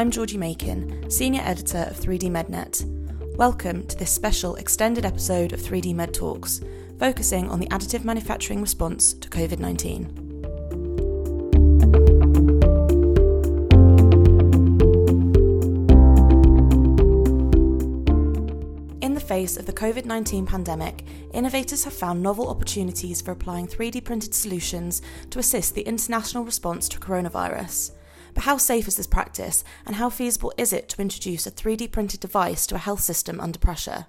I'm 0.00 0.10
Georgie 0.10 0.38
Makin, 0.38 1.10
Senior 1.10 1.42
Editor 1.44 1.86
of 1.90 2.00
3D 2.00 2.30
MedNet. 2.30 3.36
Welcome 3.36 3.86
to 3.86 3.98
this 3.98 4.10
special 4.10 4.56
extended 4.56 5.04
episode 5.04 5.52
of 5.52 5.60
3D 5.60 5.94
Med 5.94 6.14
Talks, 6.14 6.62
focusing 6.98 7.50
on 7.50 7.60
the 7.60 7.66
additive 7.66 8.02
manufacturing 8.02 8.62
response 8.62 9.12
to 9.12 9.28
COVID 9.28 9.58
19. 9.58 10.06
In 19.02 19.12
the 19.12 19.20
face 19.20 19.58
of 19.58 19.66
the 19.66 19.74
COVID 19.74 20.06
19 20.06 20.46
pandemic, 20.46 21.04
innovators 21.34 21.84
have 21.84 21.92
found 21.92 22.22
novel 22.22 22.48
opportunities 22.48 23.20
for 23.20 23.32
applying 23.32 23.66
3D 23.66 24.02
printed 24.02 24.32
solutions 24.32 25.02
to 25.28 25.38
assist 25.38 25.74
the 25.74 25.82
international 25.82 26.46
response 26.46 26.88
to 26.88 26.98
coronavirus. 26.98 27.90
But 28.34 28.44
how 28.44 28.56
safe 28.56 28.88
is 28.88 28.96
this 28.96 29.06
practice, 29.06 29.64
and 29.86 29.96
how 29.96 30.10
feasible 30.10 30.52
is 30.56 30.72
it 30.72 30.88
to 30.90 31.02
introduce 31.02 31.46
a 31.46 31.50
3D 31.50 31.90
printed 31.90 32.20
device 32.20 32.66
to 32.66 32.74
a 32.76 32.78
health 32.78 33.00
system 33.00 33.40
under 33.40 33.58
pressure? 33.58 34.06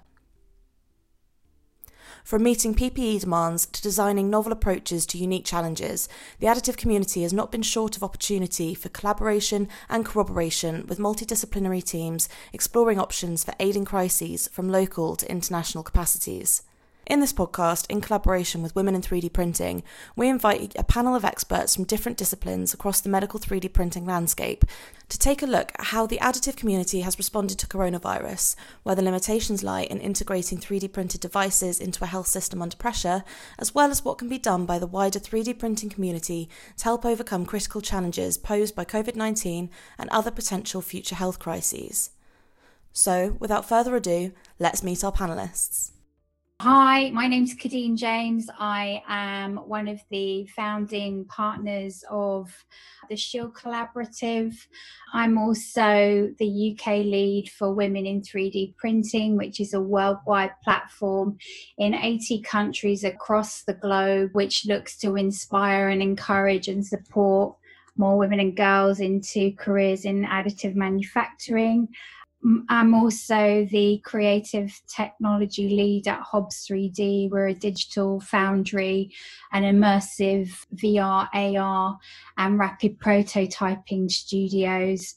From 2.24 2.44
meeting 2.44 2.72
PPE 2.72 3.20
demands 3.20 3.66
to 3.66 3.82
designing 3.82 4.30
novel 4.30 4.52
approaches 4.52 5.06
to 5.06 5.18
unique 5.18 5.44
challenges, 5.44 6.08
the 6.38 6.46
additive 6.46 6.76
community 6.76 7.22
has 7.22 7.32
not 7.32 7.50
been 7.50 7.62
short 7.62 7.96
of 7.96 8.04
opportunity 8.04 8.74
for 8.74 8.90
collaboration 8.90 9.68
and 9.88 10.06
corroboration 10.06 10.86
with 10.86 11.00
multidisciplinary 11.00 11.82
teams 11.82 12.28
exploring 12.52 13.00
options 13.00 13.42
for 13.42 13.54
aiding 13.58 13.84
crises 13.84 14.46
from 14.52 14.70
local 14.70 15.16
to 15.16 15.30
international 15.30 15.82
capacities. 15.82 16.62
In 17.04 17.18
this 17.18 17.32
podcast, 17.32 17.86
in 17.90 18.00
collaboration 18.00 18.62
with 18.62 18.76
Women 18.76 18.94
in 18.94 19.02
3D 19.02 19.32
Printing, 19.32 19.82
we 20.14 20.28
invite 20.28 20.72
a 20.78 20.84
panel 20.84 21.16
of 21.16 21.24
experts 21.24 21.74
from 21.74 21.84
different 21.84 22.16
disciplines 22.16 22.72
across 22.72 23.00
the 23.00 23.08
medical 23.08 23.40
3D 23.40 23.72
printing 23.72 24.06
landscape 24.06 24.64
to 25.08 25.18
take 25.18 25.42
a 25.42 25.46
look 25.46 25.72
at 25.74 25.86
how 25.86 26.06
the 26.06 26.20
additive 26.22 26.56
community 26.56 27.00
has 27.00 27.18
responded 27.18 27.58
to 27.58 27.66
coronavirus, 27.66 28.54
where 28.84 28.94
the 28.94 29.02
limitations 29.02 29.64
lie 29.64 29.82
in 29.82 29.98
integrating 29.98 30.58
3D 30.58 30.92
printed 30.92 31.20
devices 31.20 31.80
into 31.80 32.04
a 32.04 32.06
health 32.06 32.28
system 32.28 32.62
under 32.62 32.76
pressure, 32.76 33.24
as 33.58 33.74
well 33.74 33.90
as 33.90 34.04
what 34.04 34.18
can 34.18 34.28
be 34.28 34.38
done 34.38 34.64
by 34.64 34.78
the 34.78 34.86
wider 34.86 35.18
3D 35.18 35.58
printing 35.58 35.90
community 35.90 36.48
to 36.76 36.84
help 36.84 37.04
overcome 37.04 37.44
critical 37.44 37.80
challenges 37.80 38.38
posed 38.38 38.76
by 38.76 38.84
COVID 38.84 39.16
19 39.16 39.70
and 39.98 40.10
other 40.10 40.30
potential 40.30 40.80
future 40.80 41.16
health 41.16 41.40
crises. 41.40 42.10
So, 42.92 43.36
without 43.40 43.68
further 43.68 43.96
ado, 43.96 44.30
let's 44.60 44.84
meet 44.84 45.02
our 45.02 45.12
panelists. 45.12 45.90
Hi, 46.64 47.10
my 47.10 47.26
name 47.26 47.42
is 47.42 47.56
Kadine 47.56 47.96
James. 47.96 48.48
I 48.56 49.02
am 49.08 49.56
one 49.56 49.88
of 49.88 50.00
the 50.10 50.46
founding 50.54 51.24
partners 51.24 52.04
of 52.08 52.54
the 53.10 53.16
Shield 53.16 53.54
Collaborative. 53.54 54.54
I'm 55.12 55.38
also 55.38 56.32
the 56.38 56.70
UK 56.70 56.86
lead 56.98 57.50
for 57.50 57.74
Women 57.74 58.06
in 58.06 58.22
3D 58.22 58.76
Printing, 58.76 59.36
which 59.36 59.58
is 59.58 59.74
a 59.74 59.80
worldwide 59.80 60.52
platform 60.62 61.36
in 61.78 61.94
80 61.94 62.42
countries 62.42 63.02
across 63.02 63.64
the 63.64 63.74
globe, 63.74 64.30
which 64.32 64.64
looks 64.64 64.96
to 64.98 65.16
inspire 65.16 65.88
and 65.88 66.00
encourage 66.00 66.68
and 66.68 66.86
support 66.86 67.56
more 67.96 68.16
women 68.16 68.38
and 68.38 68.56
girls 68.56 69.00
into 69.00 69.50
careers 69.58 70.04
in 70.04 70.24
additive 70.24 70.76
manufacturing. 70.76 71.88
I'm 72.68 72.92
also 72.92 73.66
the 73.70 74.00
creative 74.04 74.80
technology 74.88 75.68
lead 75.68 76.08
at 76.08 76.20
Hobs 76.20 76.66
3D. 76.66 77.30
We're 77.30 77.48
a 77.48 77.54
digital 77.54 78.20
foundry 78.20 79.12
and 79.52 79.64
immersive 79.64 80.66
VR, 80.74 81.28
AR, 81.32 81.98
and 82.36 82.58
rapid 82.58 82.98
prototyping 82.98 84.10
studios. 84.10 85.16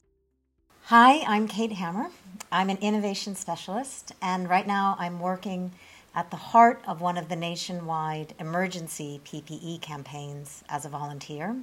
Hi, 0.83 1.23
I'm 1.27 1.47
Kate 1.47 1.71
Hammer. 1.71 2.11
I'm 2.51 2.69
an 2.69 2.77
innovation 2.77 3.33
specialist, 3.33 4.11
and 4.21 4.47
right 4.47 4.67
now 4.67 4.95
I'm 4.99 5.19
working 5.19 5.71
at 6.13 6.29
the 6.29 6.37
heart 6.37 6.81
of 6.87 7.01
one 7.01 7.17
of 7.17 7.27
the 7.27 7.35
nationwide 7.35 8.35
emergency 8.39 9.19
PPE 9.25 9.81
campaigns 9.81 10.63
as 10.69 10.85
a 10.85 10.89
volunteer. 10.89 11.55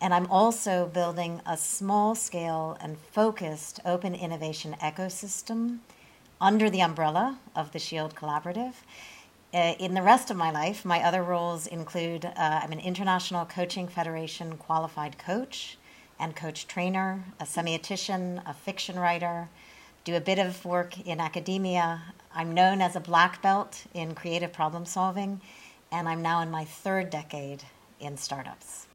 And 0.00 0.14
I'm 0.14 0.30
also 0.30 0.86
building 0.86 1.40
a 1.44 1.56
small 1.56 2.14
scale 2.14 2.76
and 2.80 2.96
focused 2.96 3.80
open 3.84 4.14
innovation 4.14 4.76
ecosystem 4.80 5.78
under 6.40 6.70
the 6.70 6.80
umbrella 6.82 7.38
of 7.56 7.72
the 7.72 7.78
SHIELD 7.78 8.14
Collaborative. 8.14 8.74
Uh, 9.52 9.74
in 9.78 9.94
the 9.94 10.02
rest 10.02 10.30
of 10.30 10.36
my 10.36 10.50
life, 10.50 10.84
my 10.84 11.02
other 11.02 11.22
roles 11.22 11.66
include 11.66 12.24
uh, 12.24 12.30
I'm 12.36 12.70
an 12.70 12.80
International 12.80 13.44
Coaching 13.44 13.88
Federation 13.88 14.56
qualified 14.56 15.18
coach 15.18 15.78
and 16.20 16.36
coach 16.36 16.66
trainer, 16.66 17.24
a 17.40 17.44
semiotician, 17.44 18.42
a 18.48 18.52
fiction 18.52 18.98
writer, 18.98 19.48
do 20.04 20.14
a 20.14 20.20
bit 20.20 20.38
of 20.38 20.64
work 20.64 21.00
in 21.06 21.20
academia. 21.20 22.02
I'm 22.34 22.52
known 22.52 22.80
as 22.80 22.94
a 22.94 23.00
black 23.00 23.40
belt 23.40 23.84
in 23.94 24.14
creative 24.14 24.52
problem 24.52 24.84
solving, 24.84 25.40
and 25.90 26.08
I'm 26.08 26.22
now 26.22 26.40
in 26.40 26.50
my 26.50 26.64
third 26.64 27.10
decade 27.10 27.62
in 28.00 28.16
startups. 28.16 28.87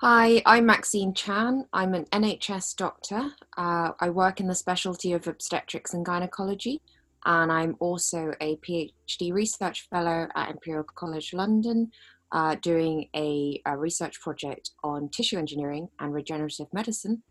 Hi, 0.00 0.40
I'm 0.46 0.64
Maxine 0.64 1.12
Chan. 1.12 1.66
I'm 1.72 1.92
an 1.92 2.04
NHS 2.12 2.76
doctor. 2.76 3.32
Uh, 3.56 3.90
I 3.98 4.10
work 4.10 4.38
in 4.38 4.46
the 4.46 4.54
specialty 4.54 5.12
of 5.12 5.26
obstetrics 5.26 5.92
and 5.92 6.06
gynecology, 6.06 6.80
and 7.24 7.50
I'm 7.50 7.74
also 7.80 8.32
a 8.40 8.58
PhD 8.58 9.32
research 9.32 9.88
fellow 9.90 10.28
at 10.36 10.50
Imperial 10.50 10.84
College 10.84 11.34
London, 11.34 11.90
uh, 12.30 12.54
doing 12.62 13.08
a, 13.16 13.60
a, 13.66 13.76
research 13.76 14.20
project 14.20 14.70
on 14.84 15.08
tissue 15.08 15.36
engineering 15.36 15.88
and 15.98 16.14
regenerative 16.14 16.72
medicine. 16.72 17.24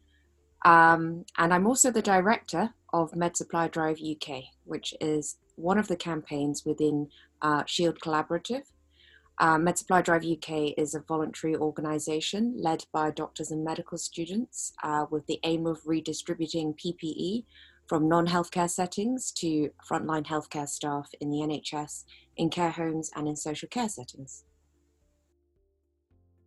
Um, 0.66 1.24
and 1.38 1.54
I'm 1.54 1.68
also 1.68 1.90
the 1.90 2.02
director 2.02 2.74
of 2.92 3.16
Med 3.16 3.38
Supply 3.38 3.70
Drive 3.70 4.00
UK, 4.02 4.44
which 4.66 4.94
is 5.00 5.38
one 5.56 5.78
of 5.78 5.88
the 5.88 5.96
campaigns 5.96 6.66
within 6.66 7.08
uh, 7.42 7.64
Shield 7.66 8.02
Collaborative, 8.02 8.64
uh, 9.40 9.58
MedSupply 9.58 10.03
Drive 10.03 10.25
UK 10.25 10.74
is 10.78 10.96
a 10.96 11.00
voluntary 11.00 11.56
organisation 11.56 12.56
led 12.58 12.86
by 12.92 13.12
doctors 13.12 13.52
and 13.52 13.64
medical 13.64 13.98
students 13.98 14.74
uh, 14.84 15.06
with 15.12 15.28
the 15.28 15.40
aim 15.44 15.68
of 15.68 15.80
redistributing 15.86 16.74
PPE 16.74 17.46
from 17.88 18.09
non 18.09 18.28
healthcare 18.28 18.70
settings 18.70 19.31
to 19.34 19.70
frontline 19.90 20.25
healthcare 20.25 20.68
staff 20.68 21.09
in 21.22 21.30
the 21.30 21.38
NHS, 21.38 22.06
in 22.38 22.50
care 22.50 22.72
homes, 22.72 23.12
and 23.16 23.28
in 23.28 23.36
social 23.36 23.70
care 23.70 23.88
settings. 23.88 24.44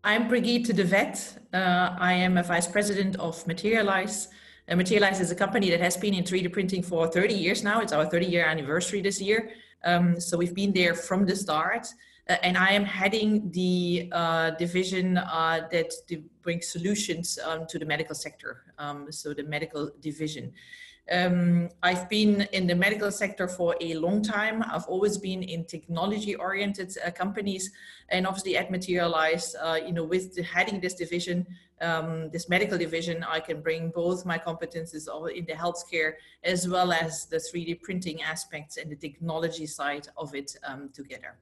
I'm 0.03 0.29
Brigitte 0.29 0.75
de 0.75 0.85
Vet. 0.85 1.39
Uh, 1.53 1.95
I 1.99 2.15
am 2.15 2.39
a 2.39 2.43
vice 2.43 2.67
president 2.67 3.17
of 3.17 3.47
Materialise. 3.47 4.29
Uh, 4.69 4.75
Materialise 4.75 5.21
is 5.21 5.31
a 5.31 5.37
company 5.37 5.71
that 5.71 5.81
has 5.81 5.97
been 5.97 6.15
in 6.15 6.25
3D 6.25 6.53
printing 6.53 6.83
for 6.83 7.07
30 7.07 7.35
years 7.35 7.63
now. 7.63 7.81
It's 7.81 7.93
our 7.93 8.07
30 8.07 8.27
year 8.27 8.45
anniversary 8.45 9.01
this 9.01 9.21
year. 9.21 9.51
Um, 9.85 10.19
so 10.19 10.37
we've 10.37 10.55
been 10.55 10.73
there 10.73 10.95
from 10.95 11.25
the 11.25 11.37
start. 11.37 11.87
Uh, 12.29 12.37
and 12.43 12.57
I 12.57 12.71
am 12.71 12.85
heading 12.85 13.51
the 13.51 14.09
uh, 14.13 14.51
division 14.51 15.19
uh, 15.19 15.69
that 15.73 15.93
brings 16.43 16.69
solutions 16.69 17.39
um, 17.45 17.67
to 17.69 17.79
the 17.79 17.85
medical 17.85 18.15
sector, 18.15 18.63
um, 18.79 19.11
so 19.11 19.35
the 19.35 19.43
medical 19.43 19.91
division. 20.01 20.53
Um, 21.11 21.71
I've 21.83 22.09
been 22.09 22.43
in 22.53 22.69
the 22.69 22.75
medical 22.75 23.11
sector 23.11 23.49
for 23.49 23.75
a 23.81 23.95
long 23.95 24.23
time. 24.23 24.63
I've 24.63 24.87
always 24.87 25.19
been 25.19 25.43
in 25.43 25.65
technology-oriented 25.65 26.97
uh, 27.05 27.11
companies, 27.11 27.73
and 28.11 28.27
obviously 28.27 28.57
at 28.57 28.71
Materialise, 28.71 29.57
uh, 29.61 29.81
you 29.85 29.93
know, 29.93 30.05
with 30.05 30.35
the, 30.35 30.43
heading 30.45 30.81
this 30.81 30.95
division, 30.95 31.47
um, 31.81 32.31
this 32.31 32.49
medical 32.49 32.79
division, 32.79 33.25
I 33.25 33.41
can 33.41 33.61
bring 33.61 33.91
both 33.91 34.25
my 34.25 34.39
competences 34.39 35.09
in 35.35 35.47
the 35.47 35.55
healthcare 35.55 36.13
as 36.45 36.69
well 36.69 36.93
as 36.93 37.27
the 37.27 37.39
3D 37.39 37.83
printing 37.83 38.23
aspects 38.23 38.77
and 38.77 38.91
the 38.91 38.97
technology 38.97 39.67
side 39.67 40.07
of 40.17 40.35
it 40.35 40.57
um, 40.63 40.91
together. 40.93 41.39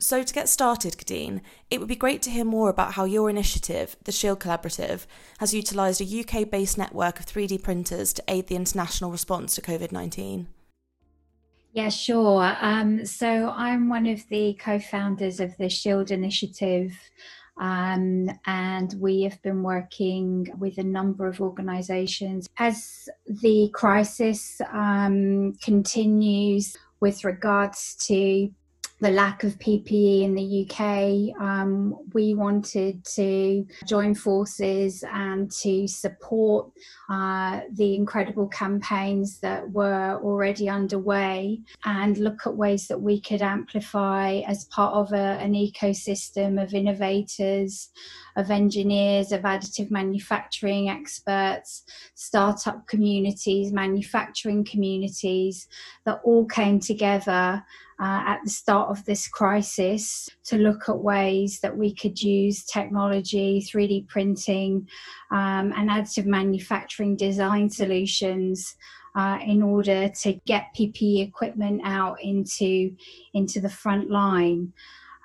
So, 0.00 0.22
to 0.22 0.32
get 0.32 0.48
started, 0.48 0.96
Kadine, 0.96 1.40
it 1.70 1.80
would 1.80 1.88
be 1.88 1.96
great 1.96 2.22
to 2.22 2.30
hear 2.30 2.44
more 2.44 2.70
about 2.70 2.92
how 2.92 3.04
your 3.04 3.28
initiative, 3.28 3.96
the 4.04 4.12
Shield 4.12 4.38
Collaborative, 4.38 5.06
has 5.38 5.52
utilised 5.52 6.00
a 6.00 6.20
UK 6.20 6.48
based 6.48 6.78
network 6.78 7.18
of 7.18 7.26
3D 7.26 7.60
printers 7.64 8.12
to 8.12 8.22
aid 8.28 8.46
the 8.46 8.54
international 8.54 9.10
response 9.10 9.56
to 9.56 9.60
COVID 9.60 9.90
19. 9.90 10.46
Yeah, 11.72 11.88
sure. 11.88 12.56
Um, 12.60 13.04
so, 13.06 13.50
I'm 13.50 13.88
one 13.88 14.06
of 14.06 14.22
the 14.28 14.56
co 14.60 14.78
founders 14.78 15.40
of 15.40 15.56
the 15.56 15.68
Shield 15.68 16.12
Initiative. 16.12 16.92
Um, 17.60 18.30
and 18.46 18.94
we 19.00 19.22
have 19.22 19.42
been 19.42 19.64
working 19.64 20.46
with 20.60 20.78
a 20.78 20.84
number 20.84 21.26
of 21.26 21.40
organizations 21.40 22.48
as 22.58 23.08
the 23.26 23.68
crisis 23.74 24.60
um, 24.72 25.54
continues 25.54 26.76
with 27.00 27.24
regards 27.24 27.96
to 28.06 28.48
the 29.00 29.10
lack 29.10 29.44
of 29.44 29.58
PPE 29.60 30.22
in 30.22 30.34
the 30.34 30.66
UK, 30.66 31.40
um, 31.40 31.96
we 32.14 32.34
wanted 32.34 33.04
to 33.04 33.64
join 33.86 34.12
forces 34.12 35.04
and 35.12 35.50
to 35.52 35.86
support 35.86 36.70
uh, 37.08 37.60
the 37.74 37.94
incredible 37.94 38.48
campaigns 38.48 39.38
that 39.38 39.70
were 39.70 40.18
already 40.22 40.68
underway 40.68 41.60
and 41.84 42.18
look 42.18 42.40
at 42.44 42.56
ways 42.56 42.88
that 42.88 43.00
we 43.00 43.20
could 43.20 43.40
amplify 43.40 44.40
as 44.48 44.64
part 44.64 44.94
of 44.94 45.12
a, 45.12 45.38
an 45.40 45.52
ecosystem 45.52 46.60
of 46.60 46.74
innovators, 46.74 47.90
of 48.36 48.50
engineers, 48.50 49.30
of 49.30 49.42
additive 49.42 49.92
manufacturing 49.92 50.88
experts, 50.88 51.84
startup 52.14 52.84
communities, 52.88 53.72
manufacturing 53.72 54.64
communities 54.64 55.68
that 56.04 56.20
all 56.24 56.44
came 56.46 56.80
together 56.80 57.62
uh, 58.00 58.22
at 58.26 58.40
the 58.44 58.50
start 58.50 58.90
of 58.90 59.04
this 59.04 59.26
crisis 59.26 60.28
to 60.44 60.56
look 60.56 60.88
at 60.88 60.98
ways 60.98 61.58
that 61.60 61.76
we 61.76 61.92
could 61.92 62.20
use 62.20 62.64
technology, 62.64 63.60
3D 63.60 64.06
printing, 64.08 64.88
um, 65.32 65.72
and 65.76 65.90
additive 65.90 66.26
manufacturing 66.26 67.16
design 67.16 67.68
solutions 67.68 68.76
uh, 69.16 69.38
in 69.44 69.62
order 69.62 70.08
to 70.08 70.34
get 70.46 70.74
PPE 70.76 71.26
equipment 71.26 71.80
out 71.84 72.22
into, 72.22 72.94
into 73.34 73.60
the 73.60 73.68
front 73.68 74.10
line. 74.10 74.72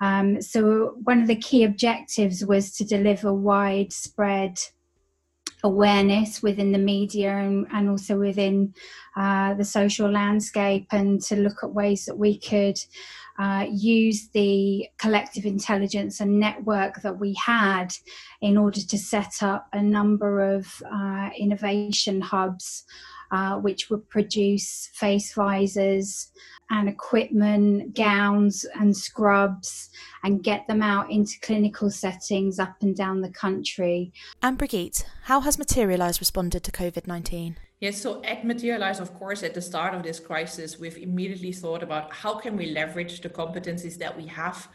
Um, 0.00 0.42
so, 0.42 0.96
one 1.04 1.20
of 1.20 1.28
the 1.28 1.36
key 1.36 1.62
objectives 1.62 2.44
was 2.44 2.72
to 2.76 2.84
deliver 2.84 3.32
widespread 3.32 4.58
awareness 5.64 6.42
within 6.42 6.72
the 6.72 6.78
media 6.78 7.36
and, 7.36 7.66
and 7.72 7.88
also 7.88 8.18
within 8.18 8.72
uh, 9.16 9.54
the 9.54 9.64
social 9.64 10.10
landscape 10.10 10.86
and 10.92 11.20
to 11.22 11.36
look 11.36 11.64
at 11.64 11.72
ways 11.72 12.04
that 12.04 12.18
we 12.18 12.38
could 12.38 12.78
uh, 13.38 13.66
use 13.68 14.28
the 14.28 14.86
collective 14.98 15.44
intelligence 15.46 16.20
and 16.20 16.38
network 16.38 17.00
that 17.02 17.18
we 17.18 17.34
had 17.34 17.88
in 18.42 18.56
order 18.56 18.80
to 18.80 18.98
set 18.98 19.42
up 19.42 19.66
a 19.72 19.82
number 19.82 20.54
of 20.54 20.82
uh, 20.92 21.30
innovation 21.36 22.20
hubs 22.20 22.84
uh, 23.32 23.56
which 23.56 23.90
would 23.90 24.08
produce 24.10 24.90
face 24.92 25.32
visors 25.32 26.30
and 26.70 26.88
equipment, 26.88 27.94
gowns 27.94 28.64
and 28.78 28.96
scrubs, 28.96 29.90
and 30.22 30.42
get 30.42 30.66
them 30.66 30.82
out 30.82 31.10
into 31.10 31.38
clinical 31.40 31.90
settings 31.90 32.58
up 32.58 32.76
and 32.80 32.96
down 32.96 33.20
the 33.20 33.30
country. 33.30 34.12
And 34.42 34.58
Brigitte, 34.58 35.06
how 35.24 35.40
has 35.40 35.58
Materialise 35.58 36.20
responded 36.20 36.64
to 36.64 36.72
COVID 36.72 37.06
19? 37.06 37.56
Yes, 37.80 38.00
so 38.00 38.22
at 38.24 38.46
Materialise, 38.46 39.00
of 39.00 39.12
course, 39.14 39.42
at 39.42 39.52
the 39.52 39.60
start 39.60 39.94
of 39.94 40.02
this 40.02 40.18
crisis, 40.18 40.78
we've 40.78 40.96
immediately 40.96 41.52
thought 41.52 41.82
about 41.82 42.12
how 42.12 42.34
can 42.36 42.56
we 42.56 42.66
leverage 42.66 43.20
the 43.20 43.28
competencies 43.28 43.98
that 43.98 44.16
we 44.16 44.26
have 44.26 44.68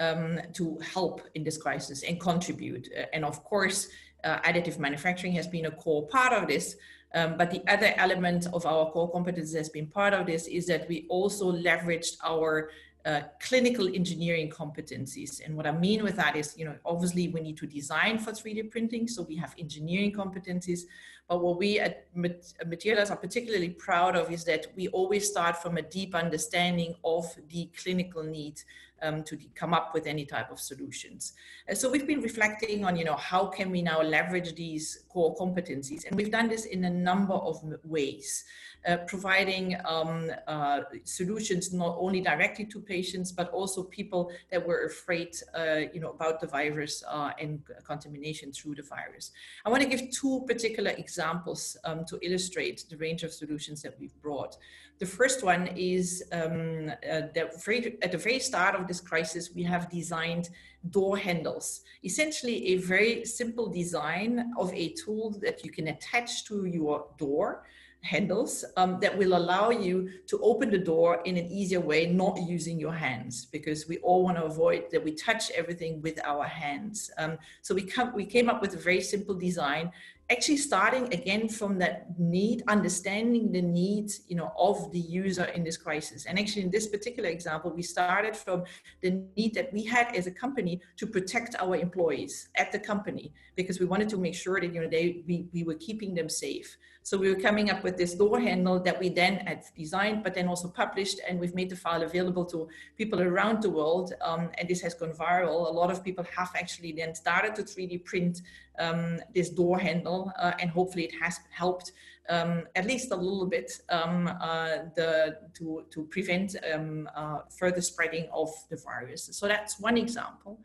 um, 0.00 0.40
to 0.54 0.78
help 0.78 1.22
in 1.34 1.44
this 1.44 1.56
crisis 1.56 2.02
and 2.02 2.20
contribute. 2.20 2.88
Uh, 2.98 3.04
and 3.12 3.24
of 3.24 3.44
course, 3.44 3.88
uh, 4.24 4.40
additive 4.40 4.78
manufacturing 4.78 5.32
has 5.32 5.46
been 5.46 5.66
a 5.66 5.70
core 5.70 6.06
part 6.08 6.32
of 6.32 6.48
this. 6.48 6.76
Um, 7.14 7.36
but 7.36 7.50
the 7.50 7.62
other 7.68 7.94
element 7.96 8.46
of 8.52 8.66
our 8.66 8.90
core 8.90 9.10
competence 9.10 9.54
has 9.54 9.68
been 9.68 9.86
part 9.86 10.12
of 10.12 10.26
this 10.26 10.46
is 10.46 10.66
that 10.66 10.88
we 10.88 11.06
also 11.08 11.52
leveraged 11.52 12.16
our 12.24 12.70
uh, 13.06 13.20
clinical 13.40 13.86
engineering 13.86 14.50
competencies. 14.50 15.40
And 15.44 15.56
what 15.56 15.66
I 15.66 15.70
mean 15.70 16.02
with 16.02 16.16
that 16.16 16.34
is, 16.34 16.58
you 16.58 16.64
know, 16.64 16.74
obviously 16.84 17.28
we 17.28 17.40
need 17.40 17.56
to 17.58 17.66
design 17.66 18.18
for 18.18 18.32
3D 18.32 18.70
printing, 18.70 19.06
so 19.06 19.22
we 19.22 19.36
have 19.36 19.54
engineering 19.58 20.12
competencies. 20.12 20.80
But 21.28 21.40
what 21.40 21.56
we 21.58 21.78
at 21.78 22.06
Materialise 22.14 23.10
are 23.10 23.16
particularly 23.16 23.70
proud 23.70 24.16
of 24.16 24.30
is 24.32 24.44
that 24.44 24.66
we 24.76 24.88
always 24.88 25.28
start 25.28 25.56
from 25.62 25.76
a 25.76 25.82
deep 25.82 26.14
understanding 26.14 26.94
of 27.04 27.26
the 27.48 27.70
clinical 27.80 28.22
need 28.22 28.60
um, 29.02 29.22
to 29.24 29.38
come 29.54 29.74
up 29.74 29.92
with 29.94 30.06
any 30.06 30.24
type 30.24 30.50
of 30.50 30.60
solutions. 30.60 31.34
So 31.74 31.90
we've 31.90 32.06
been 32.06 32.20
reflecting 32.20 32.84
on, 32.84 32.96
you 32.96 33.04
know, 33.04 33.16
how 33.16 33.46
can 33.46 33.70
we 33.70 33.82
now 33.82 34.02
leverage 34.02 34.54
these 34.54 35.04
core 35.08 35.34
competencies? 35.36 36.06
And 36.06 36.16
we've 36.16 36.30
done 36.30 36.48
this 36.48 36.64
in 36.66 36.84
a 36.84 36.90
number 36.90 37.34
of 37.34 37.62
ways. 37.84 38.44
Uh, 38.86 38.98
providing 39.08 39.76
um, 39.84 40.30
uh, 40.46 40.80
solutions 41.02 41.72
not 41.72 41.96
only 41.98 42.20
directly 42.20 42.64
to 42.64 42.78
patients 42.78 43.32
but 43.32 43.50
also 43.50 43.82
people 43.82 44.30
that 44.52 44.64
were 44.64 44.86
afraid, 44.86 45.34
uh, 45.58 45.80
you 45.92 45.98
know, 45.98 46.10
about 46.10 46.40
the 46.40 46.46
virus 46.46 47.02
uh, 47.08 47.32
and 47.40 47.62
contamination 47.84 48.52
through 48.52 48.76
the 48.76 48.84
virus. 48.84 49.32
I 49.64 49.70
want 49.70 49.82
to 49.82 49.88
give 49.88 50.08
two 50.12 50.44
particular 50.46 50.92
examples 50.92 51.76
um, 51.84 52.04
to 52.04 52.16
illustrate 52.22 52.84
the 52.88 52.96
range 52.96 53.24
of 53.24 53.32
solutions 53.32 53.82
that 53.82 53.98
we've 53.98 54.14
brought. 54.22 54.56
The 55.00 55.06
first 55.06 55.42
one 55.42 55.66
is 55.74 56.22
um, 56.30 56.88
uh, 56.88 57.22
that 57.34 57.64
very, 57.64 57.98
at 58.02 58.12
the 58.12 58.18
very 58.18 58.38
start 58.38 58.76
of 58.76 58.86
this 58.86 59.00
crisis, 59.00 59.50
we 59.52 59.64
have 59.64 59.90
designed 59.90 60.50
door 60.90 61.16
handles. 61.18 61.80
Essentially, 62.04 62.68
a 62.68 62.76
very 62.76 63.24
simple 63.24 63.66
design 63.66 64.52
of 64.56 64.72
a 64.72 64.90
tool 64.90 65.36
that 65.42 65.64
you 65.64 65.72
can 65.72 65.88
attach 65.88 66.44
to 66.44 66.66
your 66.66 67.08
door 67.18 67.64
handles 68.02 68.64
um, 68.76 68.98
that 69.00 69.16
will 69.16 69.36
allow 69.36 69.70
you 69.70 70.08
to 70.26 70.38
open 70.40 70.70
the 70.70 70.78
door 70.78 71.20
in 71.24 71.36
an 71.36 71.46
easier 71.46 71.80
way, 71.80 72.06
not 72.06 72.38
using 72.46 72.78
your 72.78 72.92
hands, 72.92 73.46
because 73.46 73.88
we 73.88 73.98
all 73.98 74.22
want 74.22 74.36
to 74.36 74.44
avoid 74.44 74.84
that 74.92 75.02
we 75.02 75.12
touch 75.12 75.50
everything 75.52 76.00
with 76.02 76.20
our 76.24 76.44
hands. 76.44 77.10
Um, 77.18 77.38
so 77.62 77.74
we, 77.74 77.82
come, 77.82 78.14
we 78.14 78.24
came 78.24 78.48
up 78.48 78.62
with 78.62 78.74
a 78.74 78.78
very 78.78 79.00
simple 79.00 79.34
design 79.34 79.90
actually 80.30 80.56
starting 80.56 81.12
again 81.14 81.48
from 81.48 81.78
that 81.78 82.06
need 82.18 82.62
understanding 82.66 83.52
the 83.52 83.62
needs 83.62 84.22
you 84.28 84.34
know 84.34 84.52
of 84.58 84.90
the 84.90 84.98
user 84.98 85.44
in 85.44 85.62
this 85.62 85.76
crisis 85.76 86.26
and 86.26 86.38
actually 86.38 86.62
in 86.62 86.70
this 86.70 86.88
particular 86.88 87.28
example 87.28 87.70
we 87.70 87.82
started 87.82 88.36
from 88.36 88.64
the 89.02 89.22
need 89.36 89.54
that 89.54 89.72
we 89.72 89.84
had 89.84 90.14
as 90.16 90.26
a 90.26 90.30
company 90.30 90.80
to 90.96 91.06
protect 91.06 91.54
our 91.60 91.76
employees 91.76 92.48
at 92.56 92.72
the 92.72 92.78
company 92.78 93.32
because 93.54 93.78
we 93.78 93.86
wanted 93.86 94.08
to 94.08 94.16
make 94.16 94.34
sure 94.34 94.60
that 94.60 94.74
you 94.74 94.80
know 94.80 94.88
they 94.88 95.22
we, 95.28 95.46
we 95.52 95.62
were 95.62 95.74
keeping 95.74 96.14
them 96.14 96.28
safe 96.28 96.76
so 97.06 97.16
we 97.16 97.28
were 97.32 97.40
coming 97.40 97.70
up 97.70 97.84
with 97.84 97.96
this 97.96 98.14
door 98.14 98.40
handle 98.40 98.80
that 98.80 98.98
we 98.98 99.08
then 99.08 99.36
had 99.46 99.64
designed, 99.76 100.24
but 100.24 100.34
then 100.34 100.48
also 100.48 100.66
published, 100.66 101.20
and 101.28 101.38
we've 101.38 101.54
made 101.54 101.70
the 101.70 101.76
file 101.76 102.02
available 102.02 102.44
to 102.46 102.68
people 102.98 103.22
around 103.22 103.62
the 103.62 103.70
world. 103.70 104.12
Um, 104.20 104.50
and 104.58 104.68
this 104.68 104.80
has 104.80 104.92
gone 104.92 105.12
viral. 105.12 105.68
A 105.68 105.72
lot 105.72 105.92
of 105.92 106.02
people 106.02 106.24
have 106.34 106.50
actually 106.56 106.90
then 106.90 107.14
started 107.14 107.54
to 107.54 107.62
3D 107.62 108.04
print 108.04 108.42
um, 108.80 109.20
this 109.32 109.50
door 109.50 109.78
handle, 109.78 110.32
uh, 110.36 110.54
and 110.58 110.68
hopefully 110.68 111.04
it 111.04 111.14
has 111.22 111.38
helped 111.50 111.92
um, 112.28 112.64
at 112.74 112.86
least 112.86 113.12
a 113.12 113.16
little 113.16 113.46
bit 113.46 113.70
um, 113.88 114.26
uh, 114.40 114.78
the, 114.96 115.38
to, 115.54 115.84
to 115.90 116.02
prevent 116.06 116.56
um, 116.74 117.08
uh, 117.14 117.38
further 117.56 117.82
spreading 117.82 118.26
of 118.32 118.50
the 118.68 118.78
virus. 118.78 119.28
So 119.30 119.46
that's 119.46 119.78
one 119.78 119.96
example. 119.96 120.58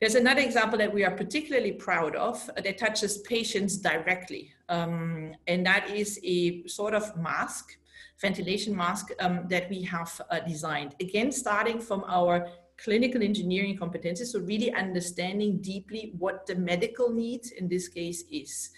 There's 0.00 0.14
another 0.14 0.42
example 0.42 0.78
that 0.78 0.92
we 0.92 1.04
are 1.04 1.10
particularly 1.10 1.72
proud 1.72 2.16
of 2.16 2.50
that 2.54 2.76
touches 2.76 3.18
patients 3.18 3.78
directly, 3.78 4.52
um, 4.68 5.32
and 5.46 5.64
that 5.64 5.88
is 5.88 6.20
a 6.22 6.66
sort 6.66 6.92
of 6.92 7.16
mask, 7.16 7.78
ventilation 8.20 8.76
mask 8.76 9.10
um, 9.20 9.46
that 9.48 9.70
we 9.70 9.80
have 9.82 10.20
uh, 10.30 10.40
designed. 10.40 10.94
Again, 11.00 11.32
starting 11.32 11.80
from 11.80 12.04
our 12.08 12.46
clinical 12.76 13.22
engineering 13.22 13.78
competencies, 13.78 14.26
so 14.26 14.40
really 14.40 14.70
understanding 14.74 15.62
deeply 15.62 16.12
what 16.18 16.44
the 16.46 16.56
medical 16.56 17.10
need 17.10 17.40
in 17.56 17.66
this 17.66 17.88
case 17.88 18.24
is 18.30 18.70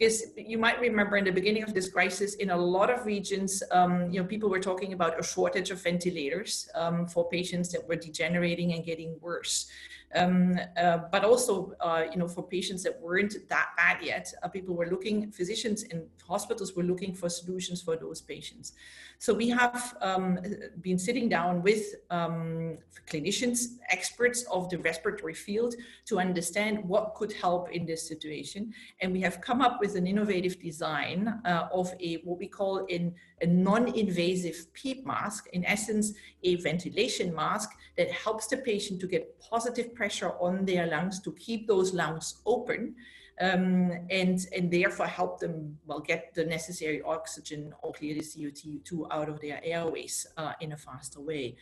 because 0.00 0.28
you 0.34 0.56
might 0.56 0.80
remember 0.80 1.18
in 1.18 1.24
the 1.24 1.30
beginning 1.30 1.62
of 1.62 1.74
this 1.74 1.90
crisis, 1.90 2.34
in 2.36 2.48
a 2.50 2.56
lot 2.56 2.88
of 2.88 3.04
regions, 3.04 3.62
um, 3.70 4.10
you 4.10 4.18
know, 4.18 4.26
people 4.26 4.48
were 4.48 4.58
talking 4.58 4.94
about 4.94 5.20
a 5.20 5.22
shortage 5.22 5.70
of 5.70 5.82
ventilators 5.82 6.70
um, 6.74 7.06
for 7.06 7.28
patients 7.28 7.70
that 7.72 7.86
were 7.86 7.96
degenerating 7.96 8.72
and 8.72 8.82
getting 8.82 9.18
worse. 9.20 9.66
Um, 10.14 10.58
uh, 10.76 10.98
but 11.12 11.24
also, 11.24 11.72
uh, 11.80 12.04
you 12.10 12.18
know, 12.18 12.26
for 12.26 12.42
patients 12.42 12.82
that 12.82 13.00
weren't 13.00 13.36
that 13.48 13.68
bad 13.76 14.02
yet, 14.02 14.32
uh, 14.42 14.48
people 14.48 14.74
were 14.74 14.88
looking, 14.88 15.30
physicians 15.30 15.84
and 15.84 16.02
hospitals 16.26 16.74
were 16.74 16.82
looking 16.82 17.14
for 17.14 17.28
solutions 17.28 17.80
for 17.80 17.96
those 17.96 18.20
patients. 18.20 18.72
So 19.18 19.32
we 19.34 19.48
have 19.50 19.96
um, 20.00 20.38
been 20.80 20.98
sitting 20.98 21.28
down 21.28 21.62
with 21.62 21.94
um, 22.10 22.78
clinicians, 23.06 23.76
experts 23.90 24.44
of 24.50 24.68
the 24.68 24.78
respiratory 24.78 25.34
field 25.34 25.74
to 26.06 26.18
understand 26.18 26.82
what 26.84 27.14
could 27.14 27.32
help 27.32 27.70
in 27.70 27.86
this 27.86 28.06
situation. 28.08 28.72
And 29.00 29.12
we 29.12 29.20
have 29.20 29.40
come 29.40 29.60
up 29.60 29.78
with 29.80 29.94
an 29.94 30.06
innovative 30.06 30.60
design 30.60 31.40
uh, 31.44 31.68
of 31.72 31.92
a, 32.00 32.16
what 32.24 32.38
we 32.38 32.48
call 32.48 32.86
in 32.86 33.14
a 33.42 33.46
non-invasive 33.46 34.72
PEEP 34.72 35.06
mask, 35.06 35.48
in 35.52 35.64
essence, 35.64 36.14
a 36.42 36.56
ventilation 36.56 37.34
mask 37.34 37.70
that 37.96 38.10
helps 38.10 38.46
the 38.48 38.56
patient 38.56 39.00
to 39.00 39.06
get 39.06 39.38
positive 39.40 39.94
pressure 40.00 40.32
on 40.40 40.64
their 40.64 40.86
lungs 40.86 41.20
to 41.20 41.30
keep 41.32 41.66
those 41.66 41.92
lungs 41.92 42.40
open 42.46 42.94
um, 43.38 43.92
and, 44.08 44.38
and 44.56 44.70
therefore 44.70 45.06
help 45.06 45.40
them, 45.40 45.76
well, 45.86 46.00
get 46.00 46.32
the 46.34 46.44
necessary 46.44 47.02
oxygen 47.02 47.74
or 47.82 47.92
clear 47.92 48.14
the 48.14 48.20
CO2 48.20 49.08
out 49.10 49.28
of 49.28 49.40
their 49.42 49.60
airways 49.62 50.26
uh, 50.38 50.52
in 50.60 50.72
a 50.72 50.76
faster 50.76 51.20
way. 51.20 51.56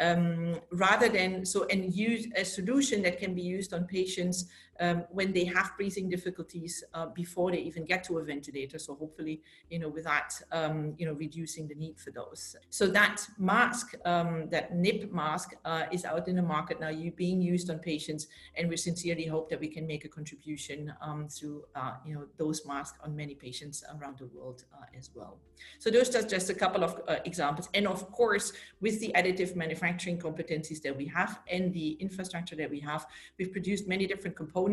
Um, 0.00 0.56
rather 0.72 1.08
than, 1.08 1.46
so, 1.46 1.66
and 1.70 1.94
use 1.94 2.26
a 2.36 2.44
solution 2.44 3.00
that 3.02 3.20
can 3.20 3.32
be 3.32 3.42
used 3.42 3.72
on 3.72 3.84
patients 3.84 4.46
um, 4.80 5.04
when 5.10 5.32
they 5.32 5.44
have 5.44 5.72
breathing 5.76 6.08
difficulties 6.08 6.84
uh, 6.94 7.06
before 7.06 7.50
they 7.50 7.58
even 7.58 7.84
get 7.84 8.04
to 8.04 8.18
a 8.18 8.24
ventilator. 8.24 8.78
So 8.78 8.94
hopefully, 8.94 9.42
you 9.70 9.78
know, 9.78 9.88
with 9.88 10.04
that, 10.04 10.32
um, 10.52 10.94
you 10.98 11.06
know, 11.06 11.12
reducing 11.12 11.68
the 11.68 11.74
need 11.74 11.98
for 11.98 12.10
those. 12.10 12.56
So 12.70 12.86
that 12.88 13.26
mask, 13.38 13.94
um, 14.04 14.48
that 14.50 14.74
NIP 14.74 15.12
mask, 15.12 15.54
uh, 15.64 15.84
is 15.92 16.04
out 16.04 16.28
in 16.28 16.36
the 16.36 16.42
market 16.42 16.80
now, 16.80 16.88
you 16.88 17.10
being 17.12 17.40
used 17.40 17.70
on 17.70 17.78
patients, 17.78 18.26
and 18.56 18.68
we 18.68 18.76
sincerely 18.76 19.26
hope 19.26 19.48
that 19.50 19.60
we 19.60 19.68
can 19.68 19.86
make 19.86 20.04
a 20.04 20.08
contribution 20.08 20.92
um, 21.00 21.28
through, 21.28 21.64
uh, 21.74 21.94
you 22.04 22.14
know, 22.14 22.24
those 22.36 22.66
masks 22.66 22.98
on 23.02 23.14
many 23.14 23.34
patients 23.34 23.84
around 23.98 24.18
the 24.18 24.26
world 24.26 24.64
uh, 24.74 24.84
as 24.98 25.10
well. 25.14 25.38
So 25.78 25.90
those 25.90 26.14
are 26.16 26.22
just 26.22 26.50
a 26.50 26.54
couple 26.54 26.82
of 26.82 27.00
uh, 27.08 27.16
examples, 27.24 27.68
and 27.74 27.86
of 27.86 28.10
course, 28.10 28.52
with 28.80 29.00
the 29.00 29.12
additive 29.14 29.56
manufacturing 29.56 30.18
competencies 30.18 30.82
that 30.82 30.96
we 30.96 31.06
have 31.06 31.38
and 31.50 31.72
the 31.72 31.92
infrastructure 32.00 32.56
that 32.56 32.70
we 32.70 32.80
have, 32.80 33.06
we've 33.38 33.52
produced 33.52 33.86
many 33.88 34.06
different 34.06 34.36
components, 34.36 34.63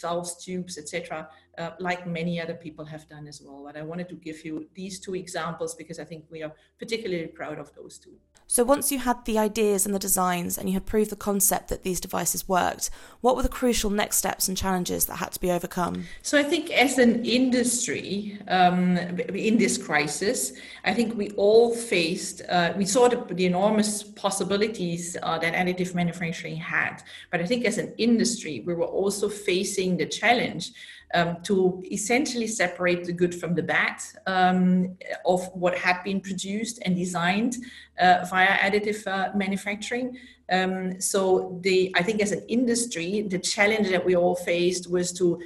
valves, 0.00 0.36
tubes, 0.44 0.78
etc., 0.78 1.28
uh, 1.58 1.70
like 1.78 2.06
many 2.06 2.40
other 2.40 2.54
people 2.54 2.84
have 2.84 3.08
done 3.08 3.26
as 3.26 3.40
well. 3.42 3.62
But 3.64 3.76
I 3.76 3.82
wanted 3.82 4.08
to 4.10 4.14
give 4.14 4.44
you 4.44 4.68
these 4.74 5.00
two 5.00 5.14
examples 5.14 5.74
because 5.74 5.98
I 5.98 6.04
think 6.04 6.24
we 6.30 6.42
are 6.42 6.52
particularly 6.78 7.26
proud 7.26 7.58
of 7.58 7.74
those 7.74 7.98
two. 7.98 8.12
So, 8.48 8.62
once 8.62 8.92
you 8.92 9.00
had 9.00 9.24
the 9.24 9.38
ideas 9.38 9.86
and 9.86 9.94
the 9.94 9.98
designs 9.98 10.56
and 10.56 10.68
you 10.68 10.74
had 10.74 10.86
proved 10.86 11.10
the 11.10 11.16
concept 11.16 11.68
that 11.68 11.82
these 11.82 11.98
devices 11.98 12.48
worked, 12.48 12.90
what 13.20 13.34
were 13.34 13.42
the 13.42 13.48
crucial 13.48 13.90
next 13.90 14.18
steps 14.18 14.46
and 14.46 14.56
challenges 14.56 15.06
that 15.06 15.16
had 15.16 15.32
to 15.32 15.40
be 15.40 15.50
overcome? 15.50 16.04
So, 16.22 16.38
I 16.38 16.44
think 16.44 16.70
as 16.70 16.98
an 16.98 17.24
industry 17.24 18.38
um, 18.46 18.98
in 18.98 19.58
this 19.58 19.76
crisis, 19.76 20.52
I 20.84 20.94
think 20.94 21.16
we 21.16 21.30
all 21.30 21.74
faced, 21.74 22.42
uh, 22.48 22.72
we 22.76 22.84
saw 22.84 23.08
the, 23.08 23.34
the 23.34 23.46
enormous 23.46 24.04
possibilities 24.04 25.16
uh, 25.24 25.38
that 25.38 25.54
additive 25.54 25.96
manufacturing 25.96 26.56
had. 26.56 27.02
But 27.32 27.40
I 27.40 27.46
think 27.46 27.64
as 27.64 27.78
an 27.78 27.94
industry, 27.98 28.62
we 28.64 28.74
were 28.74 28.86
also 28.86 29.28
facing 29.28 29.96
the 29.96 30.06
challenge 30.06 30.72
um, 31.14 31.38
to 31.42 31.82
essentially 31.90 32.46
separate 32.46 33.04
the 33.04 33.12
good 33.12 33.34
from 33.34 33.54
the 33.54 33.62
bad 33.62 34.00
um, 34.26 34.96
of 35.24 35.46
what 35.54 35.76
had 35.76 36.02
been 36.02 36.20
produced 36.20 36.80
and 36.84 36.96
designed 36.96 37.56
uh, 38.00 38.26
via 38.28 38.48
additive 38.58 39.06
uh, 39.06 39.36
manufacturing. 39.36 40.18
Um, 40.50 41.00
so 41.00 41.58
the 41.62 41.92
I 41.96 42.02
think 42.02 42.22
as 42.22 42.32
an 42.32 42.44
industry, 42.48 43.22
the 43.22 43.38
challenge 43.38 43.88
that 43.88 44.04
we 44.04 44.14
all 44.14 44.36
faced 44.36 44.90
was 44.90 45.12
to 45.14 45.40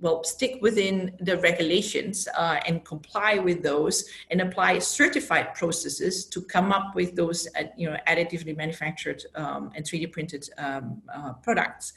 well 0.00 0.22
stick 0.24 0.58
within 0.60 1.12
the 1.20 1.36
regulations 1.38 2.28
uh, 2.36 2.60
and 2.66 2.84
comply 2.84 3.38
with 3.38 3.62
those 3.62 4.04
and 4.30 4.40
apply 4.40 4.78
certified 4.78 5.54
processes 5.54 6.24
to 6.26 6.40
come 6.42 6.72
up 6.72 6.94
with 6.94 7.16
those 7.16 7.48
uh, 7.58 7.64
you 7.76 7.88
know 7.90 7.96
additively 8.06 8.56
manufactured 8.56 9.22
um, 9.34 9.70
and 9.74 9.84
3d 9.84 10.12
printed 10.12 10.48
um, 10.58 11.02
uh, 11.14 11.32
products 11.34 11.92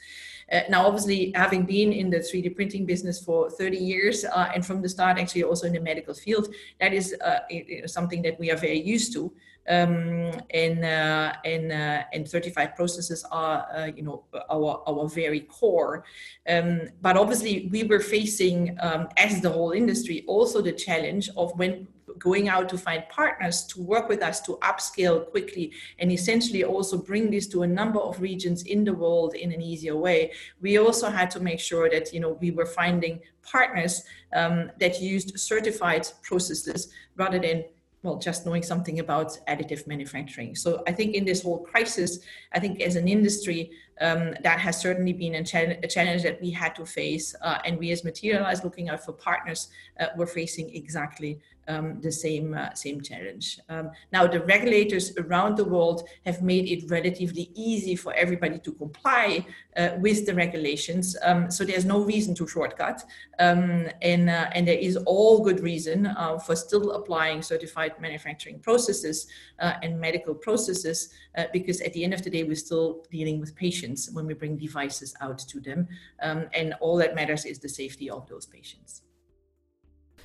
uh, 0.52 0.60
now, 0.68 0.86
obviously, 0.86 1.32
having 1.34 1.64
been 1.64 1.92
in 1.92 2.10
the 2.10 2.18
3D 2.18 2.54
printing 2.54 2.84
business 2.84 3.18
for 3.18 3.48
30 3.50 3.78
years 3.78 4.24
uh, 4.24 4.50
and 4.54 4.64
from 4.64 4.82
the 4.82 4.88
start, 4.88 5.18
actually 5.18 5.44
also 5.44 5.66
in 5.66 5.72
the 5.72 5.80
medical 5.80 6.12
field, 6.12 6.54
that 6.78 6.92
is 6.92 7.14
uh, 7.24 7.38
something 7.86 8.20
that 8.22 8.38
we 8.38 8.50
are 8.50 8.56
very 8.56 8.80
used 8.80 9.14
to. 9.14 9.32
Um, 9.68 10.32
and 10.50 10.84
uh, 10.84 11.34
and 11.44 11.70
uh, 11.70 12.02
and 12.12 12.28
certified 12.28 12.74
processes 12.74 13.24
are 13.30 13.66
uh, 13.74 13.90
you 13.94 14.02
know 14.02 14.24
our 14.50 14.82
our 14.86 15.08
very 15.08 15.40
core. 15.40 16.04
Um, 16.48 16.80
but 17.00 17.16
obviously, 17.16 17.68
we 17.70 17.84
were 17.84 18.00
facing 18.00 18.76
um, 18.80 19.08
as 19.16 19.40
the 19.40 19.50
whole 19.50 19.70
industry 19.70 20.24
also 20.26 20.62
the 20.62 20.72
challenge 20.72 21.30
of 21.36 21.56
when 21.58 21.86
going 22.18 22.48
out 22.48 22.68
to 22.68 22.78
find 22.78 23.04
partners 23.08 23.64
to 23.64 23.80
work 23.80 24.08
with 24.08 24.22
us 24.22 24.40
to 24.40 24.58
upscale 24.62 25.30
quickly 25.30 25.72
and 25.98 26.10
essentially 26.10 26.64
also 26.64 26.98
bring 26.98 27.30
this 27.30 27.46
to 27.46 27.62
a 27.62 27.66
number 27.66 28.00
of 28.00 28.20
regions 28.20 28.64
in 28.64 28.84
the 28.84 28.92
world 28.92 29.34
in 29.34 29.52
an 29.52 29.60
easier 29.60 29.96
way 29.96 30.30
we 30.60 30.78
also 30.78 31.10
had 31.10 31.30
to 31.30 31.40
make 31.40 31.60
sure 31.60 31.88
that 31.88 32.12
you 32.12 32.20
know 32.20 32.36
we 32.40 32.50
were 32.50 32.66
finding 32.66 33.20
partners 33.42 34.02
um, 34.34 34.70
that 34.78 35.00
used 35.00 35.38
certified 35.38 36.06
processes 36.22 36.92
rather 37.16 37.38
than 37.38 37.64
well, 38.02 38.18
just 38.18 38.44
knowing 38.44 38.62
something 38.62 38.98
about 38.98 39.38
additive 39.48 39.86
manufacturing. 39.86 40.56
So 40.56 40.82
I 40.86 40.92
think 40.92 41.14
in 41.14 41.24
this 41.24 41.42
whole 41.42 41.60
crisis, 41.60 42.18
I 42.52 42.58
think 42.58 42.80
as 42.80 42.96
an 42.96 43.06
industry, 43.06 43.70
um, 44.00 44.34
that 44.42 44.58
has 44.58 44.80
certainly 44.80 45.12
been 45.12 45.36
a, 45.36 45.44
cha- 45.44 45.76
a, 45.82 45.86
challenge 45.86 46.22
that 46.22 46.40
we 46.40 46.50
had 46.50 46.74
to 46.76 46.84
face. 46.84 47.34
Uh, 47.40 47.58
and 47.64 47.78
we 47.78 47.90
as 47.92 48.04
Materialise, 48.04 48.64
looking 48.64 48.88
out 48.88 49.04
for 49.04 49.12
partners, 49.12 49.68
uh, 50.00 50.06
were 50.16 50.26
facing 50.26 50.74
exactly 50.74 51.40
um, 51.68 52.00
the 52.00 52.10
same 52.10 52.54
uh, 52.54 52.74
same 52.74 53.00
challenge. 53.00 53.60
Um, 53.68 53.90
now, 54.12 54.26
the 54.26 54.40
regulators 54.40 55.16
around 55.16 55.56
the 55.56 55.64
world 55.64 56.08
have 56.26 56.42
made 56.42 56.66
it 56.68 56.90
relatively 56.90 57.50
easy 57.54 57.94
for 57.94 58.12
everybody 58.14 58.58
to 58.58 58.72
comply 58.72 59.46
uh, 59.76 59.90
with 59.98 60.26
the 60.26 60.34
regulations. 60.34 61.16
Um, 61.22 61.50
so 61.50 61.64
there's 61.64 61.84
no 61.84 62.00
reason 62.00 62.34
to 62.36 62.48
shortcut, 62.48 63.04
um, 63.38 63.86
and 64.02 64.28
uh, 64.28 64.50
and 64.54 64.66
there 64.66 64.78
is 64.78 64.96
all 65.06 65.44
good 65.44 65.60
reason 65.60 66.06
uh, 66.06 66.38
for 66.38 66.56
still 66.56 66.92
applying 66.92 67.42
certified 67.42 67.92
manufacturing 68.00 68.58
processes 68.58 69.26
and 69.58 70.00
medical 70.00 70.34
processes 70.34 71.10
because 71.52 71.80
at 71.82 71.92
the 71.92 72.02
end 72.02 72.12
of 72.12 72.22
the 72.22 72.30
day, 72.30 72.42
we're 72.42 72.56
still 72.56 73.04
dealing 73.12 73.38
with 73.38 73.54
patients 73.54 73.81
when 74.12 74.26
we 74.26 74.34
bring 74.34 74.56
devices 74.56 75.14
out 75.20 75.38
to 75.38 75.60
them, 75.60 75.88
um, 76.20 76.46
and 76.54 76.74
all 76.80 76.96
that 76.96 77.14
matters 77.14 77.44
is 77.44 77.58
the 77.58 77.68
safety 77.68 78.10
of 78.10 78.28
those 78.28 78.46
patients. 78.46 79.02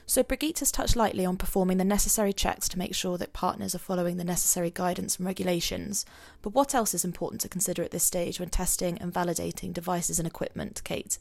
So 0.09 0.23
Brigitte 0.23 0.59
has 0.59 0.71
touched 0.71 0.95
lightly 0.95 1.25
on 1.25 1.35
performing 1.35 1.77
the 1.77 1.83
necessary 1.83 2.31
checks 2.31 2.69
to 2.69 2.77
make 2.77 2.95
sure 2.95 3.17
that 3.17 3.33
partners 3.33 3.75
are 3.75 3.79
following 3.79 4.15
the 4.15 4.23
necessary 4.23 4.71
guidance 4.71 5.17
and 5.17 5.25
regulations. 5.25 6.05
But 6.41 6.53
what 6.53 6.73
else 6.73 6.93
is 6.93 7.03
important 7.03 7.41
to 7.41 7.49
consider 7.49 7.83
at 7.83 7.91
this 7.91 8.05
stage 8.05 8.39
when 8.39 8.47
testing 8.47 8.97
and 8.99 9.13
validating 9.13 9.73
devices 9.73 10.17
and 10.17 10.25
equipment, 10.25 10.81
Kate? 10.85 11.19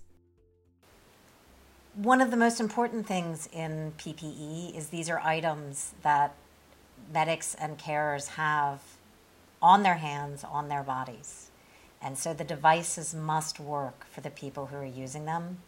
One 1.96 2.20
of 2.20 2.30
the 2.30 2.36
most 2.36 2.60
important 2.60 3.08
things 3.08 3.48
in 3.52 3.92
PPE 3.98 4.76
is 4.76 4.90
these 4.90 5.10
are 5.10 5.18
items 5.18 5.94
that 6.02 6.36
medics 7.12 7.56
and 7.56 7.78
carers 7.78 8.28
have 8.28 8.80
on 9.60 9.82
their 9.82 9.96
hands, 9.96 10.44
on 10.44 10.68
their 10.68 10.84
bodies. 10.84 11.45
And 12.06 12.16
so 12.16 12.32
the 12.32 12.44
devices 12.44 13.12
must 13.12 13.58
work 13.58 14.06
for 14.12 14.20
the 14.20 14.30
people 14.30 14.66
who 14.66 14.76
are 14.76 14.86
using 14.86 15.24
them. 15.24 15.58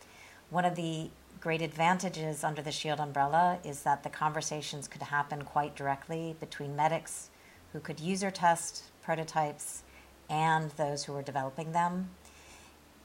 One 0.51 0.65
of 0.65 0.77
the 0.77 1.11
great 1.41 1.61
advantages 1.63 2.45
under 2.45 2.63
the 2.63 2.71
SHIELD 2.71 3.01
umbrella 3.01 3.59
is 3.65 3.83
that 3.83 4.05
the 4.05 4.09
conversations 4.09 4.87
could 4.87 5.03
happen 5.03 5.43
quite 5.43 5.75
directly 5.75 6.37
between 6.39 6.77
medics 6.77 7.31
who 7.73 7.81
could 7.81 7.99
user 7.99 8.31
test 8.31 8.85
prototypes 9.03 9.83
and 10.31 10.71
those 10.77 11.03
who 11.03 11.17
are 11.17 11.23
developing 11.23 11.73
them. 11.73 12.11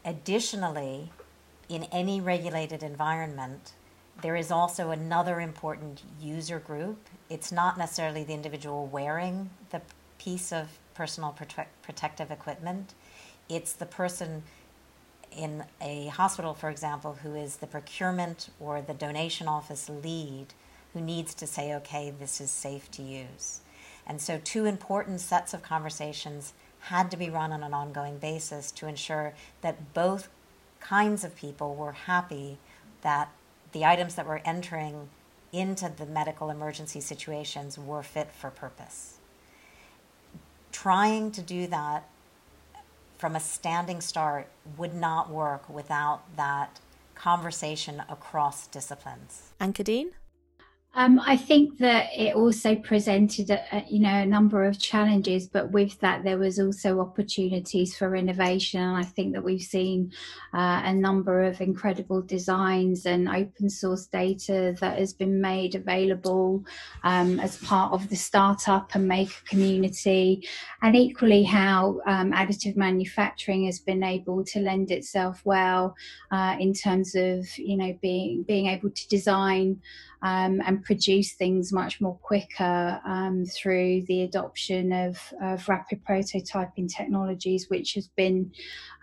Additionally, 0.05 1.11
in 1.67 1.85
any 1.85 2.21
regulated 2.21 2.83
environment, 2.83 3.73
there 4.21 4.35
is 4.35 4.51
also 4.51 4.91
another 4.91 5.41
important 5.41 6.03
user 6.21 6.59
group. 6.59 7.09
It's 7.31 7.51
not 7.51 7.79
necessarily 7.79 8.23
the 8.23 8.35
individual 8.35 8.85
wearing 8.85 9.49
the 9.71 9.81
piece 10.19 10.53
of 10.53 10.67
personal 10.93 11.35
prote- 11.37 11.65
protective 11.81 12.29
equipment, 12.29 12.93
it's 13.49 13.73
the 13.73 13.85
person 13.85 14.43
in 15.35 15.63
a 15.81 16.07
hospital, 16.07 16.53
for 16.53 16.69
example, 16.69 17.17
who 17.23 17.35
is 17.35 17.57
the 17.57 17.67
procurement 17.67 18.49
or 18.59 18.81
the 18.81 18.93
donation 18.93 19.47
office 19.47 19.89
lead 19.89 20.47
who 20.93 21.01
needs 21.01 21.33
to 21.33 21.47
say, 21.47 21.73
okay, 21.73 22.13
this 22.17 22.39
is 22.39 22.51
safe 22.51 22.89
to 22.91 23.01
use. 23.01 23.61
And 24.05 24.21
so, 24.21 24.39
two 24.43 24.65
important 24.65 25.21
sets 25.21 25.53
of 25.53 25.63
conversations 25.63 26.53
had 26.81 27.09
to 27.11 27.17
be 27.17 27.29
run 27.29 27.51
on 27.51 27.63
an 27.63 27.73
ongoing 27.73 28.17
basis 28.17 28.69
to 28.71 28.87
ensure 28.87 29.33
that 29.61 29.93
both 29.93 30.29
kinds 30.79 31.23
of 31.23 31.35
people 31.35 31.75
were 31.75 31.93
happy 31.93 32.57
that 33.01 33.29
the 33.71 33.85
items 33.85 34.15
that 34.15 34.27
were 34.27 34.41
entering 34.43 35.09
into 35.53 35.89
the 35.95 36.05
medical 36.05 36.49
emergency 36.49 36.99
situations 36.99 37.77
were 37.77 38.03
fit 38.03 38.31
for 38.31 38.49
purpose. 38.49 39.17
Trying 40.71 41.31
to 41.31 41.41
do 41.41 41.67
that 41.67 42.07
from 43.23 43.37
a 43.37 43.39
standing 43.39 44.01
start 44.01 44.49
would 44.75 44.93
not 44.93 45.29
work 45.29 45.69
without 45.69 46.35
that 46.35 46.81
conversation 47.15 48.03
across 48.09 48.67
disciplines. 48.67 49.53
And 49.61 49.73
Kadine? 49.73 50.09
Um, 50.95 51.19
I 51.25 51.37
think 51.37 51.79
that 51.79 52.09
it 52.15 52.35
also 52.35 52.75
presented, 52.75 53.49
a, 53.49 53.83
you 53.89 53.99
know, 53.99 54.13
a 54.13 54.27
number 54.27 54.63
of 54.63 54.77
challenges, 54.77 55.47
but 55.47 55.71
with 55.71 55.99
that 56.01 56.23
there 56.23 56.37
was 56.37 56.59
also 56.59 56.99
opportunities 56.99 57.97
for 57.97 58.15
innovation. 58.15 58.79
And 58.79 58.97
I 58.97 59.01
think 59.03 59.33
that 59.33 59.43
we've 59.43 59.59
seen 59.59 60.11
uh, 60.53 60.83
a 60.85 60.93
number 60.93 61.41
of 61.43 61.61
incredible 61.61 62.21
designs 62.21 63.07
and 63.07 63.27
open 63.27 63.71
source 63.71 64.05
data 64.05 64.75
that 64.81 64.99
has 64.99 65.13
been 65.13 65.41
made 65.41 65.73
available 65.73 66.63
um, 67.03 67.39
as 67.39 67.57
part 67.57 67.91
of 67.91 68.09
the 68.09 68.15
startup 68.15 68.93
and 68.93 69.07
maker 69.07 69.41
community, 69.45 70.47
and 70.83 70.95
equally 70.95 71.43
how 71.43 72.01
um, 72.05 72.31
additive 72.33 72.75
manufacturing 72.75 73.65
has 73.65 73.79
been 73.79 74.03
able 74.03 74.43
to 74.43 74.59
lend 74.59 74.91
itself 74.91 75.41
well 75.43 75.95
uh, 76.31 76.55
in 76.59 76.71
terms 76.71 77.15
of, 77.15 77.57
you 77.57 77.77
know, 77.77 77.97
being 77.99 78.43
being 78.43 78.67
able 78.67 78.91
to 78.91 79.07
design 79.07 79.81
um, 80.23 80.61
and 80.65 80.83
produce 80.83 81.33
things 81.33 81.73
much 81.73 81.99
more 81.99 82.17
quicker 82.23 83.01
um, 83.05 83.45
through 83.45 84.03
the 84.07 84.23
adoption 84.23 84.93
of, 84.93 85.19
of, 85.41 85.67
rapid 85.67 86.03
prototyping 86.05 86.89
technologies, 86.89 87.69
which 87.69 87.93
has 87.95 88.07
been 88.07 88.49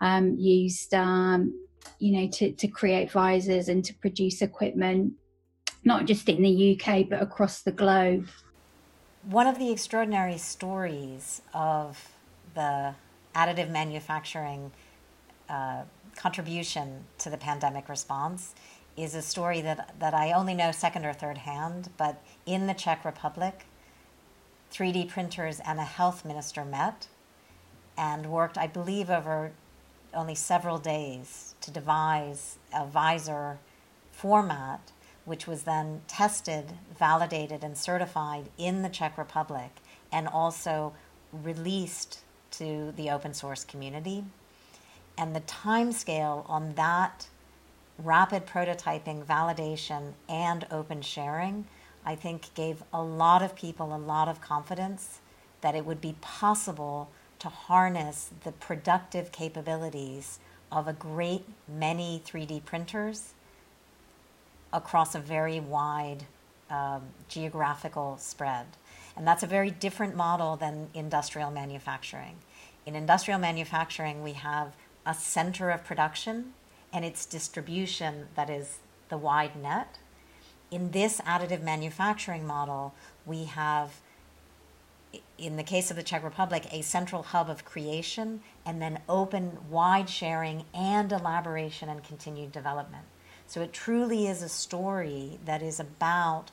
um, 0.01 0.35
used 0.37 0.95
um, 0.95 1.53
you 1.99 2.11
know, 2.11 2.27
to, 2.27 2.51
to 2.53 2.67
create 2.67 3.11
visors 3.11 3.69
and 3.69 3.85
to 3.85 3.93
produce 3.93 4.41
equipment, 4.41 5.13
not 5.83 6.05
just 6.05 6.27
in 6.27 6.41
the 6.41 6.79
UK, 6.79 7.07
but 7.07 7.21
across 7.21 7.61
the 7.61 7.71
globe. 7.71 8.27
One 9.23 9.45
of 9.45 9.59
the 9.59 9.71
extraordinary 9.71 10.39
stories 10.39 11.43
of 11.53 12.09
the 12.55 12.95
additive 13.35 13.69
manufacturing 13.69 14.71
uh, 15.47 15.83
contribution 16.15 17.05
to 17.19 17.29
the 17.29 17.37
pandemic 17.37 17.87
response 17.87 18.55
is 18.97 19.15
a 19.15 19.21
story 19.21 19.61
that, 19.61 19.95
that 19.99 20.13
I 20.13 20.31
only 20.31 20.53
know 20.53 20.71
second 20.71 21.05
or 21.05 21.13
third 21.13 21.39
hand, 21.39 21.89
but 21.97 22.21
in 22.45 22.67
the 22.67 22.73
Czech 22.73 23.05
Republic, 23.05 23.65
3D 24.71 25.09
printers 25.09 25.59
and 25.59 25.79
a 25.79 25.83
health 25.83 26.23
minister 26.25 26.63
met 26.63 27.07
and 27.97 28.27
worked, 28.27 28.57
I 28.57 28.67
believe, 28.67 29.09
over 29.09 29.51
only 30.13 30.35
several 30.35 30.77
days 30.77 31.55
to 31.61 31.71
devise 31.71 32.57
a 32.73 32.85
visor 32.85 33.59
format, 34.11 34.91
which 35.25 35.47
was 35.47 35.63
then 35.63 36.01
tested, 36.07 36.73
validated, 36.97 37.63
and 37.63 37.77
certified 37.77 38.49
in 38.57 38.81
the 38.81 38.89
Czech 38.89 39.17
Republic 39.17 39.71
and 40.11 40.27
also 40.27 40.93
released 41.31 42.19
to 42.51 42.93
the 42.97 43.09
open 43.09 43.33
source 43.33 43.63
community. 43.63 44.23
And 45.17 45.35
the 45.35 45.41
time 45.41 45.91
scale 45.91 46.45
on 46.47 46.73
that 46.75 47.27
rapid 48.03 48.45
prototyping, 48.45 49.23
validation, 49.23 50.13
and 50.27 50.65
open 50.71 51.01
sharing, 51.01 51.65
I 52.05 52.15
think 52.15 52.53
gave 52.53 52.83
a 52.91 53.01
lot 53.01 53.41
of 53.41 53.55
people 53.55 53.95
a 53.95 53.97
lot 53.97 54.27
of 54.27 54.41
confidence 54.41 55.19
that 55.61 55.75
it 55.75 55.85
would 55.85 56.01
be 56.01 56.15
possible 56.21 57.09
to 57.39 57.49
harness 57.49 58.31
the 58.43 58.51
productive 58.51 59.31
capabilities 59.31 60.39
of 60.71 60.87
a 60.87 60.93
great 60.93 61.45
many 61.67 62.21
3D 62.25 62.63
printers 62.65 63.33
across 64.73 65.15
a 65.15 65.19
very 65.19 65.59
wide 65.59 66.25
um, 66.69 67.01
geographical 67.27 68.17
spread. 68.17 68.65
And 69.17 69.27
that's 69.27 69.43
a 69.43 69.47
very 69.47 69.69
different 69.69 70.15
model 70.15 70.55
than 70.55 70.87
industrial 70.93 71.51
manufacturing. 71.51 72.37
In 72.85 72.95
industrial 72.95 73.39
manufacturing, 73.39 74.23
we 74.23 74.33
have 74.33 74.73
a 75.05 75.13
center 75.13 75.69
of 75.69 75.83
production 75.83 76.53
and 76.93 77.05
its 77.05 77.25
distribution 77.25 78.27
that 78.35 78.49
is 78.49 78.79
the 79.09 79.17
wide 79.17 79.55
net. 79.55 79.97
In 80.69 80.91
this 80.91 81.19
additive 81.21 81.61
manufacturing 81.61 82.45
model, 82.47 82.93
we 83.25 83.45
have, 83.45 83.99
in 85.37 85.57
the 85.57 85.63
case 85.63 85.91
of 85.91 85.97
the 85.97 86.03
Czech 86.03 86.23
Republic, 86.23 86.65
a 86.71 86.81
central 86.81 87.23
hub 87.23 87.49
of 87.49 87.65
creation 87.65 88.41
and 88.65 88.81
then 88.81 88.99
open, 89.09 89.57
wide 89.69 90.09
sharing 90.09 90.65
and 90.73 91.11
elaboration 91.11 91.89
and 91.89 92.03
continued 92.03 92.51
development. 92.51 93.05
So 93.47 93.61
it 93.61 93.73
truly 93.73 94.27
is 94.27 94.41
a 94.41 94.49
story 94.49 95.39
that 95.45 95.61
is 95.61 95.79
about 95.79 96.51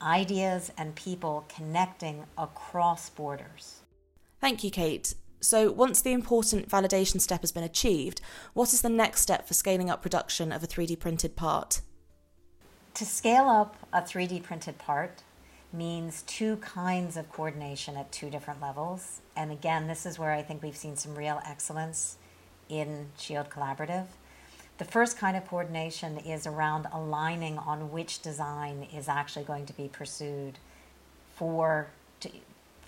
ideas 0.00 0.70
and 0.78 0.94
people 0.94 1.44
connecting 1.48 2.24
across 2.36 3.10
borders. 3.10 3.80
Thank 4.40 4.62
you, 4.62 4.70
Kate. 4.70 5.14
So, 5.40 5.70
once 5.70 6.00
the 6.00 6.12
important 6.12 6.68
validation 6.68 7.20
step 7.20 7.42
has 7.42 7.52
been 7.52 7.62
achieved, 7.62 8.20
what 8.54 8.72
is 8.72 8.82
the 8.82 8.88
next 8.88 9.20
step 9.20 9.46
for 9.46 9.54
scaling 9.54 9.88
up 9.88 10.02
production 10.02 10.50
of 10.50 10.62
a 10.62 10.66
3D 10.66 10.98
printed 10.98 11.36
part? 11.36 11.80
To 12.94 13.04
scale 13.04 13.48
up 13.48 13.76
a 13.92 14.02
3D 14.02 14.42
printed 14.42 14.78
part 14.78 15.22
means 15.72 16.22
two 16.22 16.56
kinds 16.56 17.16
of 17.16 17.30
coordination 17.30 17.96
at 17.96 18.10
two 18.10 18.30
different 18.30 18.60
levels. 18.60 19.20
And 19.36 19.52
again, 19.52 19.86
this 19.86 20.06
is 20.06 20.18
where 20.18 20.32
I 20.32 20.42
think 20.42 20.62
we've 20.62 20.76
seen 20.76 20.96
some 20.96 21.14
real 21.14 21.40
excellence 21.46 22.16
in 22.68 23.10
Shield 23.16 23.50
Collaborative. 23.50 24.06
The 24.78 24.84
first 24.84 25.18
kind 25.18 25.36
of 25.36 25.46
coordination 25.46 26.18
is 26.18 26.46
around 26.46 26.86
aligning 26.92 27.58
on 27.58 27.90
which 27.90 28.22
design 28.22 28.86
is 28.94 29.08
actually 29.08 29.44
going 29.44 29.66
to 29.66 29.72
be 29.72 29.88
pursued 29.88 30.58
for 31.34 31.88
to, 32.20 32.30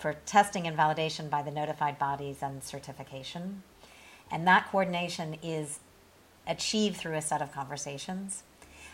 for 0.00 0.14
testing 0.24 0.66
and 0.66 0.76
validation 0.76 1.28
by 1.28 1.42
the 1.42 1.50
notified 1.50 1.98
bodies 1.98 2.42
and 2.42 2.64
certification. 2.64 3.62
And 4.30 4.46
that 4.46 4.70
coordination 4.70 5.36
is 5.42 5.80
achieved 6.46 6.96
through 6.96 7.16
a 7.16 7.22
set 7.22 7.42
of 7.42 7.52
conversations. 7.52 8.42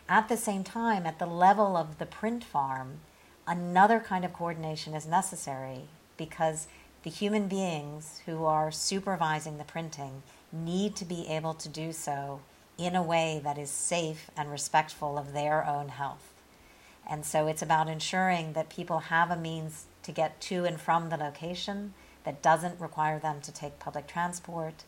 At 0.08 0.28
the 0.28 0.36
same 0.36 0.64
time, 0.64 1.06
at 1.06 1.20
the 1.20 1.26
level 1.26 1.76
of 1.76 1.98
the 1.98 2.06
print 2.06 2.42
farm, 2.42 3.00
another 3.46 4.00
kind 4.00 4.24
of 4.24 4.32
coordination 4.32 4.94
is 4.94 5.06
necessary 5.06 5.82
because 6.16 6.66
the 7.04 7.10
human 7.10 7.46
beings 7.46 8.22
who 8.26 8.44
are 8.44 8.72
supervising 8.72 9.58
the 9.58 9.64
printing 9.64 10.24
need 10.52 10.96
to 10.96 11.04
be 11.04 11.28
able 11.28 11.54
to 11.54 11.68
do 11.68 11.92
so 11.92 12.40
in 12.78 12.96
a 12.96 13.02
way 13.02 13.40
that 13.44 13.58
is 13.58 13.70
safe 13.70 14.28
and 14.36 14.50
respectful 14.50 15.16
of 15.16 15.32
their 15.32 15.64
own 15.64 15.88
health. 15.88 16.32
And 17.08 17.24
so 17.24 17.46
it's 17.46 17.62
about 17.62 17.88
ensuring 17.88 18.54
that 18.54 18.68
people 18.68 18.98
have 18.98 19.30
a 19.30 19.36
means 19.36 19.86
to 20.06 20.12
get 20.12 20.40
to 20.40 20.64
and 20.64 20.80
from 20.80 21.10
the 21.10 21.16
location 21.16 21.92
that 22.24 22.40
doesn't 22.42 22.80
require 22.80 23.18
them 23.18 23.40
to 23.42 23.52
take 23.52 23.78
public 23.78 24.06
transport. 24.06 24.84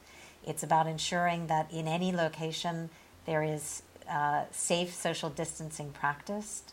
It's 0.47 0.63
about 0.63 0.87
ensuring 0.87 1.49
that 1.49 1.71
in 1.73 1.87
any 1.87 2.13
location 2.13 2.91
there 3.27 3.43
is 3.43 3.83
uh, 4.09 4.45
safe 4.51 4.95
social 4.95 5.29
distancing 5.29 5.91
practiced. 5.91 6.73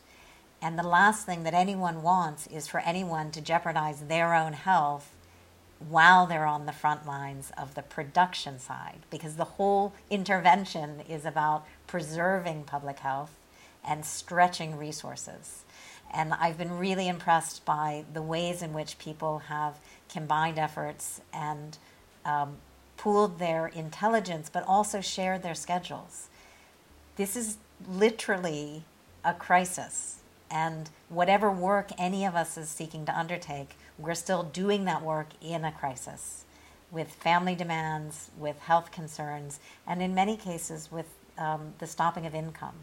And 0.62 0.80
the 0.80 0.88
last 0.88 1.26
thing 1.26 1.44
that 1.44 1.54
anyone 1.54 2.02
wants 2.02 2.48
is 2.48 2.68
for 2.68 2.80
anyone 2.80 3.32
to 3.32 3.42
jeopardize 3.42 4.02
their 4.02 4.34
own 4.34 4.54
health 4.54 5.12
while 5.80 6.26
they're 6.26 6.46
on 6.46 6.66
the 6.66 6.72
front 6.72 7.06
lines 7.06 7.52
of 7.58 7.76
the 7.76 7.82
production 7.82 8.60
side, 8.60 9.00
because 9.10 9.36
the 9.36 9.44
whole 9.44 9.94
intervention 10.10 11.02
is 11.10 11.26
about 11.26 11.66
preserving 11.86 12.64
public 12.64 13.00
health 13.00 13.38
and 13.84 14.06
stretching 14.06 14.78
resources. 14.78 15.66
And 16.14 16.34
I've 16.34 16.58
been 16.58 16.78
really 16.78 17.08
impressed 17.08 17.66
by 17.66 18.06
the 18.14 18.22
ways 18.22 18.62
in 18.62 18.74
which 18.74 18.98
people 18.98 19.40
have 19.40 19.80
combined 20.10 20.58
efforts 20.58 21.22
and 21.34 21.78
um, 22.24 22.58
pooled 22.98 23.40
their 23.40 23.68
intelligence, 23.68 24.50
but 24.50 24.64
also 24.68 25.02
shared 25.02 25.44
their 25.44 25.56
schedules. 25.56 26.30
This 27.18 27.36
is 27.36 27.58
literally 27.90 28.84
a 29.24 29.34
crisis. 29.34 30.20
And 30.50 30.90
whatever 31.10 31.52
work 31.52 31.90
any 31.98 32.26
of 32.26 32.36
us 32.36 32.58
is 32.58 32.70
seeking 32.70 33.06
to 33.08 33.18
undertake, 33.18 33.76
we're 33.98 34.16
still 34.16 34.44
doing 34.44 34.86
that 34.86 35.02
work 35.02 35.30
in 35.42 35.66
a 35.66 35.72
crisis 35.72 36.46
with 36.92 37.12
family 37.12 37.56
demands, 37.56 38.30
with 38.38 38.58
health 38.60 38.92
concerns, 38.92 39.60
and 39.86 40.02
in 40.02 40.16
many 40.16 40.38
cases 40.38 40.92
with 40.92 41.08
um, 41.38 41.74
the 41.80 41.88
stopping 41.88 42.26
of 42.26 42.34
income. 42.34 42.76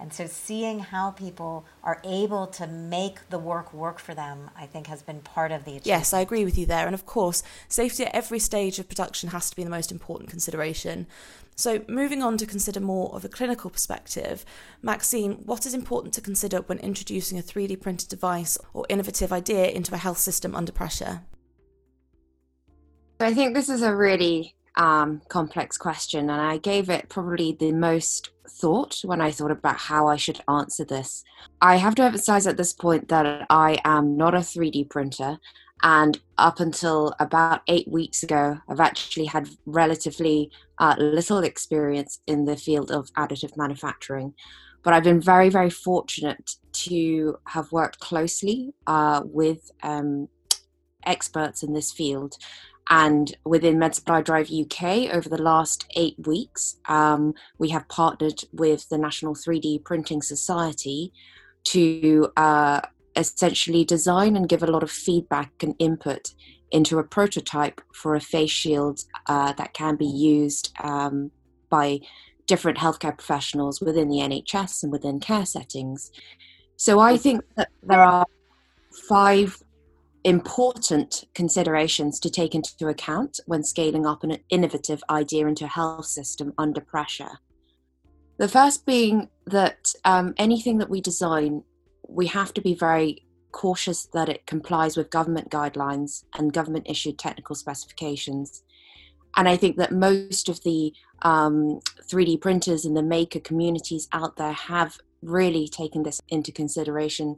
And 0.00 0.14
so 0.14 0.26
seeing 0.26 0.78
how 0.78 1.10
people 1.10 1.66
are 1.84 2.00
able 2.04 2.46
to 2.46 2.66
make 2.66 3.28
the 3.28 3.38
work 3.38 3.74
work 3.74 3.98
for 3.98 4.14
them, 4.14 4.50
I 4.56 4.64
think 4.64 4.86
has 4.86 5.02
been 5.02 5.20
part 5.20 5.52
of 5.52 5.64
the 5.66 5.72
achievement. 5.72 5.86
Yes, 5.86 6.14
I 6.14 6.20
agree 6.20 6.42
with 6.46 6.56
you 6.56 6.64
there. 6.64 6.86
And 6.86 6.94
of 6.94 7.04
course, 7.04 7.42
safety 7.68 8.04
at 8.04 8.14
every 8.14 8.38
stage 8.38 8.78
of 8.78 8.88
production 8.88 9.28
has 9.28 9.50
to 9.50 9.56
be 9.56 9.62
the 9.62 9.68
most 9.68 9.92
important 9.92 10.30
consideration. 10.30 11.06
So, 11.54 11.84
moving 11.86 12.22
on 12.22 12.38
to 12.38 12.46
consider 12.46 12.80
more 12.80 13.14
of 13.14 13.26
a 13.26 13.28
clinical 13.28 13.68
perspective, 13.68 14.46
Maxine, 14.80 15.32
what 15.44 15.66
is 15.66 15.74
important 15.74 16.14
to 16.14 16.22
consider 16.22 16.62
when 16.62 16.78
introducing 16.78 17.38
a 17.38 17.42
3D 17.42 17.78
printed 17.82 18.08
device 18.08 18.56
or 18.72 18.86
innovative 18.88 19.30
idea 19.30 19.66
into 19.66 19.94
a 19.94 19.98
health 19.98 20.16
system 20.16 20.54
under 20.54 20.72
pressure? 20.72 21.20
I 23.20 23.34
think 23.34 23.52
this 23.52 23.68
is 23.68 23.82
a 23.82 23.94
really 23.94 24.54
um, 24.76 25.22
complex 25.28 25.76
question, 25.76 26.30
and 26.30 26.40
I 26.40 26.58
gave 26.58 26.88
it 26.88 27.08
probably 27.08 27.56
the 27.58 27.72
most 27.72 28.30
thought 28.48 29.00
when 29.04 29.20
I 29.20 29.30
thought 29.30 29.50
about 29.50 29.76
how 29.76 30.08
I 30.08 30.16
should 30.16 30.40
answer 30.48 30.84
this. 30.84 31.24
I 31.60 31.76
have 31.76 31.94
to 31.96 32.02
emphasize 32.02 32.46
at 32.46 32.56
this 32.56 32.72
point 32.72 33.08
that 33.08 33.46
I 33.50 33.78
am 33.84 34.16
not 34.16 34.34
a 34.34 34.38
3D 34.38 34.90
printer, 34.90 35.38
and 35.82 36.18
up 36.36 36.60
until 36.60 37.14
about 37.20 37.62
eight 37.68 37.88
weeks 37.88 38.22
ago, 38.22 38.58
I've 38.68 38.80
actually 38.80 39.26
had 39.26 39.48
relatively 39.66 40.50
uh, 40.78 40.94
little 40.98 41.38
experience 41.38 42.20
in 42.26 42.44
the 42.44 42.56
field 42.56 42.90
of 42.90 43.10
additive 43.14 43.56
manufacturing. 43.56 44.34
But 44.82 44.94
I've 44.94 45.04
been 45.04 45.20
very, 45.20 45.48
very 45.48 45.70
fortunate 45.70 46.56
to 46.72 47.36
have 47.46 47.70
worked 47.72 48.00
closely 48.00 48.72
uh, 48.86 49.22
with 49.24 49.70
um, 49.82 50.28
experts 51.04 51.62
in 51.62 51.72
this 51.72 51.92
field 51.92 52.36
and 52.88 53.36
within 53.44 53.76
MedSupply 53.76 54.24
Drive 54.24 54.50
UK, 54.50 55.14
over 55.14 55.28
the 55.28 55.40
last 55.40 55.86
eight 55.96 56.16
weeks, 56.26 56.76
um, 56.88 57.34
we 57.58 57.68
have 57.70 57.88
partnered 57.88 58.42
with 58.52 58.88
the 58.88 58.98
National 58.98 59.34
3D 59.34 59.84
Printing 59.84 60.22
Society 60.22 61.12
to 61.64 62.32
uh, 62.36 62.80
essentially 63.16 63.84
design 63.84 64.36
and 64.36 64.48
give 64.48 64.62
a 64.62 64.66
lot 64.66 64.82
of 64.82 64.90
feedback 64.90 65.52
and 65.62 65.74
input 65.78 66.32
into 66.70 66.98
a 66.98 67.04
prototype 67.04 67.80
for 67.92 68.14
a 68.14 68.20
face 68.20 68.50
shield 68.50 69.00
uh, 69.26 69.52
that 69.54 69.74
can 69.74 69.96
be 69.96 70.06
used 70.06 70.72
um, 70.82 71.30
by 71.68 72.00
different 72.46 72.78
healthcare 72.78 73.16
professionals 73.16 73.80
within 73.80 74.08
the 74.08 74.18
NHS 74.18 74.82
and 74.82 74.92
within 74.92 75.20
care 75.20 75.46
settings. 75.46 76.10
So 76.76 76.98
I 76.98 77.16
think 77.16 77.42
that 77.56 77.68
there 77.82 78.02
are 78.02 78.26
five 79.08 79.62
important 80.24 81.24
considerations 81.34 82.20
to 82.20 82.30
take 82.30 82.54
into 82.54 82.88
account 82.88 83.40
when 83.46 83.62
scaling 83.62 84.06
up 84.06 84.22
an 84.22 84.36
innovative 84.50 85.02
idea 85.08 85.46
into 85.46 85.64
a 85.64 85.68
health 85.68 86.06
system 86.06 86.52
under 86.58 86.80
pressure. 86.80 87.38
The 88.38 88.48
first 88.48 88.86
being 88.86 89.28
that 89.46 89.92
um, 90.04 90.34
anything 90.36 90.78
that 90.78 90.90
we 90.90 91.00
design, 91.00 91.62
we 92.08 92.26
have 92.28 92.54
to 92.54 92.60
be 92.60 92.74
very 92.74 93.26
cautious 93.52 94.06
that 94.12 94.28
it 94.28 94.46
complies 94.46 94.96
with 94.96 95.10
government 95.10 95.50
guidelines 95.50 96.24
and 96.34 96.52
government 96.52 96.86
issued 96.88 97.18
technical 97.18 97.54
specifications. 97.54 98.62
And 99.36 99.48
I 99.48 99.56
think 99.56 99.76
that 99.76 99.92
most 99.92 100.48
of 100.48 100.62
the 100.62 100.92
um, 101.22 101.80
3D 102.10 102.40
printers 102.40 102.84
and 102.84 102.96
the 102.96 103.02
maker 103.02 103.40
communities 103.40 104.08
out 104.12 104.36
there 104.36 104.52
have 104.52 104.98
really 105.22 105.68
taken 105.68 106.02
this 106.02 106.20
into 106.28 106.52
consideration. 106.52 107.36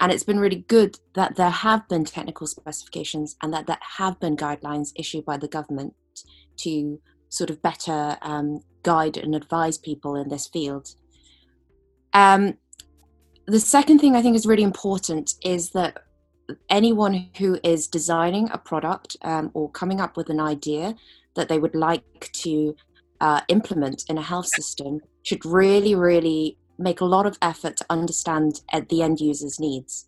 And 0.00 0.12
it's 0.12 0.24
been 0.24 0.38
really 0.38 0.64
good 0.68 0.98
that 1.14 1.36
there 1.36 1.50
have 1.50 1.88
been 1.88 2.04
technical 2.04 2.46
specifications 2.46 3.36
and 3.42 3.52
that 3.54 3.66
there 3.66 3.78
have 3.98 4.20
been 4.20 4.36
guidelines 4.36 4.92
issued 4.94 5.24
by 5.24 5.36
the 5.36 5.48
government 5.48 5.94
to 6.58 7.00
sort 7.28 7.50
of 7.50 7.62
better 7.62 8.16
um, 8.22 8.60
guide 8.82 9.16
and 9.16 9.34
advise 9.34 9.78
people 9.78 10.16
in 10.16 10.28
this 10.28 10.46
field. 10.46 10.94
Um, 12.12 12.54
the 13.46 13.60
second 13.60 14.00
thing 14.00 14.16
I 14.16 14.22
think 14.22 14.36
is 14.36 14.46
really 14.46 14.62
important 14.62 15.34
is 15.44 15.70
that 15.70 15.98
anyone 16.70 17.30
who 17.38 17.58
is 17.62 17.88
designing 17.88 18.50
a 18.50 18.58
product 18.58 19.16
um, 19.22 19.50
or 19.54 19.70
coming 19.70 20.00
up 20.00 20.16
with 20.16 20.30
an 20.30 20.40
idea 20.40 20.94
that 21.34 21.48
they 21.48 21.58
would 21.58 21.74
like 21.74 22.30
to 22.32 22.74
uh, 23.20 23.40
implement 23.48 24.04
in 24.08 24.18
a 24.18 24.22
health 24.22 24.46
system 24.46 25.00
should 25.22 25.44
really, 25.44 25.94
really 25.94 26.58
make 26.78 27.00
a 27.00 27.04
lot 27.04 27.26
of 27.26 27.38
effort 27.40 27.76
to 27.78 27.86
understand 27.90 28.60
uh, 28.72 28.80
the 28.88 29.02
end 29.02 29.20
user's 29.20 29.58
needs 29.58 30.06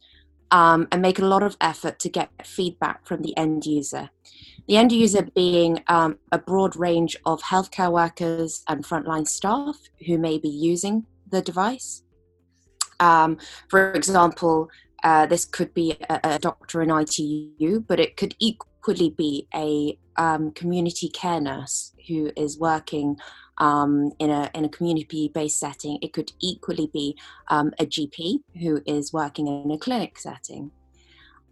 um, 0.50 0.88
and 0.90 1.02
make 1.02 1.18
a 1.18 1.24
lot 1.24 1.42
of 1.42 1.56
effort 1.60 1.98
to 2.00 2.08
get 2.08 2.30
feedback 2.44 3.06
from 3.06 3.22
the 3.22 3.36
end 3.36 3.66
user. 3.66 4.10
The 4.66 4.76
end 4.76 4.92
user 4.92 5.22
being 5.34 5.82
um, 5.88 6.18
a 6.30 6.38
broad 6.38 6.76
range 6.76 7.16
of 7.24 7.42
healthcare 7.42 7.90
workers 7.90 8.62
and 8.68 8.84
frontline 8.84 9.26
staff 9.26 9.76
who 10.06 10.18
may 10.18 10.38
be 10.38 10.48
using 10.48 11.06
the 11.30 11.40
device. 11.40 12.02
Um, 13.00 13.38
for 13.68 13.92
example, 13.92 14.68
uh, 15.04 15.26
this 15.26 15.44
could 15.44 15.72
be 15.72 15.96
a, 16.10 16.20
a, 16.24 16.38
doctor 16.38 16.82
in 16.82 16.90
ITU, 16.90 17.80
but 17.80 18.00
it 18.00 18.16
could 18.16 18.34
equally 18.40 19.10
be 19.10 19.46
a 19.54 19.96
um, 20.16 20.50
community 20.50 21.08
care 21.08 21.40
nurse 21.40 21.92
who 22.08 22.30
is 22.36 22.58
working 22.58 23.16
um, 23.58 24.12
in 24.18 24.30
a 24.30 24.50
in 24.54 24.64
a 24.64 24.68
community 24.68 25.30
based 25.32 25.58
setting. 25.60 25.98
It 26.02 26.12
could 26.12 26.32
equally 26.40 26.90
be 26.92 27.16
um, 27.48 27.72
a 27.78 27.86
GP 27.86 28.40
who 28.60 28.80
is 28.86 29.12
working 29.12 29.46
in 29.46 29.70
a 29.70 29.78
clinic 29.78 30.18
setting. 30.18 30.70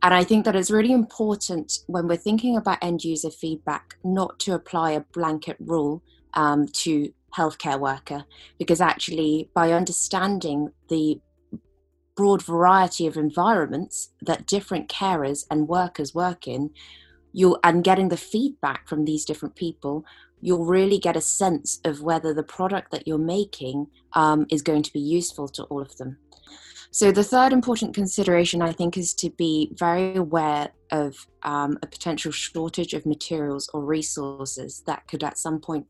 And 0.02 0.14
I 0.14 0.24
think 0.24 0.44
that 0.44 0.54
it's 0.54 0.70
really 0.70 0.92
important 0.92 1.80
when 1.86 2.06
we're 2.06 2.16
thinking 2.16 2.56
about 2.56 2.78
end 2.82 3.02
user 3.02 3.30
feedback 3.30 3.96
not 4.04 4.38
to 4.40 4.54
apply 4.54 4.92
a 4.92 5.00
blanket 5.00 5.56
rule 5.58 6.02
um, 6.34 6.66
to 6.68 7.12
healthcare 7.34 7.78
worker 7.78 8.24
because 8.58 8.80
actually 8.80 9.50
by 9.54 9.72
understanding 9.72 10.70
the 10.88 11.20
broad 12.16 12.42
variety 12.42 13.06
of 13.06 13.16
environments 13.16 14.10
that 14.22 14.46
different 14.46 14.88
carers 14.88 15.44
and 15.50 15.68
workers 15.68 16.14
work 16.14 16.48
in 16.48 16.70
you 17.32 17.58
and 17.62 17.84
getting 17.84 18.08
the 18.08 18.16
feedback 18.16 18.88
from 18.88 19.04
these 19.04 19.24
different 19.24 19.54
people 19.54 20.04
you'll 20.46 20.64
really 20.64 20.98
get 20.98 21.16
a 21.16 21.20
sense 21.20 21.80
of 21.84 22.02
whether 22.02 22.32
the 22.32 22.42
product 22.42 22.92
that 22.92 23.06
you're 23.06 23.18
making 23.18 23.88
um, 24.12 24.46
is 24.48 24.62
going 24.62 24.82
to 24.82 24.92
be 24.92 25.00
useful 25.00 25.48
to 25.48 25.64
all 25.64 25.82
of 25.82 25.96
them 25.96 26.16
so 26.90 27.10
the 27.10 27.24
third 27.24 27.52
important 27.52 27.94
consideration 27.94 28.62
i 28.62 28.72
think 28.72 28.96
is 28.96 29.12
to 29.12 29.28
be 29.30 29.70
very 29.74 30.14
aware 30.16 30.68
of 30.92 31.26
um, 31.42 31.76
a 31.82 31.86
potential 31.86 32.30
shortage 32.30 32.94
of 32.94 33.04
materials 33.04 33.68
or 33.74 33.84
resources 33.84 34.82
that 34.86 35.06
could 35.08 35.24
at 35.24 35.36
some 35.36 35.58
point 35.58 35.86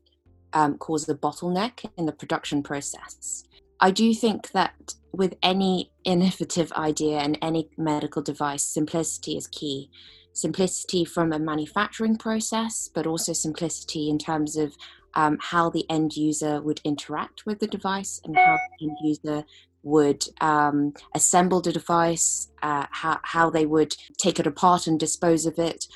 um, 0.53 0.77
cause 0.77 1.07
a 1.07 1.13
bottleneck 1.13 1.85
in 1.97 2.05
the 2.07 2.11
production 2.11 2.63
process 2.63 3.43
I 3.79 3.91
do 3.91 4.13
think 4.13 4.51
that 4.51 4.95
with 5.11 5.35
any 5.43 5.91
innovative 6.03 6.71
idea 6.73 7.19
and 7.19 7.37
any 7.41 7.69
medical 7.77 8.21
device, 8.21 8.63
simplicity 8.63 9.37
is 9.37 9.47
key. 9.47 9.89
Simplicity 10.37 11.03
from 11.03 11.33
a 11.33 11.39
manufacturing 11.39 12.15
process, 12.15 12.91
but 12.93 13.07
also 13.07 13.33
simplicity 13.33 14.07
in 14.07 14.19
terms 14.19 14.55
of 14.55 14.75
um, 15.15 15.39
how 15.41 15.71
the 15.71 15.83
end 15.89 16.15
user 16.15 16.61
would 16.61 16.79
interact 16.83 17.47
with 17.47 17.57
the 17.57 17.65
device 17.65 18.21
and 18.23 18.37
how 18.37 18.55
the 18.79 18.85
end 18.87 18.97
user 19.01 19.43
would 19.81 20.23
um, 20.39 20.93
assemble 21.15 21.59
the 21.59 21.71
device, 21.71 22.51
uh, 22.61 22.85
how, 22.91 23.19
how 23.23 23.49
they 23.49 23.65
would 23.65 23.95
take 24.19 24.39
it 24.39 24.45
apart 24.45 24.85
and 24.85 24.99
dispose 24.99 25.47
of 25.47 25.57
it, 25.57 25.87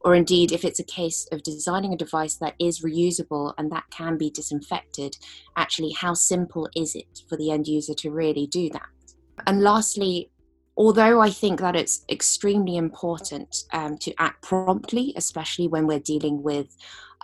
or 0.00 0.14
indeed 0.14 0.50
if 0.50 0.64
it's 0.64 0.80
a 0.80 0.84
case 0.84 1.28
of 1.30 1.42
designing 1.42 1.92
a 1.92 1.96
device 1.98 2.36
that 2.36 2.54
is 2.58 2.80
reusable 2.80 3.52
and 3.58 3.70
that 3.70 3.84
can 3.90 4.16
be 4.16 4.30
disinfected, 4.30 5.18
actually, 5.58 5.92
how 5.92 6.14
simple 6.14 6.70
is 6.74 6.94
it 6.94 7.20
for 7.28 7.36
the 7.36 7.50
end 7.50 7.66
user 7.68 7.92
to 7.92 8.10
really 8.10 8.46
do 8.46 8.70
that? 8.70 8.88
And 9.46 9.60
lastly, 9.60 10.29
although 10.80 11.20
I 11.20 11.28
think 11.28 11.60
that 11.60 11.76
it's 11.76 12.06
extremely 12.10 12.78
important 12.78 13.64
um, 13.74 13.98
to 13.98 14.14
act 14.18 14.40
promptly, 14.42 15.12
especially 15.14 15.68
when 15.68 15.86
we're 15.86 15.98
dealing 16.14 16.42
with 16.42 16.74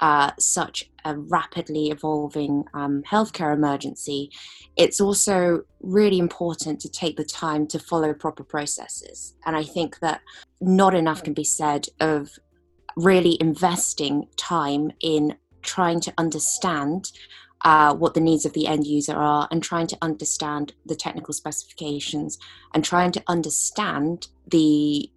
uh, 0.03 0.33
such 0.39 0.91
a 1.07 1.17
rapidly 1.17 1.89
evolving 1.89 2.65
um, 2.75 3.03
healthcare 3.11 3.55
emergency, 3.55 4.31
it's 4.77 5.01
also 5.01 5.63
really 5.81 6.19
important 6.19 6.81
to 6.81 6.91
take 6.91 7.17
the 7.17 7.25
time 7.25 7.67
to 7.69 7.79
follow 7.79 8.13
proper 8.13 8.45
processes. 8.45 9.35
And 9.47 9.57
I 9.57 9.65
think 9.65 10.01
that 10.01 10.21
not 10.61 10.95
enough 10.95 11.23
can 11.23 11.33
be 11.33 11.45
said 11.45 11.87
of 11.99 12.29
really 12.95 13.39
investing 13.41 14.29
time 14.37 14.91
in 15.01 15.35
trying 15.63 16.01
to 16.01 16.13
understand 16.19 17.11
uh, 17.63 17.95
what 17.95 18.15
the 18.15 18.21
needs 18.21 18.45
of 18.45 18.53
the 18.53 18.67
end 18.67 18.87
user 18.87 19.15
are 19.15 19.49
and 19.51 19.63
trying 19.63 19.87
to 19.87 19.99
understand 20.03 20.75
the 20.85 20.95
technical 20.95 21.33
specifications 21.33 22.39
and 22.75 22.85
trying 22.85 23.11
to 23.13 23.23
understand 23.29 24.29
the 24.47 25.11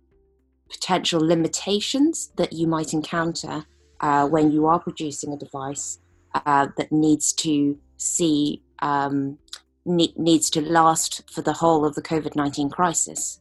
potential 0.70 1.20
limitations 1.20 2.32
that 2.38 2.54
you 2.54 2.68
might 2.68 2.94
encounter 2.94 3.66
uh, 4.02 4.28
when 4.28 4.52
you 4.52 4.66
are 4.66 4.80
producing 4.80 5.34
a 5.34 5.38
device 5.38 6.00
uh, 6.34 6.68
that 6.78 6.92
needs 6.92 7.34
to 7.34 7.78
see 7.98 8.62
um, 8.82 9.38
ne- 9.86 10.14
needs 10.16 10.50
to 10.52 10.62
last 10.62 11.30
for 11.32 11.42
the 11.42 11.54
whole 11.54 11.86
of 11.86 11.96
the 11.96 12.02
COVID 12.02 12.36
19 12.36 12.70
crisis. 12.70 13.40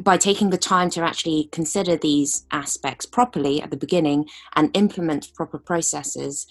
By 0.00 0.16
taking 0.16 0.50
the 0.50 0.58
time 0.58 0.90
to 0.90 1.02
actually 1.02 1.48
consider 1.50 1.96
these 1.96 2.44
aspects 2.52 3.06
properly 3.06 3.62
at 3.62 3.70
the 3.70 3.76
beginning 3.76 4.26
and 4.54 4.76
implement 4.76 5.32
proper 5.34 5.58
processes, 5.58 6.46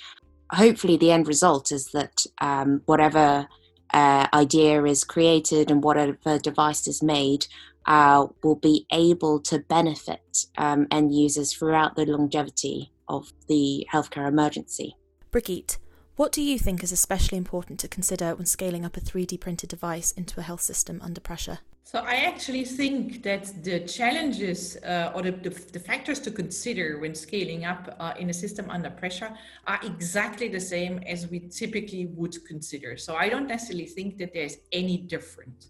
hopefully 0.51 0.97
the 0.97 1.11
end 1.11 1.27
result 1.27 1.71
is 1.71 1.87
that 1.91 2.25
um, 2.39 2.81
whatever 2.85 3.47
uh, 3.93 4.27
idea 4.33 4.83
is 4.83 5.03
created 5.03 5.71
and 5.71 5.83
whatever 5.83 6.37
device 6.39 6.87
is 6.87 7.01
made 7.01 7.47
uh, 7.85 8.27
will 8.43 8.55
be 8.55 8.85
able 8.91 9.39
to 9.39 9.59
benefit 9.59 10.45
um, 10.57 10.87
end 10.91 11.15
users 11.15 11.53
throughout 11.53 11.95
the 11.95 12.05
longevity 12.05 12.91
of 13.07 13.31
the 13.47 13.87
healthcare 13.91 14.27
emergency. 14.27 14.95
Brigitte, 15.31 15.77
what 16.17 16.31
do 16.31 16.41
you 16.41 16.59
think 16.59 16.83
is 16.83 16.91
especially 16.91 17.37
important 17.37 17.79
to 17.79 17.87
consider 17.87 18.35
when 18.35 18.45
scaling 18.45 18.83
up 18.83 18.97
a 18.97 19.01
3D 19.01 19.39
printed 19.39 19.69
device 19.69 20.11
into 20.11 20.39
a 20.39 20.43
health 20.43 20.61
system 20.61 20.99
under 21.03 21.21
pressure? 21.21 21.59
So 21.87 21.99
I 21.99 22.15
actually 22.31 22.65
think 22.65 23.23
that 23.23 23.63
the 23.63 23.79
challenges 23.79 24.75
uh, 24.83 25.13
or 25.15 25.21
the, 25.21 25.31
the, 25.31 25.51
the, 25.71 25.79
factors 25.79 26.19
to 26.19 26.31
consider 26.31 26.99
when 26.99 27.15
scaling 27.15 27.63
up 27.63 27.95
uh, 27.97 28.11
in 28.19 28.29
a 28.29 28.33
system 28.33 28.69
under 28.69 28.89
pressure 28.89 29.31
are 29.67 29.79
exactly 29.85 30.49
the 30.49 30.59
same 30.59 30.99
as 31.07 31.29
we 31.29 31.39
typically 31.47 32.07
would 32.07 32.45
consider. 32.45 32.97
So 32.97 33.15
I 33.15 33.29
don't 33.29 33.47
necessarily 33.47 33.85
think 33.85 34.17
that 34.17 34.33
there's 34.33 34.57
any 34.73 34.97
different. 34.97 35.67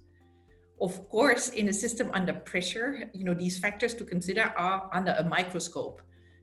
Of 0.81 1.07
course, 1.07 1.49
in 1.49 1.69
a 1.69 1.73
system 1.73 2.09
under 2.15 2.33
pressure, 2.33 3.11
you 3.13 3.23
know, 3.23 3.35
these 3.35 3.59
factors 3.59 3.93
to 3.93 4.03
consider 4.03 4.51
are 4.57 4.89
under 4.91 5.11
a 5.19 5.23
microscope 5.23 6.01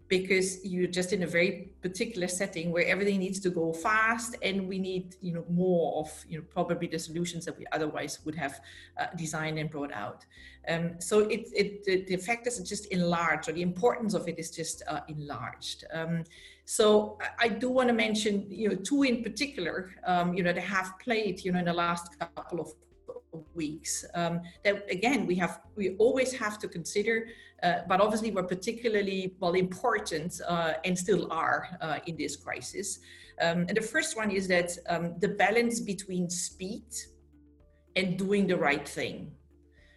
because 0.09 0.65
you're 0.65 0.91
just 0.91 1.13
in 1.13 1.23
a 1.23 1.27
very 1.27 1.71
particular 1.81 2.29
setting 2.29 2.71
where 2.71 2.87
everything 2.87 3.19
needs 3.19 3.41
to 3.41 3.51
go 3.51 3.73
fast 3.73 4.37
and 4.43 4.69
we 4.69 4.79
need 4.79 5.17
you 5.23 5.33
know 5.33 5.45
more 5.49 6.01
of 6.01 6.25
you 6.29 6.39
know 6.39 6.45
probably 6.51 6.87
the 6.87 6.99
solutions 6.99 7.45
that 7.45 7.59
we 7.59 7.65
otherwise 7.73 8.21
would 8.25 8.35
have 8.35 8.61
uh, 9.01 9.07
designed 9.17 9.59
and 9.59 9.71
brought 9.71 9.93
out. 9.93 10.25
Um, 10.69 10.93
so 10.99 11.21
it, 11.21 11.49
it 11.55 11.85
the, 11.85 12.05
the 12.05 12.17
factors 12.17 12.61
are 12.61 12.65
just 12.65 12.87
enlarged 12.87 13.49
or 13.49 13.53
the 13.53 13.63
importance 13.63 14.15
of 14.15 14.29
it 14.29 14.39
is 14.39 14.51
just 14.51 14.83
uh, 14.89 15.01
enlarged. 15.09 15.85
Um, 15.93 16.25
so 16.67 17.19
I, 17.39 17.49
do 17.49 17.69
want 17.69 17.89
to 17.89 17.95
mention 17.95 18.47
you 18.49 18.69
know 18.71 18.75
two 18.77 19.03
in 19.03 19.23
particular 19.23 19.95
um, 20.07 20.35
you 20.35 20.43
know 20.43 20.53
that 20.53 20.63
have 20.63 20.99
played 20.99 21.45
you 21.45 21.53
know 21.53 21.59
in 21.59 21.67
the 21.67 21.73
last 21.73 22.19
couple 22.19 22.61
of 22.61 22.69
weeks. 23.55 24.05
Um, 24.15 24.43
that 24.65 24.91
again 24.91 25.27
we 25.27 25.35
have 25.37 25.61
we 25.77 25.97
always 25.97 26.33
have 26.35 26.59
to 26.61 26.69
consider 26.69 27.29
uh, 27.65 27.81
but 27.89 28.01
obviously 28.01 28.31
were 28.31 28.43
particularly 28.43 29.35
well 29.41 29.55
important 29.55 30.41
uh, 30.47 30.75
and 30.85 30.97
still 30.97 31.33
are 31.33 31.79
uh, 31.81 31.99
in 32.07 32.17
this 32.17 32.37
crisis 32.37 33.01
um, 33.41 33.67
and 33.69 33.77
the 33.77 33.83
first 33.83 34.17
one 34.17 34.31
is 34.31 34.47
that 34.47 34.71
um, 34.89 35.15
the 35.19 35.29
balance 35.29 35.81
between 35.81 36.31
speed 36.31 36.87
and 37.97 38.19
doing 38.19 38.47
the 38.47 38.57
right 38.57 38.87
thing 38.89 39.33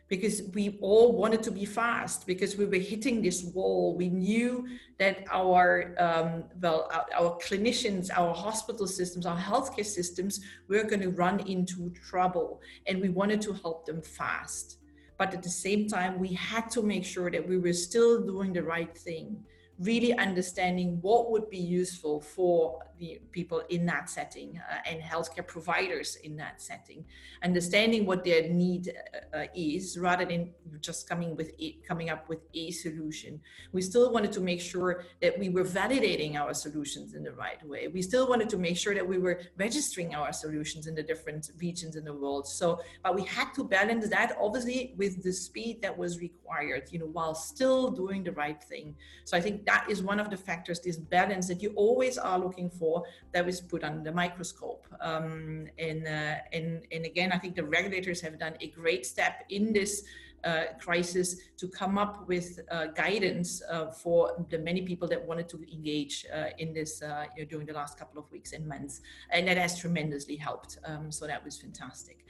because 0.08 0.44
we 0.54 0.78
all 0.82 1.12
wanted 1.12 1.44
to 1.44 1.52
be 1.52 1.66
fast 1.66 2.26
because 2.26 2.56
we 2.56 2.66
were 2.66 2.78
hitting 2.78 3.22
this 3.22 3.44
wall. 3.44 3.96
We 3.96 4.10
knew 4.10 4.68
that 5.00 5.26
our 5.32 5.96
um, 6.00 6.46
well, 6.62 6.90
our, 6.92 7.06
our, 7.14 7.38
clinicians, 7.40 8.10
our 8.16 8.34
hospital 8.34 8.88
systems, 8.88 9.26
our 9.26 9.38
healthcare 9.38 9.86
systems 9.86 10.40
were 10.70 10.84
going 10.84 11.02
to 11.02 11.10
run 11.10 11.42
into 11.42 11.90
trouble, 11.90 12.62
and 12.86 13.02
we 13.02 13.10
wanted 13.10 13.42
to 13.42 13.54
help 13.54 13.86
them 13.86 14.02
fast. 14.02 14.77
But 15.18 15.34
at 15.34 15.44
the 15.44 15.50
same 15.50 15.88
time, 15.88 16.20
we 16.20 16.34
had 16.34 16.70
to 16.72 16.82
make 16.84 17.04
sure 17.04 17.32
that 17.32 17.48
we 17.48 17.58
were 17.58 17.74
still 17.74 18.26
doing 18.26 18.54
the 18.54 18.64
right 18.64 18.96
thing 18.98 19.44
really 19.80 20.14
understanding 20.18 20.98
what 21.02 21.30
would 21.32 21.50
be 21.50 21.58
useful 21.58 22.20
for 22.20 22.82
the 23.00 23.20
people 23.32 23.62
in 23.70 23.86
that 23.86 24.10
setting 24.10 24.60
uh, 24.72 24.78
and 24.86 25.02
healthcare 25.02 25.46
providers 25.46 26.18
in 26.24 26.36
that 26.38 26.62
setting. 26.62 27.06
Understanding 27.44 28.06
what 28.06 28.24
their 28.24 28.50
need 28.50 28.94
uh, 29.34 29.46
is 29.56 29.98
rather 29.98 30.26
than 30.26 30.52
just 30.82 31.08
coming 31.08 31.36
with 31.36 31.52
a, 31.60 31.78
coming 31.88 32.10
up 32.10 32.28
with 32.30 32.40
a 32.54 32.72
solution. 32.72 33.40
We 33.72 33.82
still 33.82 34.12
wanted 34.12 34.32
to 34.34 34.42
make 34.42 34.62
sure 34.62 35.04
that 35.22 35.38
we 35.38 35.50
were 35.50 35.64
validating 35.64 36.36
our 36.36 36.54
solutions 36.54 37.14
in 37.14 37.24
the 37.24 37.32
right 37.32 37.62
way. 37.68 37.88
We 37.88 38.02
still 38.02 38.28
wanted 38.28 38.50
to 38.50 38.58
make 38.58 38.78
sure 38.78 38.94
that 38.94 39.08
we 39.08 39.18
were 39.18 39.42
registering 39.58 40.16
our 40.16 40.34
solutions 40.34 40.88
in 40.88 40.96
the 40.96 41.04
different 41.04 41.52
regions 41.60 41.96
in 41.96 42.04
the 42.04 42.14
world. 42.14 42.48
So 42.48 42.82
but 43.04 43.16
we 43.16 43.24
had 43.24 43.54
to 43.56 43.64
balance 43.64 44.10
that 44.10 44.36
obviously 44.40 44.94
with 44.98 45.24
the 45.24 45.32
speed 45.32 45.82
that 45.82 45.96
was 45.98 46.20
required 46.20 46.84
you 46.92 47.00
know 47.00 47.12
while 47.18 47.36
still 47.36 47.90
doing 47.90 48.24
the 48.24 48.32
right 48.32 48.62
thing. 48.64 48.96
So 49.26 49.38
i 49.38 49.42
think 49.42 49.66
that 49.66 49.86
is 49.90 50.02
one 50.02 50.20
of 50.20 50.30
the 50.30 50.38
factors, 50.38 50.80
this 50.80 50.98
balance 50.98 51.48
that 51.48 51.62
you 51.62 51.72
always 51.76 52.18
are 52.18 52.40
looking 52.40 52.70
for 52.70 52.87
that 53.34 53.48
is 53.48 53.60
put 53.62 53.84
under 53.84 54.04
the 54.10 54.16
microscope. 54.24 54.86
Um, 55.02 55.68
and, 55.78 56.02
uh, 56.08 56.36
and, 56.54 56.68
and 56.92 57.06
again, 57.06 57.32
I 57.32 57.38
think 57.38 57.56
the 57.56 57.64
regulators 57.64 58.20
have 58.22 58.36
done 58.40 58.56
a 58.62 58.68
great 58.68 59.06
step 59.06 59.36
in 59.50 59.74
this 59.74 60.04
uh, 60.44 60.66
crisis 60.80 61.36
to 61.58 61.68
come 61.68 61.98
up 61.98 62.28
with 62.28 62.60
uh, 62.72 62.86
guidance 62.88 63.62
uh, 63.70 63.88
for 63.88 64.46
the 64.50 64.58
many 64.60 64.82
people 64.82 65.08
that 65.08 65.22
wanted 65.28 65.50
to 65.50 65.58
engage 65.74 66.26
uh, 66.34 66.46
in 66.60 66.74
this 66.74 67.02
uh, 67.02 67.26
you 67.36 67.44
know, 67.44 67.50
during 67.50 67.66
the 67.66 67.74
last 67.74 67.98
couple 67.98 68.18
of 68.22 68.32
weeks 68.32 68.54
and 68.54 68.66
months. 68.66 69.02
And 69.32 69.48
that 69.48 69.58
has 69.58 69.80
tremendously 69.80 70.36
helped. 70.36 70.78
Um, 70.86 71.12
so 71.12 71.28
that 71.28 71.44
was 71.44 71.58
fantastic. 71.58 72.24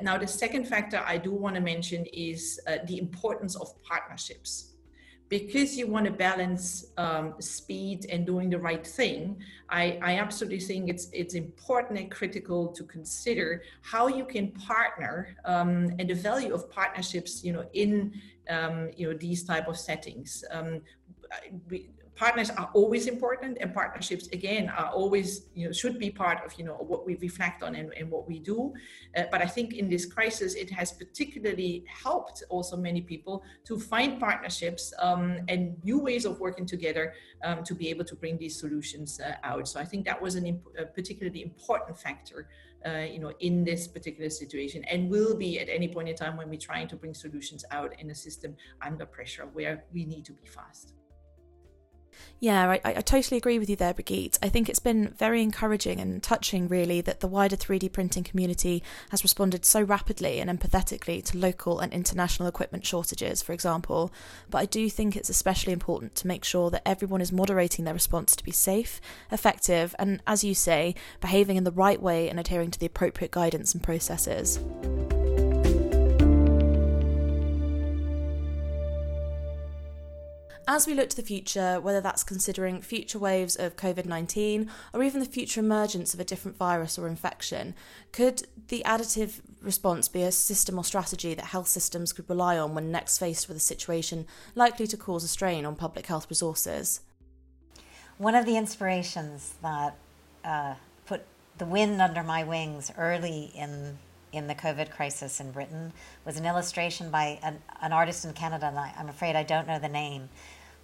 Now, 0.00 0.16
the 0.16 0.26
second 0.26 0.68
factor 0.68 1.02
I 1.04 1.16
do 1.16 1.32
want 1.32 1.54
to 1.56 1.60
mention 1.60 2.06
is 2.12 2.60
the 2.86 2.98
importance 2.98 3.56
of 3.56 3.68
partnerships 3.82 4.69
because 5.30 5.78
you 5.78 5.86
want 5.86 6.04
to 6.04 6.10
balance 6.10 6.86
um, 6.98 7.34
speed 7.38 8.04
and 8.10 8.26
doing 8.26 8.50
the 8.50 8.58
right 8.58 8.84
thing, 8.84 9.40
I, 9.70 9.98
I, 10.02 10.18
absolutely 10.18 10.58
think 10.58 10.90
it's 10.90 11.08
it's 11.12 11.34
important 11.34 12.00
and 12.00 12.10
critical 12.10 12.66
to 12.72 12.82
consider 12.82 13.62
how 13.80 14.08
you 14.08 14.24
can 14.24 14.50
partner 14.50 15.36
um, 15.44 15.94
and 16.00 16.10
the 16.10 16.14
value 16.14 16.52
of 16.52 16.68
partnerships, 16.68 17.44
you 17.44 17.52
know, 17.52 17.64
in 17.74 18.12
um, 18.50 18.90
you 18.96 19.08
know 19.08 19.16
these 19.16 19.44
type 19.44 19.68
of 19.68 19.78
settings. 19.78 20.44
Um, 20.50 20.82
we, 21.68 21.90
partners 22.20 22.50
are 22.50 22.68
always 22.74 23.06
important 23.06 23.56
and 23.62 23.72
partnerships 23.72 24.26
again 24.38 24.68
are 24.68 24.90
always 25.00 25.28
you 25.54 25.64
know 25.64 25.72
should 25.72 25.98
be 25.98 26.10
part 26.10 26.38
of 26.44 26.50
you 26.58 26.64
know 26.68 26.76
what 26.92 27.06
we 27.06 27.14
reflect 27.28 27.62
on 27.62 27.74
and, 27.80 27.88
and 27.98 28.10
what 28.14 28.28
we 28.30 28.38
do. 28.52 28.58
Uh, 29.16 29.24
but 29.32 29.40
i 29.46 29.48
think 29.56 29.68
in 29.80 29.86
this 29.94 30.04
crisis 30.16 30.50
it 30.64 30.70
has 30.78 30.88
particularly 31.02 31.72
helped 32.04 32.38
also 32.50 32.74
many 32.76 33.00
people 33.12 33.42
to 33.68 33.74
find 33.92 34.20
partnerships 34.28 34.84
um, 35.06 35.24
and 35.48 35.60
new 35.90 35.98
ways 36.08 36.24
of 36.26 36.38
working 36.46 36.66
together 36.74 37.04
um, 37.46 37.58
to 37.64 37.74
be 37.74 37.88
able 37.92 38.06
to 38.12 38.14
bring 38.22 38.36
these 38.36 38.56
solutions 38.64 39.08
uh, 39.20 39.50
out. 39.50 39.66
So 39.72 39.76
i 39.84 39.86
think 39.90 40.04
that 40.10 40.20
was 40.26 40.34
an 40.40 40.46
imp- 40.52 40.74
a 40.82 40.84
particularly 40.98 41.42
important 41.50 41.94
factor 42.06 42.38
uh, 42.88 43.06
you 43.14 43.20
know 43.24 43.32
in 43.48 43.54
this 43.70 43.82
particular 43.96 44.30
situation 44.42 44.80
and 44.92 45.08
will 45.14 45.34
be 45.46 45.50
at 45.62 45.68
any 45.78 45.88
point 45.94 46.08
in 46.12 46.16
time 46.22 46.34
when 46.40 46.48
we're 46.52 46.66
trying 46.70 46.88
to 46.92 46.96
bring 47.02 47.14
solutions 47.26 47.62
out 47.78 47.90
in 48.00 48.06
a 48.10 48.16
system 48.26 48.50
under 48.88 49.06
pressure 49.06 49.46
where 49.56 49.74
we 49.94 50.04
need 50.12 50.24
to 50.30 50.34
be 50.42 50.46
fast 50.58 50.99
yeah, 52.40 52.70
I, 52.70 52.80
I 52.82 52.92
totally 53.02 53.36
agree 53.36 53.58
with 53.58 53.68
you 53.68 53.76
there, 53.76 53.92
Brigitte. 53.92 54.38
I 54.42 54.48
think 54.48 54.68
it's 54.68 54.78
been 54.78 55.08
very 55.18 55.42
encouraging 55.42 56.00
and 56.00 56.22
touching, 56.22 56.68
really, 56.68 57.02
that 57.02 57.20
the 57.20 57.28
wider 57.28 57.56
3D 57.56 57.92
printing 57.92 58.24
community 58.24 58.82
has 59.10 59.22
responded 59.22 59.66
so 59.66 59.82
rapidly 59.82 60.40
and 60.40 60.48
empathetically 60.48 61.22
to 61.26 61.36
local 61.36 61.80
and 61.80 61.92
international 61.92 62.48
equipment 62.48 62.86
shortages, 62.86 63.42
for 63.42 63.52
example. 63.52 64.10
But 64.48 64.58
I 64.58 64.64
do 64.64 64.88
think 64.88 65.16
it's 65.16 65.28
especially 65.28 65.74
important 65.74 66.14
to 66.16 66.26
make 66.26 66.44
sure 66.44 66.70
that 66.70 66.88
everyone 66.88 67.20
is 67.20 67.30
moderating 67.30 67.84
their 67.84 67.94
response 67.94 68.34
to 68.36 68.44
be 68.44 68.52
safe, 68.52 69.02
effective, 69.30 69.94
and, 69.98 70.22
as 70.26 70.42
you 70.42 70.54
say, 70.54 70.94
behaving 71.20 71.56
in 71.56 71.64
the 71.64 71.70
right 71.70 72.00
way 72.00 72.30
and 72.30 72.40
adhering 72.40 72.70
to 72.70 72.78
the 72.78 72.86
appropriate 72.86 73.32
guidance 73.32 73.74
and 73.74 73.82
processes. 73.82 74.58
As 80.68 80.86
we 80.86 80.94
look 80.94 81.08
to 81.10 81.16
the 81.16 81.22
future, 81.22 81.80
whether 81.80 82.00
that's 82.00 82.22
considering 82.22 82.80
future 82.80 83.18
waves 83.18 83.56
of 83.56 83.76
COVID 83.76 84.04
19 84.04 84.70
or 84.92 85.02
even 85.02 85.20
the 85.20 85.26
future 85.26 85.60
emergence 85.60 86.14
of 86.14 86.20
a 86.20 86.24
different 86.24 86.56
virus 86.56 86.98
or 86.98 87.08
infection, 87.08 87.74
could 88.12 88.46
the 88.68 88.82
additive 88.86 89.40
response 89.62 90.06
be 90.08 90.22
a 90.22 90.30
system 90.30 90.78
or 90.78 90.84
strategy 90.84 91.34
that 91.34 91.46
health 91.46 91.68
systems 91.68 92.12
could 92.12 92.28
rely 92.28 92.56
on 92.56 92.74
when 92.74 92.92
next 92.92 93.18
faced 93.18 93.48
with 93.48 93.56
a 93.56 93.60
situation 93.60 94.26
likely 94.54 94.86
to 94.86 94.96
cause 94.96 95.24
a 95.24 95.28
strain 95.28 95.64
on 95.64 95.74
public 95.74 96.06
health 96.06 96.26
resources? 96.30 97.00
One 98.18 98.34
of 98.34 98.46
the 98.46 98.56
inspirations 98.56 99.54
that 99.62 99.96
uh, 100.44 100.74
put 101.06 101.22
the 101.58 101.64
wind 101.64 102.00
under 102.00 102.22
my 102.22 102.44
wings 102.44 102.92
early 102.96 103.50
in 103.54 103.98
in 104.32 104.46
the 104.46 104.54
COVID 104.54 104.90
crisis 104.90 105.40
in 105.40 105.50
Britain 105.50 105.92
was 106.24 106.36
an 106.36 106.46
illustration 106.46 107.10
by 107.10 107.38
an, 107.42 107.62
an 107.80 107.92
artist 107.92 108.24
in 108.24 108.32
Canada, 108.32 108.66
and 108.66 108.78
I, 108.78 108.94
I'm 108.98 109.08
afraid 109.08 109.36
I 109.36 109.42
don't 109.42 109.66
know 109.66 109.78
the 109.78 109.88
name, 109.88 110.28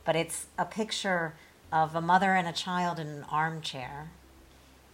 but 0.05 0.17
it's 0.17 0.47
a 0.59 0.65
picture 0.65 1.35
of 1.73 1.95
a 1.95 2.01
mother 2.01 2.35
and 2.35 2.47
a 2.47 2.53
child 2.53 2.99
in 2.99 3.07
an 3.07 3.25
armchair, 3.31 4.11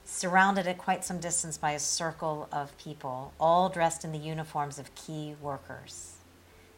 surrounded 0.05 0.67
at 0.67 0.79
quite 0.79 1.05
some 1.05 1.21
distance 1.21 1.57
by 1.57 1.73
a 1.73 1.79
circle 1.79 2.49
of 2.53 2.77
people, 2.79 3.33
all 3.39 3.69
dressed 3.69 4.05
in 4.05 4.13
the 4.13 4.19
uniforms 4.19 4.79
of 4.79 4.95
key 4.95 5.35
workers. 5.41 6.17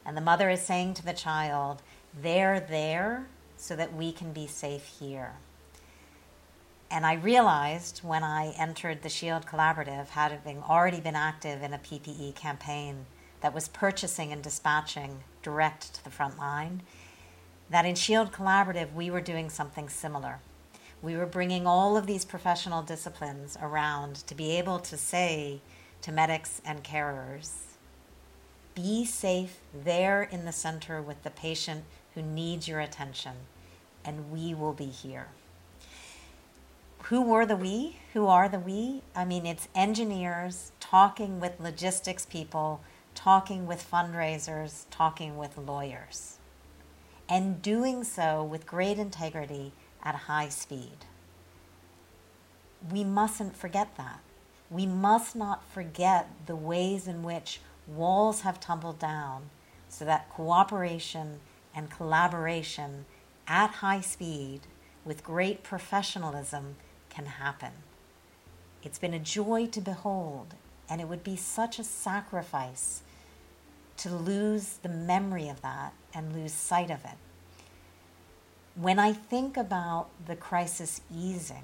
And 0.05 0.17
the 0.17 0.21
mother 0.21 0.51
is 0.51 0.61
saying 0.61 0.95
to 0.95 1.05
the 1.05 1.13
child, 1.13 1.83
They're 2.21 2.61
there 2.61 3.27
so 3.57 3.75
that 3.77 3.95
we 3.95 4.13
can 4.13 4.33
be 4.33 4.47
safe 4.47 4.85
here. 5.01 5.33
And 6.90 7.05
I 7.05 7.14
realized 7.14 8.01
when 8.05 8.23
I 8.23 8.55
entered 8.59 9.03
the 9.03 9.09
SHIELD 9.09 9.47
Collaborative, 9.47 10.09
having 10.09 10.62
already 10.62 11.01
been 11.01 11.16
active 11.16 11.62
in 11.62 11.73
a 11.73 11.79
PPE 11.79 12.35
campaign 12.35 13.07
that 13.40 13.55
was 13.55 13.68
purchasing 13.68 14.33
and 14.33 14.42
dispatching 14.42 15.25
direct 15.42 15.94
to 15.94 16.05
the 16.05 16.11
front 16.11 16.38
line, 16.38 16.83
that 17.70 17.85
in 17.85 17.94
Shield 17.94 18.33
Collaborative, 18.33 18.92
we 18.94 19.11
were 19.11 19.20
doing 19.20 19.51
something 19.51 19.88
similar. 19.88 20.38
We 21.03 21.16
were 21.16 21.27
bringing 21.27 21.66
all 21.66 21.97
of 21.97 22.07
these 22.07 22.25
professional 22.25 22.83
disciplines 22.83 23.59
around 23.61 24.16
to 24.27 24.35
be 24.35 24.57
able 24.57 24.79
to 24.81 24.97
say 24.97 25.61
to 26.03 26.12
medics 26.12 26.62
and 26.64 26.85
carers, 26.85 27.51
be 28.75 29.05
safe 29.05 29.59
there 29.73 30.23
in 30.23 30.44
the 30.44 30.53
center 30.53 31.01
with 31.01 31.23
the 31.23 31.31
patient 31.31 31.85
who 32.14 32.23
needs 32.23 32.66
your 32.68 32.81
attention, 32.81 33.33
and 34.05 34.31
we 34.31 34.55
will 34.55 34.73
be 34.73 34.87
here. 34.87 35.29
Who 37.09 37.21
were 37.21 37.45
the 37.45 37.55
we? 37.55 37.99
Who 38.14 38.29
are 38.29 38.49
the 38.49 38.59
we? 38.59 39.03
I 39.14 39.27
mean, 39.27 39.45
it's 39.45 39.69
engineers 39.75 40.73
talking 40.81 41.38
with 41.38 41.61
logistics 41.61 42.25
people, 42.25 42.81
talking 43.14 43.67
with 43.67 43.87
fundraisers, 43.90 44.87
talking 44.90 45.37
with 45.37 45.59
lawyers 45.59 46.38
and 47.29 47.61
doing 47.61 48.05
so 48.05 48.43
with 48.43 48.67
great 48.67 48.99
integrity 48.99 49.73
at 50.03 50.14
high 50.14 50.49
speed. 50.49 51.05
We 52.90 53.05
mustn't 53.05 53.55
forget 53.55 53.97
that. 53.99 54.21
We 54.71 54.87
must 54.87 55.37
not 55.37 55.62
forget 55.62 56.31
the 56.47 56.57
ways 56.57 57.07
in 57.07 57.23
which 57.23 57.61
walls 57.87 58.40
have 58.40 58.61
tumbled 58.61 58.99
down 58.99 59.51
so 59.90 60.07
that 60.07 60.31
cooperation 60.31 61.40
and 61.75 61.90
collaboration 61.90 63.05
at 63.47 63.71
high 63.71 64.01
speed 64.01 64.61
with 65.05 65.23
great 65.23 65.62
professionalism 65.62 66.77
can 67.14 67.27
happen. 67.27 67.72
It's 68.83 68.98
been 68.98 69.14
a 69.14 69.18
joy 69.18 69.66
to 69.66 69.81
behold, 69.81 70.55
and 70.88 71.00
it 71.00 71.09
would 71.09 71.24
be 71.24 71.37
such 71.37 71.79
a 71.79 71.85
sacrifice 71.85 73.03
to 73.98 74.11
lose 74.11 74.79
the 74.83 74.88
memory 74.88 75.48
of 75.48 75.62
that 75.62 75.92
and 76.12 76.35
lose 76.35 76.53
sight 76.53 76.90
of 76.90 77.05
it. 77.05 77.16
When 78.74 78.98
I 78.98 79.12
think 79.12 79.57
about 79.57 80.09
the 80.27 80.37
crisis 80.37 81.00
easing, 81.14 81.62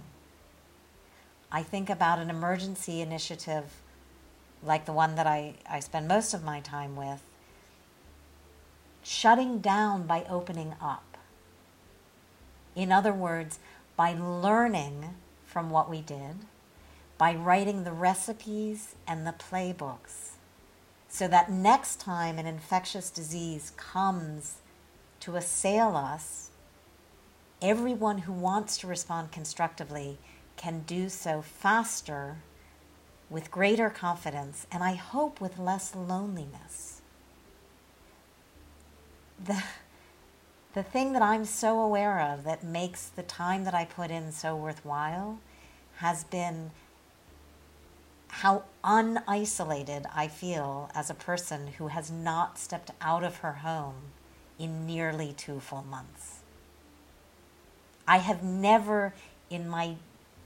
I 1.50 1.62
think 1.62 1.90
about 1.90 2.20
an 2.20 2.30
emergency 2.30 3.00
initiative 3.00 3.64
like 4.62 4.84
the 4.84 4.92
one 4.92 5.14
that 5.16 5.26
I, 5.26 5.54
I 5.68 5.80
spend 5.80 6.06
most 6.06 6.34
of 6.34 6.44
my 6.44 6.60
time 6.60 6.94
with, 6.94 7.22
shutting 9.02 9.58
down 9.58 10.06
by 10.06 10.24
opening 10.28 10.74
up. 10.80 11.16
In 12.76 12.92
other 12.92 13.12
words, 13.12 13.58
by 13.96 14.12
learning 14.12 15.16
from 15.50 15.68
what 15.70 15.90
we 15.90 16.00
did, 16.00 16.36
by 17.18 17.34
writing 17.34 17.82
the 17.82 17.92
recipes 17.92 18.94
and 19.06 19.26
the 19.26 19.32
playbooks 19.32 20.30
so 21.08 21.26
that 21.26 21.50
next 21.50 21.98
time 21.98 22.38
an 22.38 22.46
infectious 22.46 23.10
disease 23.10 23.72
comes 23.76 24.58
to 25.18 25.34
assail 25.34 25.96
us, 25.96 26.50
everyone 27.60 28.18
who 28.18 28.32
wants 28.32 28.78
to 28.78 28.86
respond 28.86 29.32
constructively 29.32 30.18
can 30.56 30.84
do 30.86 31.08
so 31.08 31.42
faster, 31.42 32.36
with 33.28 33.50
greater 33.50 33.90
confidence, 33.90 34.66
and 34.70 34.84
I 34.84 34.94
hope 34.94 35.40
with 35.40 35.58
less 35.58 35.94
loneliness. 35.94 37.00
The, 39.42 39.62
the 40.74 40.82
thing 40.82 41.12
that 41.12 41.22
I'm 41.22 41.44
so 41.44 41.80
aware 41.80 42.20
of 42.20 42.44
that 42.44 42.62
makes 42.62 43.06
the 43.06 43.22
time 43.22 43.64
that 43.64 43.74
I 43.74 43.84
put 43.84 44.10
in 44.10 44.30
so 44.30 44.54
worthwhile 44.54 45.38
has 45.96 46.24
been 46.24 46.70
how 48.28 48.62
unisolated 48.84 50.06
I 50.14 50.28
feel 50.28 50.90
as 50.94 51.10
a 51.10 51.14
person 51.14 51.68
who 51.78 51.88
has 51.88 52.10
not 52.10 52.58
stepped 52.58 52.92
out 53.00 53.24
of 53.24 53.38
her 53.38 53.52
home 53.54 54.12
in 54.58 54.86
nearly 54.86 55.34
two 55.36 55.58
full 55.58 55.82
months. 55.82 56.40
I 58.06 58.18
have 58.18 58.42
never, 58.42 59.14
in 59.50 59.68
my 59.68 59.96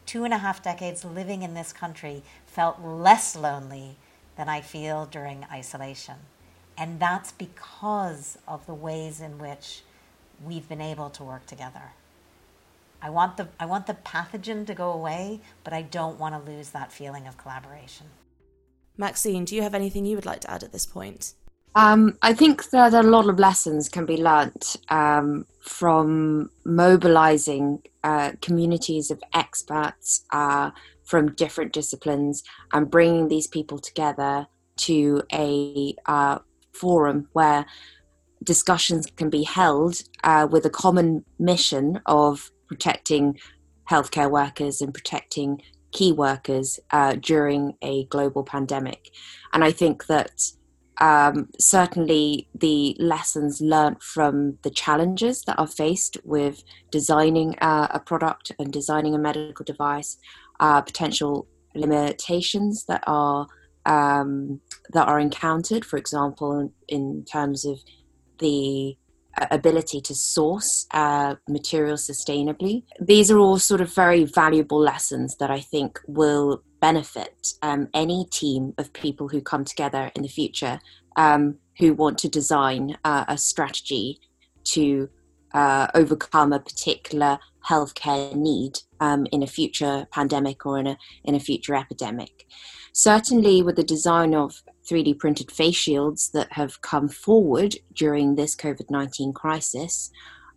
two 0.06 0.24
and 0.24 0.32
a 0.32 0.38
half 0.38 0.62
decades 0.62 1.04
living 1.04 1.42
in 1.42 1.54
this 1.54 1.72
country, 1.72 2.22
felt 2.46 2.80
less 2.80 3.36
lonely 3.36 3.96
than 4.36 4.48
I 4.48 4.62
feel 4.62 5.06
during 5.06 5.44
isolation. 5.52 6.16
And 6.76 6.98
that's 6.98 7.32
because 7.32 8.38
of 8.48 8.66
the 8.66 8.74
ways 8.74 9.20
in 9.20 9.38
which 9.38 9.82
we've 10.42 10.68
been 10.68 10.80
able 10.80 11.10
to 11.10 11.22
work 11.22 11.46
together. 11.46 11.92
I 13.02 13.10
want 13.10 13.36
the 13.36 13.48
I 13.60 13.66
want 13.66 13.86
the 13.86 13.94
pathogen 13.94 14.66
to 14.66 14.74
go 14.74 14.90
away, 14.90 15.40
but 15.62 15.72
I 15.72 15.82
don't 15.82 16.18
want 16.18 16.34
to 16.34 16.50
lose 16.50 16.70
that 16.70 16.90
feeling 16.90 17.26
of 17.26 17.36
collaboration. 17.36 18.06
Maxine, 18.96 19.44
do 19.44 19.54
you 19.54 19.62
have 19.62 19.74
anything 19.74 20.06
you 20.06 20.16
would 20.16 20.24
like 20.24 20.40
to 20.40 20.50
add 20.50 20.62
at 20.62 20.72
this 20.72 20.86
point? 20.86 21.34
Um, 21.74 22.16
I 22.22 22.32
think 22.32 22.70
that 22.70 22.94
a 22.94 23.02
lot 23.02 23.28
of 23.28 23.38
lessons 23.38 23.88
can 23.88 24.06
be 24.06 24.16
learnt 24.16 24.76
um, 24.88 25.44
from 25.60 26.50
mobilizing 26.64 27.82
uh, 28.04 28.32
communities 28.40 29.10
of 29.10 29.20
experts 29.34 30.24
uh, 30.30 30.70
from 31.02 31.32
different 31.34 31.72
disciplines 31.72 32.44
and 32.72 32.90
bringing 32.90 33.28
these 33.28 33.48
people 33.48 33.78
together 33.78 34.46
to 34.76 35.22
a 35.32 35.94
uh, 36.06 36.38
forum 36.72 37.28
where 37.32 37.66
discussions 38.44 39.06
can 39.16 39.30
be 39.30 39.42
held 39.42 40.02
uh, 40.22 40.46
with 40.50 40.64
a 40.66 40.70
common 40.70 41.24
mission 41.38 42.00
of 42.06 42.50
protecting 42.68 43.38
healthcare 43.90 44.30
workers 44.30 44.80
and 44.80 44.94
protecting 44.94 45.60
key 45.92 46.12
workers 46.12 46.80
uh, 46.90 47.14
during 47.14 47.74
a 47.82 48.04
global 48.06 48.42
pandemic. 48.42 49.10
And 49.52 49.62
I 49.64 49.70
think 49.70 50.06
that 50.06 50.32
um, 51.00 51.48
certainly 51.58 52.48
the 52.54 52.96
lessons 52.98 53.60
learned 53.60 54.02
from 54.02 54.58
the 54.62 54.70
challenges 54.70 55.42
that 55.42 55.58
are 55.58 55.66
faced 55.66 56.18
with 56.24 56.62
designing 56.90 57.56
uh, 57.60 57.88
a 57.90 58.00
product 58.00 58.52
and 58.58 58.72
designing 58.72 59.14
a 59.14 59.18
medical 59.18 59.64
device, 59.64 60.16
uh, 60.60 60.80
potential 60.82 61.46
limitations 61.74 62.84
that 62.86 63.02
are 63.06 63.46
um, 63.86 64.60
that 64.92 65.08
are 65.08 65.20
encountered, 65.20 65.84
for 65.84 65.98
example, 65.98 66.72
in 66.88 67.24
terms 67.30 67.66
of 67.66 67.80
the 68.44 68.96
ability 69.50 70.00
to 70.00 70.14
source 70.14 70.86
uh, 70.92 71.34
materials 71.48 72.06
sustainably. 72.08 72.84
These 73.00 73.30
are 73.30 73.38
all 73.38 73.58
sort 73.58 73.80
of 73.80 73.92
very 73.94 74.24
valuable 74.24 74.78
lessons 74.78 75.36
that 75.38 75.50
I 75.50 75.60
think 75.60 76.00
will 76.06 76.62
benefit 76.80 77.36
um, 77.62 77.88
any 77.94 78.26
team 78.30 78.74
of 78.78 78.92
people 78.92 79.28
who 79.28 79.40
come 79.40 79.64
together 79.64 80.10
in 80.14 80.22
the 80.22 80.28
future 80.28 80.78
um, 81.16 81.56
who 81.78 81.94
want 81.94 82.18
to 82.18 82.28
design 82.28 82.96
uh, 83.04 83.24
a 83.26 83.38
strategy 83.38 84.20
to 84.74 85.08
uh, 85.54 85.86
overcome 85.94 86.52
a 86.52 86.60
particular 86.60 87.38
healthcare 87.66 88.34
need 88.34 88.78
um, 89.00 89.26
in 89.32 89.42
a 89.42 89.46
future 89.46 90.06
pandemic 90.10 90.66
or 90.66 90.78
in 90.78 90.86
a 90.86 90.96
in 91.24 91.34
a 91.34 91.40
future 91.40 91.74
epidemic. 91.74 92.46
Certainly, 92.92 93.62
with 93.62 93.76
the 93.76 93.90
design 93.96 94.34
of 94.34 94.62
3D 94.88 95.18
printed 95.18 95.50
face 95.50 95.76
shields 95.76 96.30
that 96.30 96.52
have 96.52 96.80
come 96.82 97.08
forward 97.08 97.76
during 97.94 98.34
this 98.34 98.54
COVID 98.54 98.90
19 98.90 99.32
crisis, 99.32 100.10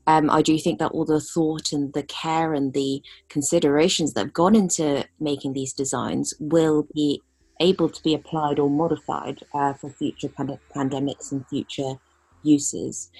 um, 0.08 0.30
I 0.30 0.42
do 0.42 0.58
think 0.58 0.80
that 0.80 0.92
all 0.92 1.06
the 1.06 1.20
thought 1.20 1.74
and 1.74 1.94
the 1.94 2.04
care 2.04 2.54
and 2.54 2.74
the 2.74 3.02
considerations 3.30 4.13
that 4.13 4.22
have 4.22 4.34
gone 4.34 4.56
into 4.56 5.06
making 5.20 5.54
these 5.54 5.74
designs 5.74 6.34
will 6.40 6.88
be 6.94 7.22
able 7.60 7.90
to 7.90 8.02
be 8.04 8.13
applied 8.13 8.60
or 8.60 8.70
modified 8.70 9.44
uh, 9.54 9.74
for 9.74 9.90
future 9.90 10.30
pand- 10.30 10.60
pandemics 10.74 11.32
and 11.32 11.46
future 11.48 11.96
uses. 12.44 13.12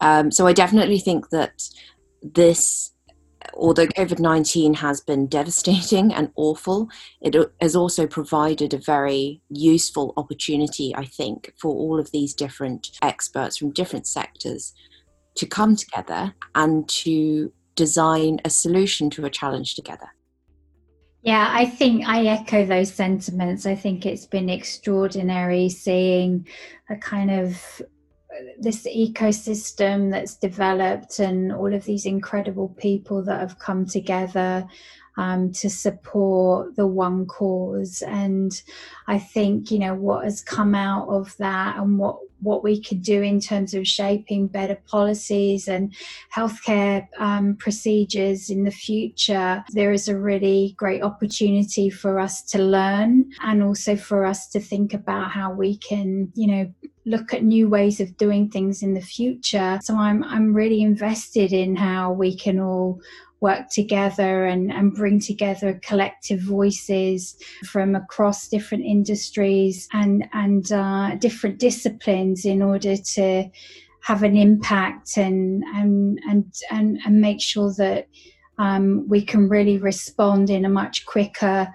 Um, 0.00 0.30
so 0.30 0.46
I 0.46 0.52
definitely 0.52 0.98
think 1.00 1.30
that 1.30 1.68
this 2.22 2.92
although 3.54 3.86
COVID 3.86 4.18
19 4.18 4.74
has 4.74 5.00
been 5.00 5.26
devastating 5.26 6.12
and 6.12 6.30
awful, 6.36 6.88
it 7.20 7.36
has 7.60 7.76
also 7.76 8.06
provided 8.06 8.74
a 8.74 8.78
very 8.78 9.40
useful 9.48 10.12
opportunity, 10.16 10.94
I 10.94 11.04
think, 11.04 11.52
for 11.58 11.74
all 11.74 11.98
of 11.98 12.10
these 12.12 12.34
different 12.34 12.90
experts 13.02 13.56
from 13.56 13.72
different 13.72 14.06
sectors 14.06 14.72
to 15.36 15.46
come 15.46 15.76
together 15.76 16.34
and 16.54 16.88
to 16.88 17.52
design 17.74 18.40
a 18.44 18.50
solution 18.50 19.10
to 19.10 19.24
a 19.26 19.30
challenge 19.30 19.74
together. 19.74 20.08
Yeah, 21.22 21.50
I 21.50 21.66
think 21.66 22.06
I 22.06 22.24
echo 22.26 22.64
those 22.64 22.92
sentiments. 22.92 23.66
I 23.66 23.74
think 23.74 24.06
it's 24.06 24.26
been 24.26 24.48
extraordinary 24.48 25.68
seeing 25.68 26.46
a 26.88 26.96
kind 26.96 27.32
of 27.32 27.82
this 28.58 28.86
ecosystem 28.86 30.10
that's 30.10 30.36
developed 30.36 31.18
and 31.18 31.52
all 31.52 31.72
of 31.72 31.84
these 31.84 32.06
incredible 32.06 32.68
people 32.78 33.22
that 33.24 33.40
have 33.40 33.58
come 33.58 33.86
together 33.86 34.66
um, 35.16 35.52
to 35.52 35.70
support 35.70 36.76
the 36.76 36.86
one 36.86 37.26
cause. 37.26 38.02
And 38.02 38.52
I 39.06 39.18
think, 39.18 39.70
you 39.70 39.78
know, 39.78 39.94
what 39.94 40.24
has 40.24 40.42
come 40.42 40.74
out 40.74 41.08
of 41.08 41.36
that 41.38 41.76
and 41.76 41.98
what 41.98 42.18
what 42.40 42.62
we 42.62 42.80
could 42.80 43.02
do 43.02 43.22
in 43.22 43.40
terms 43.40 43.74
of 43.74 43.86
shaping 43.86 44.46
better 44.46 44.78
policies 44.86 45.68
and 45.68 45.94
healthcare 46.34 47.06
um, 47.18 47.56
procedures 47.56 48.50
in 48.50 48.64
the 48.64 48.70
future, 48.70 49.64
there 49.70 49.92
is 49.92 50.08
a 50.08 50.18
really 50.18 50.74
great 50.76 51.02
opportunity 51.02 51.90
for 51.90 52.18
us 52.18 52.42
to 52.42 52.58
learn 52.58 53.30
and 53.42 53.62
also 53.62 53.96
for 53.96 54.24
us 54.24 54.48
to 54.48 54.60
think 54.60 54.94
about 54.94 55.30
how 55.30 55.52
we 55.52 55.76
can, 55.78 56.30
you 56.34 56.46
know, 56.46 56.72
look 57.06 57.32
at 57.32 57.44
new 57.44 57.68
ways 57.68 58.00
of 58.00 58.16
doing 58.16 58.50
things 58.50 58.82
in 58.82 58.92
the 58.92 59.00
future. 59.00 59.78
So 59.82 59.96
I'm 59.96 60.24
I'm 60.24 60.52
really 60.52 60.82
invested 60.82 61.52
in 61.52 61.76
how 61.76 62.12
we 62.12 62.36
can 62.36 62.58
all 62.58 63.00
work 63.40 63.68
together 63.70 64.46
and, 64.46 64.72
and 64.72 64.94
bring 64.94 65.20
together 65.20 65.78
collective 65.82 66.40
voices 66.40 67.36
from 67.66 67.94
across 67.94 68.48
different 68.48 68.84
industries 68.84 69.88
and 69.92 70.26
and 70.32 70.72
uh, 70.72 71.14
different 71.16 71.58
disciplines 71.58 72.44
in 72.44 72.62
order 72.62 72.96
to 72.96 73.44
have 74.00 74.22
an 74.22 74.36
impact 74.36 75.16
and 75.16 75.64
and 75.74 76.18
and 76.28 76.54
and, 76.70 76.98
and 77.04 77.20
make 77.20 77.42
sure 77.42 77.72
that 77.74 78.08
um, 78.58 79.06
we 79.08 79.22
can 79.22 79.48
really 79.48 79.78
respond 79.78 80.48
in 80.48 80.64
a 80.64 80.70
much 80.70 81.04
quicker 81.04 81.68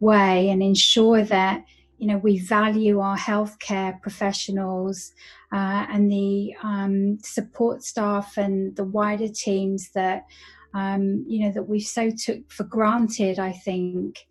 way 0.00 0.50
and 0.50 0.62
ensure 0.62 1.22
that 1.22 1.64
you 1.98 2.06
know 2.06 2.18
we 2.18 2.38
value 2.38 3.00
our 3.00 3.16
healthcare 3.16 4.00
professionals 4.02 5.12
uh, 5.52 5.86
and 5.90 6.10
the 6.10 6.54
um, 6.62 7.18
support 7.22 7.82
staff 7.82 8.36
and 8.36 8.76
the 8.76 8.84
wider 8.84 9.28
teams 9.28 9.90
that 9.94 10.26
um, 10.76 11.24
you 11.26 11.40
know 11.40 11.52
that 11.52 11.62
we 11.62 11.80
so 11.80 12.10
took 12.10 12.50
for 12.50 12.64
granted 12.64 13.38
i 13.38 13.50
think 13.50 14.26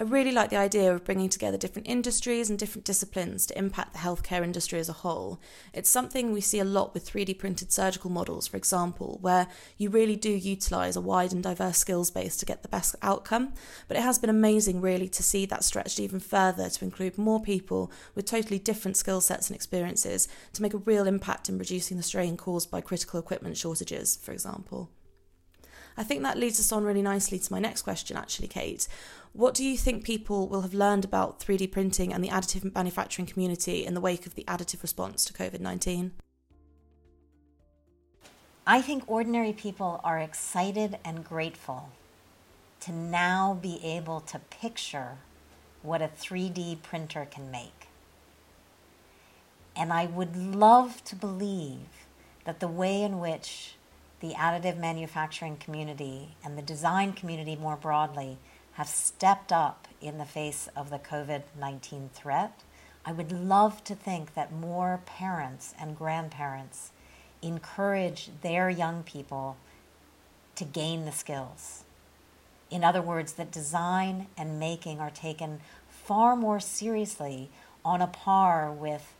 I 0.00 0.02
really 0.02 0.30
like 0.30 0.50
the 0.50 0.56
idea 0.56 0.94
of 0.94 1.04
bringing 1.04 1.28
together 1.28 1.58
different 1.58 1.88
industries 1.88 2.48
and 2.48 2.56
different 2.56 2.84
disciplines 2.84 3.46
to 3.46 3.58
impact 3.58 3.94
the 3.94 3.98
healthcare 3.98 4.44
industry 4.44 4.78
as 4.78 4.88
a 4.88 4.92
whole. 4.92 5.40
It's 5.74 5.90
something 5.90 6.30
we 6.30 6.40
see 6.40 6.60
a 6.60 6.64
lot 6.64 6.94
with 6.94 7.10
3D 7.10 7.36
printed 7.36 7.72
surgical 7.72 8.08
models, 8.08 8.46
for 8.46 8.56
example, 8.56 9.18
where 9.22 9.48
you 9.76 9.90
really 9.90 10.14
do 10.14 10.30
utilise 10.30 10.94
a 10.94 11.00
wide 11.00 11.32
and 11.32 11.42
diverse 11.42 11.78
skills 11.78 12.12
base 12.12 12.36
to 12.36 12.46
get 12.46 12.62
the 12.62 12.68
best 12.68 12.94
outcome. 13.02 13.54
But 13.88 13.96
it 13.96 14.04
has 14.04 14.20
been 14.20 14.30
amazing, 14.30 14.80
really, 14.80 15.08
to 15.08 15.22
see 15.24 15.46
that 15.46 15.64
stretched 15.64 15.98
even 15.98 16.20
further 16.20 16.70
to 16.70 16.84
include 16.84 17.18
more 17.18 17.42
people 17.42 17.90
with 18.14 18.24
totally 18.24 18.60
different 18.60 18.96
skill 18.96 19.20
sets 19.20 19.48
and 19.48 19.56
experiences 19.56 20.28
to 20.52 20.62
make 20.62 20.74
a 20.74 20.78
real 20.78 21.08
impact 21.08 21.48
in 21.48 21.58
reducing 21.58 21.96
the 21.96 22.04
strain 22.04 22.36
caused 22.36 22.70
by 22.70 22.80
critical 22.80 23.18
equipment 23.18 23.56
shortages, 23.56 24.14
for 24.14 24.30
example. 24.30 24.92
I 25.98 26.04
think 26.04 26.22
that 26.22 26.38
leads 26.38 26.60
us 26.60 26.70
on 26.70 26.84
really 26.84 27.02
nicely 27.02 27.40
to 27.40 27.52
my 27.52 27.58
next 27.58 27.82
question, 27.82 28.16
actually, 28.16 28.46
Kate. 28.46 28.86
What 29.32 29.52
do 29.52 29.64
you 29.64 29.76
think 29.76 30.04
people 30.04 30.46
will 30.46 30.60
have 30.60 30.72
learned 30.72 31.04
about 31.04 31.40
3D 31.40 31.72
printing 31.72 32.12
and 32.12 32.22
the 32.22 32.28
additive 32.28 32.72
manufacturing 32.72 33.26
community 33.26 33.84
in 33.84 33.94
the 33.94 34.00
wake 34.00 34.24
of 34.24 34.36
the 34.36 34.44
additive 34.44 34.80
response 34.80 35.24
to 35.24 35.32
COVID 35.32 35.58
19? 35.58 36.12
I 38.64 38.80
think 38.80 39.02
ordinary 39.08 39.52
people 39.52 40.00
are 40.04 40.20
excited 40.20 40.98
and 41.04 41.24
grateful 41.24 41.88
to 42.80 42.92
now 42.92 43.58
be 43.60 43.80
able 43.82 44.20
to 44.20 44.38
picture 44.38 45.16
what 45.82 46.00
a 46.00 46.06
3D 46.06 46.80
printer 46.80 47.26
can 47.28 47.50
make. 47.50 47.88
And 49.74 49.92
I 49.92 50.06
would 50.06 50.36
love 50.36 51.02
to 51.04 51.16
believe 51.16 52.06
that 52.44 52.60
the 52.60 52.68
way 52.68 53.02
in 53.02 53.18
which 53.18 53.77
the 54.20 54.34
additive 54.34 54.78
manufacturing 54.78 55.56
community 55.56 56.36
and 56.44 56.58
the 56.58 56.62
design 56.62 57.12
community 57.12 57.56
more 57.56 57.76
broadly 57.76 58.38
have 58.72 58.88
stepped 58.88 59.52
up 59.52 59.88
in 60.00 60.18
the 60.18 60.24
face 60.24 60.68
of 60.76 60.90
the 60.90 60.98
COVID 60.98 61.42
19 61.58 62.10
threat, 62.14 62.62
I 63.04 63.12
would 63.12 63.32
love 63.32 63.82
to 63.84 63.94
think 63.94 64.34
that 64.34 64.52
more 64.52 65.00
parents 65.06 65.74
and 65.80 65.96
grandparents 65.96 66.90
encourage 67.42 68.30
their 68.42 68.68
young 68.68 69.02
people 69.02 69.56
to 70.56 70.64
gain 70.64 71.04
the 71.04 71.12
skills. 71.12 71.84
In 72.70 72.84
other 72.84 73.00
words, 73.00 73.32
that 73.34 73.50
design 73.50 74.26
and 74.36 74.60
making 74.60 75.00
are 75.00 75.10
taken 75.10 75.60
far 75.88 76.36
more 76.36 76.60
seriously 76.60 77.50
on 77.84 78.02
a 78.02 78.06
par 78.06 78.70
with 78.70 79.14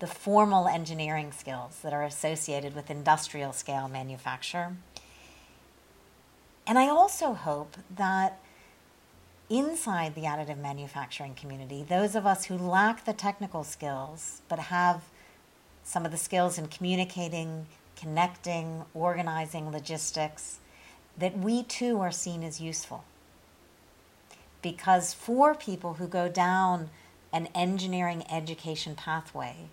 the 0.00 0.06
formal 0.06 0.66
engineering 0.66 1.32
skills 1.32 1.80
that 1.82 1.92
are 1.92 2.02
associated 2.02 2.74
with 2.74 2.90
industrial 2.90 3.52
scale 3.52 3.88
manufacture. 3.88 4.76
And 6.66 6.78
I 6.78 6.88
also 6.88 7.34
hope 7.34 7.76
that 7.94 8.38
inside 9.50 10.14
the 10.14 10.22
additive 10.22 10.58
manufacturing 10.58 11.34
community, 11.34 11.84
those 11.86 12.14
of 12.14 12.26
us 12.26 12.46
who 12.46 12.56
lack 12.56 13.04
the 13.04 13.12
technical 13.12 13.64
skills 13.64 14.42
but 14.48 14.58
have 14.58 15.02
some 15.84 16.04
of 16.04 16.10
the 16.10 16.16
skills 16.16 16.58
in 16.58 16.66
communicating, 16.66 17.66
connecting, 17.94 18.84
organizing, 18.94 19.70
logistics, 19.70 20.58
that 21.18 21.38
we 21.38 21.62
too 21.62 22.00
are 22.00 22.10
seen 22.10 22.42
as 22.42 22.60
useful. 22.60 23.04
Because 24.62 25.12
for 25.12 25.54
people 25.54 25.94
who 25.94 26.08
go 26.08 26.28
down 26.28 26.88
an 27.32 27.48
engineering 27.54 28.24
education 28.30 28.94
pathway, 28.94 29.68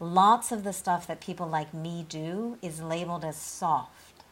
lots 0.00 0.52
of 0.52 0.64
the 0.64 0.72
stuff 0.72 1.06
that 1.06 1.20
people 1.20 1.46
like 1.46 1.72
me 1.72 2.04
do 2.08 2.58
is 2.62 2.80
labeled 2.80 3.24
as 3.24 3.36
soft. 3.36 4.24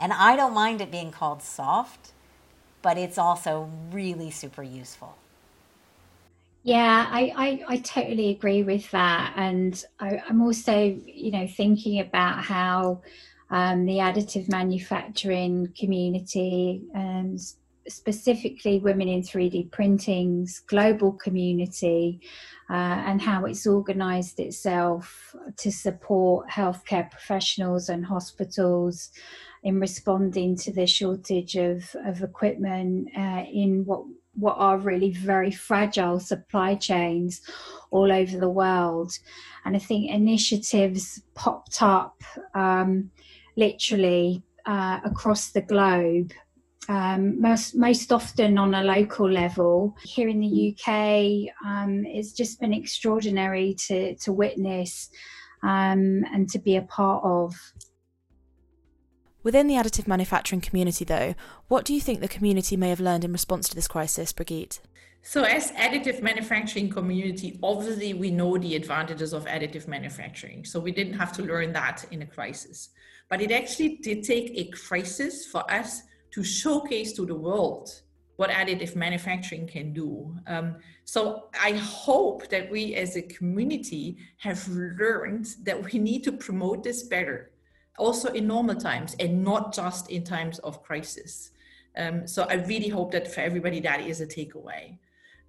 And 0.00 0.12
I 0.12 0.36
don't 0.36 0.54
mind 0.54 0.80
it 0.80 0.90
being 0.90 1.10
called 1.10 1.42
soft, 1.42 2.12
but 2.82 2.96
it's 2.96 3.18
also 3.18 3.70
really 3.90 4.30
super 4.30 4.62
useful. 4.62 5.16
Yeah, 6.62 7.06
I, 7.10 7.32
I, 7.36 7.74
I 7.74 7.76
totally 7.78 8.30
agree 8.30 8.62
with 8.62 8.90
that. 8.90 9.32
And 9.36 9.82
I, 9.98 10.22
am 10.28 10.42
also, 10.42 10.98
you 11.06 11.30
know, 11.30 11.46
thinking 11.46 12.00
about 12.00 12.44
how 12.44 13.00
um, 13.50 13.86
the 13.86 13.96
additive 13.96 14.48
manufacturing 14.48 15.72
community, 15.78 16.82
um, 16.94 17.36
specifically 17.90 18.78
women 18.78 19.08
in 19.08 19.22
3D 19.22 19.70
printing's 19.70 20.60
global 20.60 21.12
community, 21.12 22.20
uh, 22.70 23.02
and 23.06 23.20
how 23.20 23.44
it's 23.44 23.66
organized 23.66 24.38
itself 24.38 25.34
to 25.56 25.72
support 25.72 26.48
healthcare 26.48 27.10
professionals 27.10 27.88
and 27.88 28.06
hospitals 28.06 29.10
in 29.62 29.80
responding 29.80 30.56
to 30.56 30.72
the 30.72 30.86
shortage 30.86 31.56
of, 31.56 31.84
of 32.06 32.22
equipment 32.22 33.08
uh, 33.16 33.44
in 33.52 33.84
what 33.84 34.04
what 34.34 34.54
are 34.58 34.78
really 34.78 35.10
very 35.10 35.50
fragile 35.50 36.20
supply 36.20 36.74
chains 36.74 37.40
all 37.90 38.12
over 38.12 38.38
the 38.38 38.48
world. 38.48 39.12
And 39.64 39.74
I 39.76 39.80
think 39.80 40.10
initiatives 40.10 41.20
popped 41.34 41.82
up 41.82 42.22
um, 42.54 43.10
literally 43.56 44.42
uh, 44.66 45.00
across 45.04 45.50
the 45.50 45.62
globe 45.62 46.32
um, 46.90 47.40
most 47.40 47.76
most 47.76 48.10
often 48.10 48.58
on 48.58 48.74
a 48.74 48.82
local 48.82 49.30
level. 49.30 49.96
Here 50.02 50.28
in 50.28 50.40
the 50.40 50.74
UK, 50.74 51.54
um, 51.64 52.04
it's 52.04 52.32
just 52.32 52.60
been 52.60 52.74
extraordinary 52.74 53.74
to 53.86 54.16
to 54.16 54.32
witness 54.32 55.08
um, 55.62 56.24
and 56.32 56.50
to 56.50 56.58
be 56.58 56.74
a 56.74 56.82
part 56.82 57.22
of. 57.24 57.54
Within 59.44 59.68
the 59.68 59.74
additive 59.74 60.08
manufacturing 60.08 60.60
community, 60.60 61.04
though, 61.04 61.34
what 61.68 61.84
do 61.84 61.94
you 61.94 62.00
think 62.00 62.20
the 62.20 62.28
community 62.28 62.76
may 62.76 62.90
have 62.90 63.00
learned 63.00 63.24
in 63.24 63.32
response 63.32 63.68
to 63.68 63.74
this 63.76 63.88
crisis, 63.88 64.32
Brigitte? 64.32 64.80
So, 65.22 65.44
as 65.44 65.70
additive 65.72 66.22
manufacturing 66.22 66.90
community, 66.90 67.58
obviously 67.62 68.14
we 68.14 68.32
know 68.32 68.58
the 68.58 68.74
advantages 68.74 69.32
of 69.32 69.44
additive 69.44 69.86
manufacturing. 69.86 70.64
So 70.64 70.80
we 70.80 70.90
didn't 70.90 71.14
have 71.14 71.32
to 71.34 71.42
learn 71.42 71.72
that 71.74 72.04
in 72.10 72.22
a 72.22 72.26
crisis, 72.26 72.88
but 73.28 73.40
it 73.40 73.52
actually 73.52 73.98
did 73.98 74.24
take 74.24 74.50
a 74.56 74.64
crisis 74.70 75.46
for 75.46 75.70
us 75.70 76.02
to 76.32 76.42
showcase 76.44 77.12
to 77.14 77.26
the 77.26 77.34
world 77.34 78.02
what 78.36 78.48
additive 78.48 78.96
manufacturing 78.96 79.66
can 79.66 79.92
do. 79.92 80.34
Um, 80.46 80.76
so 81.04 81.48
I 81.62 81.72
hope 81.72 82.48
that 82.48 82.70
we 82.70 82.94
as 82.94 83.16
a 83.16 83.22
community 83.22 84.16
have 84.38 84.66
learned 84.68 85.46
that 85.64 85.92
we 85.92 85.98
need 85.98 86.24
to 86.24 86.32
promote 86.32 86.82
this 86.82 87.02
better, 87.02 87.50
also 87.98 88.32
in 88.32 88.46
normal 88.46 88.76
times 88.76 89.14
and 89.20 89.44
not 89.44 89.74
just 89.74 90.10
in 90.10 90.24
times 90.24 90.58
of 90.60 90.82
crisis. 90.82 91.50
Um, 91.98 92.26
so 92.26 92.46
I 92.48 92.54
really 92.54 92.88
hope 92.88 93.12
that 93.12 93.30
for 93.30 93.40
everybody 93.40 93.80
that 93.80 94.00
is 94.00 94.22
a 94.22 94.26
takeaway. 94.26 94.96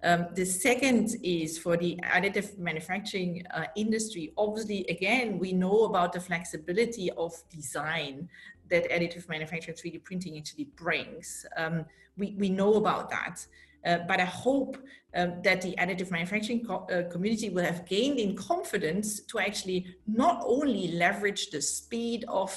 Um, 0.04 0.26
the 0.34 0.44
second 0.44 1.14
is 1.22 1.58
for 1.58 1.76
the 1.76 1.98
additive 2.02 2.58
manufacturing 2.58 3.44
uh, 3.54 3.66
industry. 3.76 4.32
Obviously, 4.36 4.84
again, 4.88 5.38
we 5.38 5.52
know 5.52 5.84
about 5.84 6.12
the 6.12 6.20
flexibility 6.20 7.10
of 7.12 7.32
design 7.48 8.28
that 8.72 8.90
additive 8.90 9.28
manufacturing 9.28 9.76
3D 9.76 10.02
printing 10.02 10.38
actually 10.38 10.68
brings. 10.76 11.46
Um, 11.56 11.84
we, 12.16 12.34
we 12.38 12.48
know 12.48 12.74
about 12.74 13.10
that. 13.10 13.46
Uh, 13.84 13.98
but 14.08 14.18
I 14.20 14.24
hope 14.24 14.76
um, 15.14 15.42
that 15.42 15.60
the 15.60 15.74
additive 15.78 16.10
manufacturing 16.10 16.64
co- 16.64 16.86
uh, 16.86 17.10
community 17.10 17.50
will 17.50 17.64
have 17.64 17.84
gained 17.86 18.18
in 18.18 18.36
confidence 18.36 19.20
to 19.20 19.38
actually 19.38 19.86
not 20.06 20.42
only 20.46 20.92
leverage 20.92 21.50
the 21.50 21.60
speed 21.60 22.24
of 22.28 22.50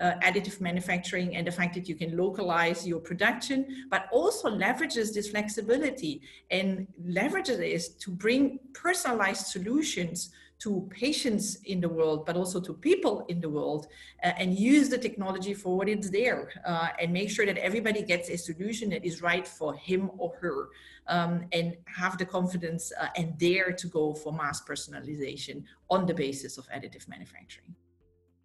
uh, 0.00 0.12
additive 0.22 0.60
manufacturing 0.60 1.34
and 1.36 1.46
the 1.46 1.50
fact 1.50 1.74
that 1.74 1.88
you 1.88 1.96
can 1.96 2.16
localize 2.16 2.86
your 2.86 3.00
production, 3.00 3.86
but 3.90 4.08
also 4.12 4.48
leverages 4.48 5.12
this 5.12 5.28
flexibility 5.30 6.22
and 6.50 6.86
leverages 7.04 7.58
this 7.58 7.88
to 7.88 8.10
bring 8.10 8.60
personalized 8.72 9.46
solutions 9.46 10.30
to 10.60 10.88
patients 10.90 11.56
in 11.64 11.80
the 11.80 11.88
world, 11.88 12.26
but 12.26 12.36
also 12.36 12.60
to 12.60 12.74
people 12.74 13.24
in 13.28 13.40
the 13.40 13.48
world, 13.48 13.86
uh, 14.24 14.32
and 14.38 14.58
use 14.58 14.88
the 14.88 14.98
technology 14.98 15.54
for 15.54 15.76
what 15.76 15.88
it's 15.88 16.10
there, 16.10 16.50
uh, 16.64 16.88
and 17.00 17.12
make 17.12 17.30
sure 17.30 17.46
that 17.46 17.56
everybody 17.58 18.02
gets 18.02 18.28
a 18.28 18.36
solution 18.36 18.90
that 18.90 19.04
is 19.04 19.22
right 19.22 19.46
for 19.46 19.74
him 19.74 20.10
or 20.18 20.34
her, 20.40 20.68
um, 21.06 21.44
and 21.52 21.76
have 21.86 22.18
the 22.18 22.24
confidence 22.24 22.92
uh, 23.00 23.08
and 23.16 23.38
dare 23.38 23.72
to 23.72 23.86
go 23.86 24.14
for 24.14 24.32
mass 24.32 24.60
personalization 24.62 25.62
on 25.90 26.06
the 26.06 26.14
basis 26.14 26.58
of 26.58 26.68
additive 26.70 27.08
manufacturing. 27.08 27.74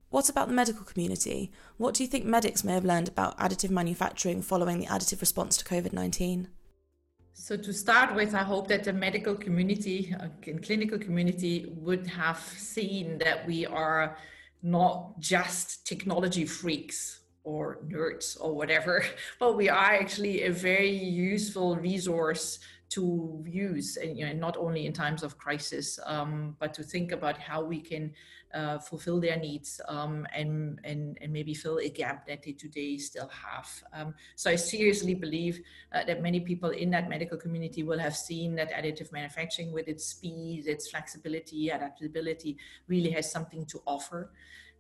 What 0.10 0.30
about 0.30 0.48
the 0.48 0.54
medical 0.54 0.86
community? 0.86 1.52
What 1.78 1.96
do 1.96 2.04
you 2.04 2.08
think 2.08 2.24
medics 2.24 2.64
may 2.64 2.74
have 2.74 2.86
learned 2.86 3.08
about 3.08 3.36
additive 3.40 3.72
manufacturing 3.72 4.44
following 4.44 4.78
the 4.78 4.86
additive 4.86 5.22
response 5.22 5.58
to 5.58 5.66
COVID 5.66 5.92
19? 5.92 6.50
So 7.34 7.58
to 7.58 7.74
start 7.74 8.14
with, 8.16 8.36
I 8.36 8.44
hope 8.44 8.68
that 8.68 8.84
the 8.84 8.94
medical 8.94 9.36
community 9.36 10.16
uh, 10.20 10.28
and 10.46 10.64
clinical 10.64 11.00
community 11.00 11.66
would 11.76 12.06
have 12.06 12.38
seen 12.38 13.18
that 13.18 13.46
we 13.48 13.66
are 13.66 14.18
not 14.62 15.20
just 15.20 15.86
technology 15.86 16.46
freaks 16.46 17.22
or 17.44 17.80
nerds 17.88 18.38
or 18.40 18.54
whatever, 18.54 19.04
but 19.40 19.58
we 19.58 19.68
are 19.68 19.94
actually 19.94 20.44
a 20.44 20.52
very 20.52 20.92
useful 20.92 21.76
resource 21.76 22.60
to 22.90 23.44
use, 23.48 23.98
and 23.98 24.16
you 24.16 24.26
know, 24.28 24.34
not 24.34 24.56
only 24.56 24.86
in 24.86 24.94
times 24.94 25.24
of 25.24 25.36
crisis, 25.40 26.00
um, 26.06 26.56
but 26.60 26.76
to 26.76 26.84
think 26.84 27.12
about 27.12 27.40
how 27.40 27.64
we 27.64 27.82
can 27.82 28.14
uh, 28.54 28.80
fulfill 28.80 29.20
their 29.20 29.38
needs 29.38 29.82
um, 29.88 30.28
and, 30.34 30.80
and, 30.84 31.18
and 31.22 31.34
maybe 31.34 31.54
fill 31.54 31.80
a 31.80 31.90
gap 31.90 32.28
that 32.28 32.44
they 32.44 32.52
today 32.52 32.98
still 32.98 33.30
have. 33.30 33.68
Um, 33.94 34.14
so 34.36 34.50
I 34.50 34.56
seriously 34.56 35.16
believe 35.16 35.62
uh, 35.94 36.04
that 36.06 36.22
many 36.22 36.40
people 36.40 36.70
in 36.70 36.90
that 36.92 37.10
medical 37.10 37.38
community 37.38 37.84
will 37.84 38.00
have 38.00 38.16
seen 38.16 38.56
that 38.56 38.72
additive 38.72 39.12
manufacturing 39.12 39.72
with 39.72 39.88
its 39.88 40.06
speed, 40.06 40.68
its 40.68 40.90
flexibility, 40.90 41.70
adaptability 41.70 42.58
really 42.88 43.12
has 43.12 43.32
something 43.32 43.66
to 43.68 43.82
offer. 43.86 44.32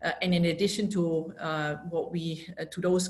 Uh, 0.04 0.12
and 0.22 0.34
in 0.34 0.46
addition 0.46 0.90
to 0.90 1.34
uh, 1.40 1.76
what 1.90 2.12
we 2.12 2.48
uh, 2.60 2.66
to 2.66 2.82
those 2.82 3.10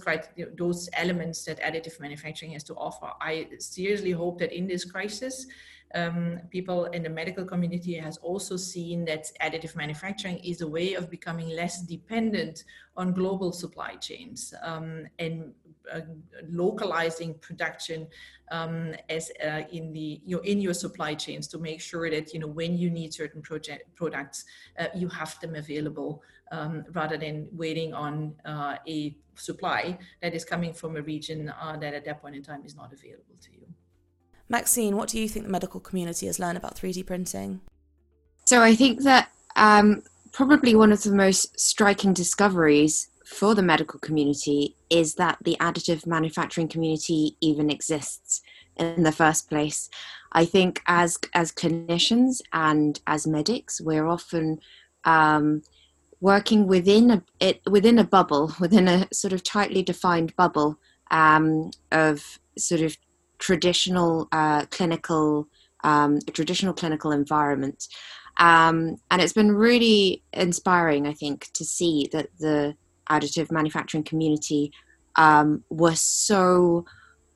those 0.56 0.89
elements 0.94 1.44
that 1.44 1.60
additive 1.60 2.00
manufacturing 2.00 2.52
has 2.52 2.64
to 2.64 2.76
offer, 2.76 3.10
I 3.20 3.48
seriously 3.58 4.12
hope 4.12 4.38
that 4.39 4.52
in 4.52 4.68
this 4.68 4.86
crisis, 4.86 5.48
um, 5.96 6.39
people 6.50 6.86
in 6.86 7.04
the 7.04 7.10
medical 7.10 7.46
community 7.46 7.94
has 7.96 8.18
also 8.18 8.58
seen 8.58 9.06
that 9.06 9.28
additive 9.41 9.76
manufacturing 9.76 10.38
is 10.39 10.62
a 10.62 10.68
way 10.68 10.94
of 10.94 11.10
becoming 11.10 11.50
less 11.50 11.82
dependent 11.82 12.64
on 12.98 13.14
global 13.14 13.52
supply 13.52 13.96
chains 13.96 14.54
um, 14.64 15.06
and 15.20 15.54
uh, 15.91 16.02
localizing 16.50 17.36
production 17.36 18.08
um, 18.52 18.94
as 19.10 19.32
uh, 19.44 19.62
in 19.72 19.94
the 19.94 20.22
you 20.26 20.36
know, 20.36 20.41
in 20.44 20.62
your 20.62 20.74
supply 20.74 21.14
chains 21.14 21.48
to 21.48 21.58
make 21.58 21.82
sure 21.82 22.10
that 22.10 22.34
you 22.34 22.39
know 22.39 22.48
when 22.48 22.78
you 22.78 22.89
need 22.89 23.14
certain 23.14 23.41
project 23.41 23.94
products 23.96 24.46
uh, 24.80 24.88
you 24.96 25.08
have 25.08 25.39
them 25.41 25.56
available 25.56 26.24
um, 26.54 26.86
rather 26.93 27.18
than 27.18 27.47
waiting 27.51 27.93
on 27.93 28.36
uh, 28.45 28.76
a 28.88 29.16
supply 29.36 29.97
that 30.22 30.34
is 30.36 30.45
coming 30.45 30.74
from 30.74 30.95
a 30.95 31.01
region 31.01 31.49
uh, 31.49 31.76
that 31.78 31.93
at 31.93 32.06
that 32.06 32.22
point 32.22 32.36
in 32.36 32.43
time 32.43 32.62
is 32.64 32.76
not 32.76 32.93
available 32.93 33.36
to 33.41 33.51
you. 33.51 33.66
Maxine, 34.49 34.95
what 34.95 35.10
do 35.10 35.20
you 35.20 35.28
think 35.28 35.45
the 35.45 35.51
medical 35.51 35.80
community 35.80 36.28
has 36.28 36.38
learned 36.39 36.58
about 36.58 36.76
3D 36.76 37.06
printing? 37.06 37.62
So 38.45 38.62
I 38.62 38.76
think 38.76 39.01
that 39.01 39.32
um, 39.56 40.04
probably 40.32 40.76
one 40.76 40.91
of 40.91 41.01
the 41.01 41.12
most 41.12 41.60
striking 41.60 42.14
discoveries 42.14 43.10
for 43.26 43.56
the 43.56 43.64
medical 43.64 43.99
community 43.99 44.76
is 44.89 45.16
that 45.16 45.38
the 45.43 45.58
additive 45.60 46.06
manufacturing 46.06 46.68
community 46.68 47.36
even 47.41 47.72
exists 47.72 48.41
in 48.78 49.04
the 49.04 49.12
first 49.12 49.49
place. 49.49 49.89
I 50.34 50.45
think 50.45 50.82
as 50.88 51.18
as 51.34 51.51
clinicians 51.51 52.41
and 52.51 52.99
as 53.08 53.26
medics, 53.26 53.80
we're 53.80 54.08
often 54.08 54.60
um, 55.06 55.64
working 56.24 56.68
within 56.68 57.12
a 57.12 57.22
it, 57.42 57.62
within 57.70 58.00
a 58.00 58.04
bubble, 58.04 58.56
within 58.60 58.88
a 58.88 59.06
sort 59.12 59.34
of 59.34 59.44
tightly 59.44 59.84
defined 59.84 60.34
bubble 60.38 60.80
um, 61.12 61.70
of 61.92 62.40
sort 62.58 62.80
of 62.80 62.96
traditional 63.40 64.30
uh, 64.32 64.66
clinical 64.68 65.48
um, 65.84 66.20
traditional 66.32 66.74
clinical 66.74 67.12
environment. 67.12 67.88
Um, 68.38 68.96
and 69.12 69.22
it's 69.22 69.34
been 69.34 69.52
really 69.52 70.24
inspiring, 70.32 71.08
I 71.08 71.14
think, 71.14 71.50
to 71.56 71.66
see 71.66 72.10
that 72.14 72.30
the 72.40 72.76
additive 73.10 73.52
manufacturing 73.52 74.06
community 74.06 74.72
um, 75.18 75.66
were 75.70 75.96
so 75.96 76.86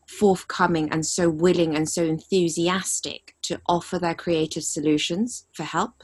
forthcoming 0.08 0.90
and 0.94 1.06
so 1.06 1.30
willing 1.30 1.76
and 1.76 1.90
so 1.90 2.06
enthusiastic 2.06 3.36
to 3.42 3.60
offer 3.68 4.00
their 4.00 4.16
creative 4.16 4.64
solutions 4.64 5.46
for 5.52 5.64
help. 5.64 6.04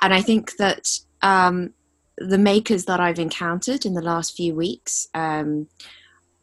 And 0.00 0.14
I 0.14 0.22
think 0.22 0.56
that 0.58 0.86
um, 1.22 1.72
the 2.18 2.38
makers 2.38 2.84
that 2.84 3.00
I've 3.00 3.18
encountered 3.18 3.86
in 3.86 3.94
the 3.94 4.02
last 4.02 4.36
few 4.36 4.54
weeks 4.54 5.08
um, 5.14 5.68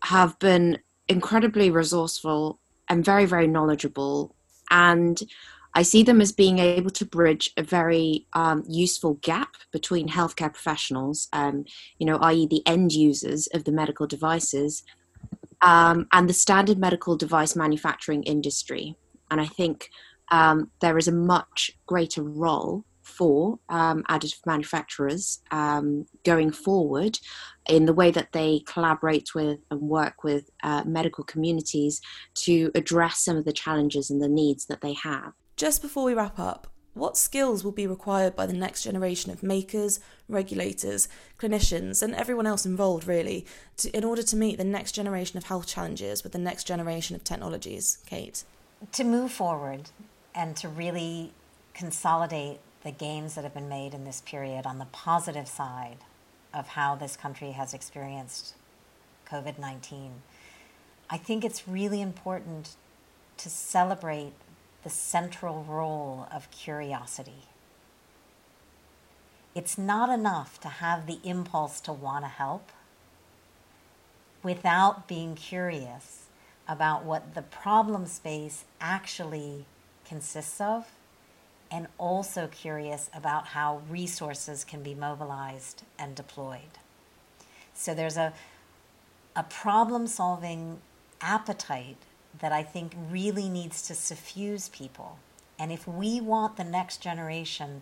have 0.03 0.38
been 0.39 0.80
incredibly 1.07 1.69
resourceful 1.69 2.59
and 2.88 3.05
very, 3.05 3.25
very 3.25 3.47
knowledgeable. 3.47 4.36
And 4.71 5.21
I 5.75 5.84
see 5.84 6.03
them 6.03 6.21
as 6.21 6.32
being 6.32 6.59
able 6.59 6.89
to 6.91 7.05
bridge 7.05 7.51
a 7.55 7.63
very 7.63 8.25
um, 8.34 8.63
useful 8.67 9.15
gap 9.21 9.55
between 9.71 10.09
healthcare 10.09 10.51
professionals, 10.51 11.27
um, 11.32 11.65
you 11.99 12.05
know, 12.05 12.17
i.e., 12.17 12.47
the 12.47 12.63
end 12.65 12.91
users 12.91 13.47
of 13.53 13.65
the 13.65 13.71
medical 13.71 14.07
devices, 14.07 14.84
um, 15.61 16.07
and 16.11 16.27
the 16.27 16.34
standard 16.34 16.80
medical 16.80 17.15
device 17.15 17.55
manufacturing 17.55 18.23
industry. 18.23 18.95
And 19.30 19.39
I 19.39 19.45
think 19.45 19.91
um, 20.32 20.71
there 20.82 20.97
is 20.97 21.07
a 21.07 21.11
much 21.11 21.71
greater 21.86 22.23
role 22.23 22.86
for 23.10 23.60
um, 23.70 24.03
additive 24.10 24.45
manufacturers 24.45 25.41
um, 25.51 26.05
going 26.24 26.51
forward 26.51 27.20
in 27.68 27.86
the 27.86 27.93
way 27.93 28.12
that 28.12 28.32
they 28.32 28.62
collaborate 28.66 29.36
with 29.36 29.60
and 29.70 29.82
work 29.82 30.24
with 30.24 30.49
uh, 30.64 30.84
medical 30.86 31.24
communities 31.24 32.01
to 32.34 32.72
address 32.76 33.20
some 33.20 33.38
of 33.38 33.45
the 33.45 33.53
challenges 33.53 34.10
and 34.10 34.22
the 34.22 34.30
needs 34.30 34.66
that 34.68 34.82
they 34.82 34.93
have. 34.93 35.34
Just 35.57 35.82
before 35.82 36.05
we 36.05 36.14
wrap 36.14 36.39
up, 36.39 36.68
what 36.93 37.18
skills 37.18 37.64
will 37.64 37.72
be 37.72 37.88
required 37.88 38.36
by 38.36 38.45
the 38.45 38.53
next 38.53 38.84
generation 38.84 39.32
of 39.32 39.43
makers, 39.43 39.99
regulators, 40.28 41.07
clinicians, 41.38 42.01
and 42.01 42.16
everyone 42.16 42.47
else 42.47 42.66
involved, 42.66 43.07
really, 43.07 43.45
to, 43.78 43.89
in 43.95 44.03
order 44.03 44.24
to 44.24 44.36
meet 44.36 44.57
the 44.57 44.64
next 44.64 44.93
generation 44.93 45.38
of 45.38 45.45
health 45.45 45.68
challenges 45.68 46.24
with 46.24 46.34
the 46.34 46.39
next 46.39 46.66
generation 46.66 47.16
of 47.16 47.24
technologies? 47.24 47.99
Kate? 48.05 48.43
To 48.93 49.03
move 49.03 49.32
forward 49.32 49.91
and 50.34 50.55
to 50.57 50.68
really 50.68 51.32
consolidate 51.74 52.60
the 52.84 52.91
gains 52.91 53.36
that 53.36 53.43
have 53.43 53.53
been 53.53 53.69
made 53.69 53.93
in 53.93 54.05
this 54.05 54.21
period 54.21 54.65
on 54.65 54.80
the 54.80 54.86
positive 54.86 55.47
side 55.47 55.97
of 56.53 56.69
how 56.69 56.95
this 56.95 57.15
country 57.15 57.51
has 57.51 57.73
experienced 57.73 58.53
COVID 59.30 59.59
19, 59.59 60.21
I 61.09 61.17
think 61.17 61.43
it's 61.43 61.67
really 61.67 62.01
important 62.01 62.75
to 63.38 63.49
celebrate 63.49 64.34
the 64.84 64.89
central 64.89 65.63
role 65.63 66.27
of 66.34 66.49
curiosity. 66.51 67.43
It's 69.55 69.77
not 69.77 70.09
enough 70.09 70.59
to 70.61 70.67
have 70.67 71.05
the 71.05 71.19
impulse 71.23 71.82
to 71.82 71.93
want 71.93 72.23
to 72.23 72.30
help 72.30 72.71
without 74.41 75.07
being 75.07 75.36
curious 75.36 76.27
about 76.67 77.03
what 77.03 77.34
the 77.34 77.41
problem 77.41 78.05
space 78.05 78.63
actually 78.80 79.65
consists 80.05 80.61
of, 80.61 80.86
and 81.72 81.88
also 81.97 82.47
curious 82.47 83.09
about 83.13 83.47
how 83.47 83.82
resources 83.89 84.63
can 84.63 84.82
be 84.82 84.95
mobilized 84.95 85.84
and 85.97 86.15
deployed. 86.15 86.80
So 87.74 87.93
there's 87.93 88.17
a, 88.17 88.34
a 89.36 89.43
problem 89.43 90.07
solving 90.07 90.80
appetite 91.22 91.97
that 92.39 92.51
I 92.51 92.63
think 92.63 92.93
really 93.11 93.49
needs 93.49 93.82
to 93.84 93.95
suffuse 93.95 94.70
people. 94.70 95.20
And 95.57 95.72
if 95.72 95.88
we 95.88 96.22
want 96.22 96.57
the 96.57 96.63
next 96.63 97.01
generation 97.01 97.82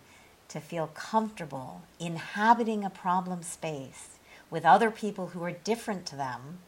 to 0.50 0.60
feel 0.60 0.88
comfortable 0.88 1.82
inhabiting 2.00 2.84
a 2.84 2.90
problem 2.90 3.44
space 3.44 4.18
with 4.50 4.66
other 4.66 4.90
people 4.90 5.28
who 5.28 5.44
are 5.44 5.52
different 5.52 6.06
to 6.08 6.16
them 6.16 6.60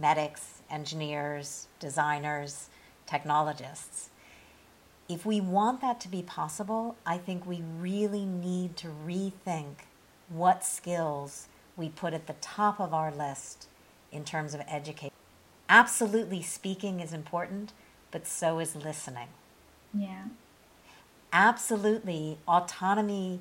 medics, 0.00 0.62
engineers, 0.70 1.66
designers, 1.78 2.70
technologists. 3.06 4.08
If 5.08 5.26
we 5.26 5.40
want 5.40 5.80
that 5.80 6.00
to 6.00 6.08
be 6.08 6.22
possible, 6.22 6.96
I 7.04 7.18
think 7.18 7.46
we 7.46 7.62
really 7.78 8.24
need 8.24 8.76
to 8.78 8.88
rethink 8.88 9.86
what 10.28 10.64
skills 10.64 11.48
we 11.76 11.88
put 11.88 12.14
at 12.14 12.26
the 12.26 12.34
top 12.40 12.80
of 12.80 12.94
our 12.94 13.10
list 13.10 13.68
in 14.10 14.24
terms 14.24 14.54
of 14.54 14.60
education 14.68 15.12
absolutely 15.72 16.42
speaking 16.42 17.00
is 17.00 17.14
important, 17.14 17.72
but 18.10 18.26
so 18.26 18.58
is 18.58 18.76
listening. 18.76 19.28
Yeah. 19.94 20.24
Absolutely, 21.32 22.36
autonomy 22.46 23.40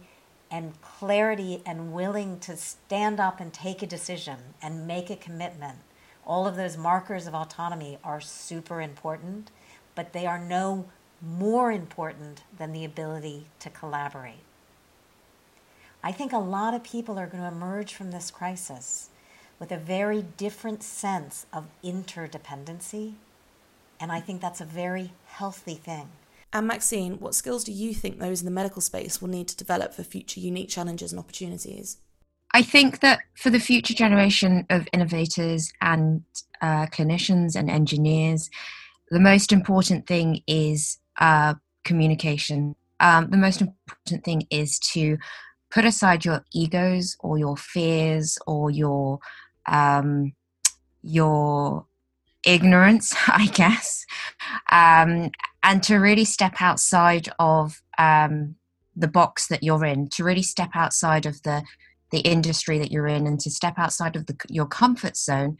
and 0.50 0.82
clarity 0.82 1.62
and 1.66 1.92
willing 1.92 2.40
to 2.40 2.56
stand 2.56 3.20
up 3.20 3.42
and 3.42 3.52
take 3.52 3.82
a 3.82 3.86
decision 3.86 4.38
and 4.62 4.88
make 4.88 5.10
a 5.10 5.18
commitment. 5.18 5.80
All 6.26 6.48
of 6.48 6.56
those 6.56 6.78
markers 6.78 7.28
of 7.28 7.36
autonomy 7.36 7.98
are 8.02 8.22
super 8.22 8.80
important, 8.80 9.52
but 9.94 10.14
they 10.14 10.26
are 10.26 10.40
no 10.40 10.86
more 11.22 11.72
important 11.72 12.44
than 12.58 12.74
the 12.74 12.86
ability 12.86 13.48
to 13.60 13.70
collaborate. 13.70 14.44
I 16.04 16.12
think 16.12 16.34
a 16.34 16.40
lot 16.40 16.74
of 16.74 16.84
people 16.84 17.20
are 17.20 17.28
going 17.28 17.44
to 17.44 17.50
emerge 17.50 17.94
from 17.94 18.12
this 18.12 18.32
crisis 18.32 19.10
with 19.60 19.72
a 19.72 19.78
very 19.78 20.24
different 20.38 20.82
sense 20.82 21.46
of 21.54 21.68
interdependency. 21.84 23.14
And 24.00 24.12
I 24.12 24.20
think 24.20 24.42
that's 24.42 24.62
a 24.62 24.66
very 24.66 25.12
healthy 25.28 25.76
thing. 25.76 26.10
And 26.52 26.68
Maxine, 26.68 27.20
what 27.20 27.36
skills 27.36 27.64
do 27.64 27.72
you 27.72 27.94
think 27.94 28.18
those 28.18 28.42
in 28.42 28.46
the 28.46 28.52
medical 28.52 28.82
space 28.82 29.22
will 29.22 29.30
need 29.30 29.48
to 29.50 29.56
develop 29.56 29.94
for 29.94 30.04
future 30.04 30.40
unique 30.40 30.70
challenges 30.70 31.12
and 31.12 31.20
opportunities? 31.20 31.98
I 32.54 32.64
think 32.64 33.00
that 33.00 33.20
for 33.36 33.50
the 33.50 33.60
future 33.60 33.94
generation 33.94 34.66
of 34.70 34.88
innovators 34.92 35.72
and 35.82 36.24
uh, 36.62 36.88
clinicians 36.88 37.56
and 37.56 37.70
engineers, 37.70 38.50
the 39.12 39.20
most 39.20 39.54
important 39.54 40.08
thing 40.08 40.42
is 40.48 40.98
uh, 41.20 41.56
communication. 41.84 42.76
Um, 43.00 43.30
the 43.30 43.38
most 43.38 43.62
important 43.62 44.24
thing 44.24 44.48
is 44.50 44.80
to 44.94 45.18
put 45.72 45.86
aside 45.86 46.26
your 46.26 46.46
egos 46.54 47.16
or 47.20 47.38
your 47.38 47.58
fears 47.58 48.38
or 48.46 48.70
your 48.70 49.20
um, 49.68 50.34
your 51.02 51.86
ignorance, 52.46 53.16
I 53.28 53.48
guess, 53.48 54.06
um, 54.72 55.32
and 55.64 55.82
to 55.84 55.98
really 55.98 56.26
step 56.26 56.56
outside 56.60 57.30
of 57.40 57.82
um, 57.98 58.56
the 58.96 59.08
box 59.08 59.48
that 59.48 59.64
you're 59.64 59.86
in, 59.86 60.10
to 60.10 60.24
really 60.24 60.44
step 60.44 60.72
outside 60.74 61.26
of 61.26 61.42
the 61.44 61.64
the 62.12 62.20
industry 62.20 62.78
that 62.78 62.92
you're 62.92 63.08
in, 63.08 63.26
and 63.26 63.40
to 63.40 63.50
step 63.50 63.76
outside 63.78 64.18
of 64.18 64.26
the, 64.26 64.36
your 64.50 64.66
comfort 64.66 65.16
zone, 65.16 65.58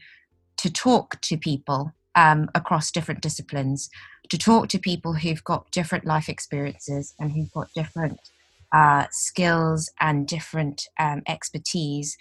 to 0.58 0.70
talk 0.70 1.18
to 1.22 1.38
people 1.38 1.92
um, 2.14 2.50
across 2.54 2.90
different 2.90 3.20
disciplines, 3.20 3.88
to 4.28 4.38
talk 4.38 4.68
to 4.68 4.78
people 4.78 5.14
who've 5.14 5.44
got 5.44 5.70
different 5.70 6.04
life 6.04 6.28
experiences 6.28 7.14
and 7.18 7.32
who've 7.32 7.52
got 7.52 7.68
different 7.74 8.18
uh, 8.72 9.06
skills 9.10 9.90
and 10.00 10.26
different 10.26 10.88
um, 10.98 11.22
expertise, 11.26 12.16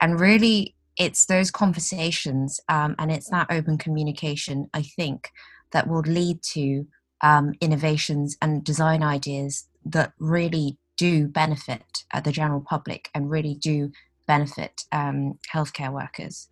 and 0.00 0.20
really 0.20 0.74
it's 0.96 1.26
those 1.26 1.50
conversations 1.50 2.60
um, 2.68 2.94
and 2.98 3.10
it's 3.10 3.30
that 3.30 3.48
open 3.50 3.78
communication, 3.78 4.68
I 4.72 4.82
think, 4.82 5.30
that 5.72 5.88
will 5.88 6.02
lead 6.02 6.42
to 6.52 6.86
um, 7.20 7.54
innovations 7.60 8.36
and 8.40 8.62
design 8.62 9.02
ideas 9.02 9.66
that 9.84 10.12
really 10.18 10.78
do 10.96 11.26
benefit 11.26 12.04
uh, 12.12 12.20
the 12.20 12.32
general 12.32 12.60
public 12.60 13.10
and 13.14 13.30
really 13.30 13.54
do 13.54 13.90
benefit 14.26 14.82
um, 14.92 15.38
healthcare 15.52 15.92
workers. 15.92 16.48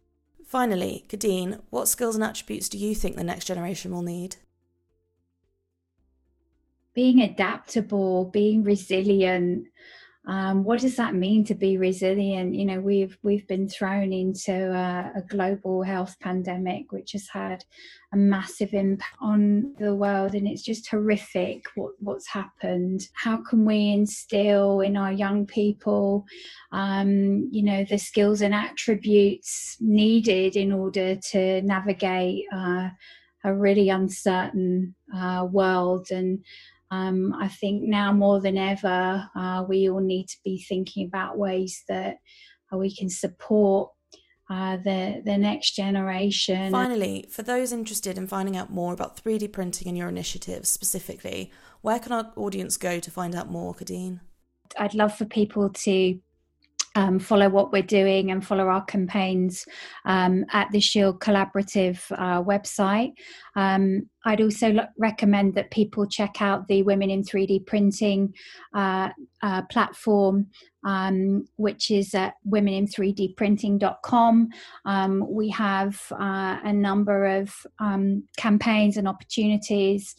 Finally, 0.52 1.06
Kadine, 1.08 1.62
what 1.70 1.88
skills 1.88 2.14
and 2.14 2.22
attributes 2.22 2.68
do 2.68 2.76
you 2.76 2.94
think 2.94 3.16
the 3.16 3.24
next 3.24 3.46
generation 3.46 3.90
will 3.90 4.02
need? 4.02 4.36
Being 6.92 7.22
adaptable, 7.22 8.26
being 8.26 8.62
resilient, 8.62 9.68
um, 10.24 10.62
what 10.62 10.80
does 10.80 10.94
that 10.96 11.16
mean 11.16 11.44
to 11.46 11.54
be 11.54 11.78
resilient? 11.78 12.54
You 12.54 12.64
know, 12.64 12.80
we've 12.80 13.18
we've 13.24 13.46
been 13.48 13.68
thrown 13.68 14.12
into 14.12 14.52
a, 14.52 15.10
a, 15.16 15.22
global 15.22 15.82
health 15.82 16.14
pandemic, 16.20 16.92
which 16.92 17.10
has 17.12 17.26
had 17.28 17.64
a 18.12 18.16
massive 18.16 18.72
impact 18.72 19.16
on 19.20 19.74
the 19.80 19.92
world, 19.96 20.34
and 20.34 20.46
it's 20.46 20.62
just 20.62 20.88
horrific 20.88 21.64
what 21.74 21.94
what's 21.98 22.28
happened. 22.28 23.08
How 23.14 23.38
can 23.38 23.64
we 23.64 23.90
instill 23.90 24.80
in 24.80 24.96
our 24.96 25.10
young 25.10 25.44
people, 25.44 26.24
um, 26.70 27.48
you 27.50 27.64
know, 27.64 27.84
the 27.84 27.98
skills 27.98 28.42
and 28.42 28.54
attributes 28.54 29.76
needed 29.80 30.54
in 30.54 30.72
order 30.72 31.16
to 31.16 31.62
navigate 31.62 32.44
uh, 32.54 32.90
a 33.42 33.52
really 33.52 33.88
uncertain 33.88 34.94
uh, 35.12 35.48
world 35.50 36.12
and 36.12 36.44
um, 36.92 37.34
I 37.40 37.48
think 37.48 37.84
now 37.84 38.12
more 38.12 38.38
than 38.42 38.58
ever, 38.58 39.26
uh, 39.34 39.64
we 39.66 39.88
all 39.88 40.00
need 40.00 40.26
to 40.28 40.36
be 40.44 40.62
thinking 40.68 41.06
about 41.06 41.38
ways 41.38 41.82
that 41.88 42.16
uh, 42.70 42.76
we 42.76 42.94
can 42.94 43.08
support 43.08 43.90
uh, 44.50 44.76
the 44.76 45.22
the 45.24 45.38
next 45.38 45.74
generation. 45.74 46.70
Finally, 46.70 47.24
for 47.30 47.42
those 47.42 47.72
interested 47.72 48.18
in 48.18 48.26
finding 48.26 48.58
out 48.58 48.70
more 48.70 48.92
about 48.92 49.16
3D 49.16 49.50
printing 49.52 49.88
and 49.88 49.96
your 49.96 50.10
initiatives 50.10 50.68
specifically, 50.68 51.50
where 51.80 51.98
can 51.98 52.12
our 52.12 52.30
audience 52.36 52.76
go 52.76 53.00
to 53.00 53.10
find 53.10 53.34
out 53.34 53.50
more, 53.50 53.74
Kadine? 53.74 54.20
I'd 54.78 54.92
love 54.92 55.16
for 55.16 55.24
people 55.24 55.70
to 55.70 56.20
um, 56.94 57.18
follow 57.18 57.48
what 57.48 57.72
we're 57.72 57.82
doing 57.82 58.30
and 58.30 58.44
follow 58.46 58.68
our 58.68 58.84
campaigns 58.84 59.66
um, 60.04 60.44
at 60.52 60.70
the 60.70 60.80
Shield 60.80 61.20
Collaborative 61.20 62.00
uh, 62.12 62.42
website. 62.42 63.12
Um, 63.56 64.08
I'd 64.24 64.40
also 64.40 64.86
recommend 64.98 65.54
that 65.54 65.70
people 65.70 66.06
check 66.06 66.40
out 66.40 66.68
the 66.68 66.82
Women 66.82 67.10
in 67.10 67.22
3D 67.22 67.66
Printing 67.66 68.34
uh, 68.74 69.10
uh, 69.42 69.62
platform, 69.62 70.48
um, 70.84 71.46
which 71.56 71.90
is 71.90 72.14
at 72.14 72.34
womenin3dprinting.com. 72.48 74.48
Um, 74.84 75.26
we 75.28 75.48
have 75.50 76.00
uh, 76.12 76.58
a 76.64 76.72
number 76.72 77.24
of 77.24 77.54
um, 77.78 78.24
campaigns 78.36 78.96
and 78.96 79.08
opportunities 79.08 80.14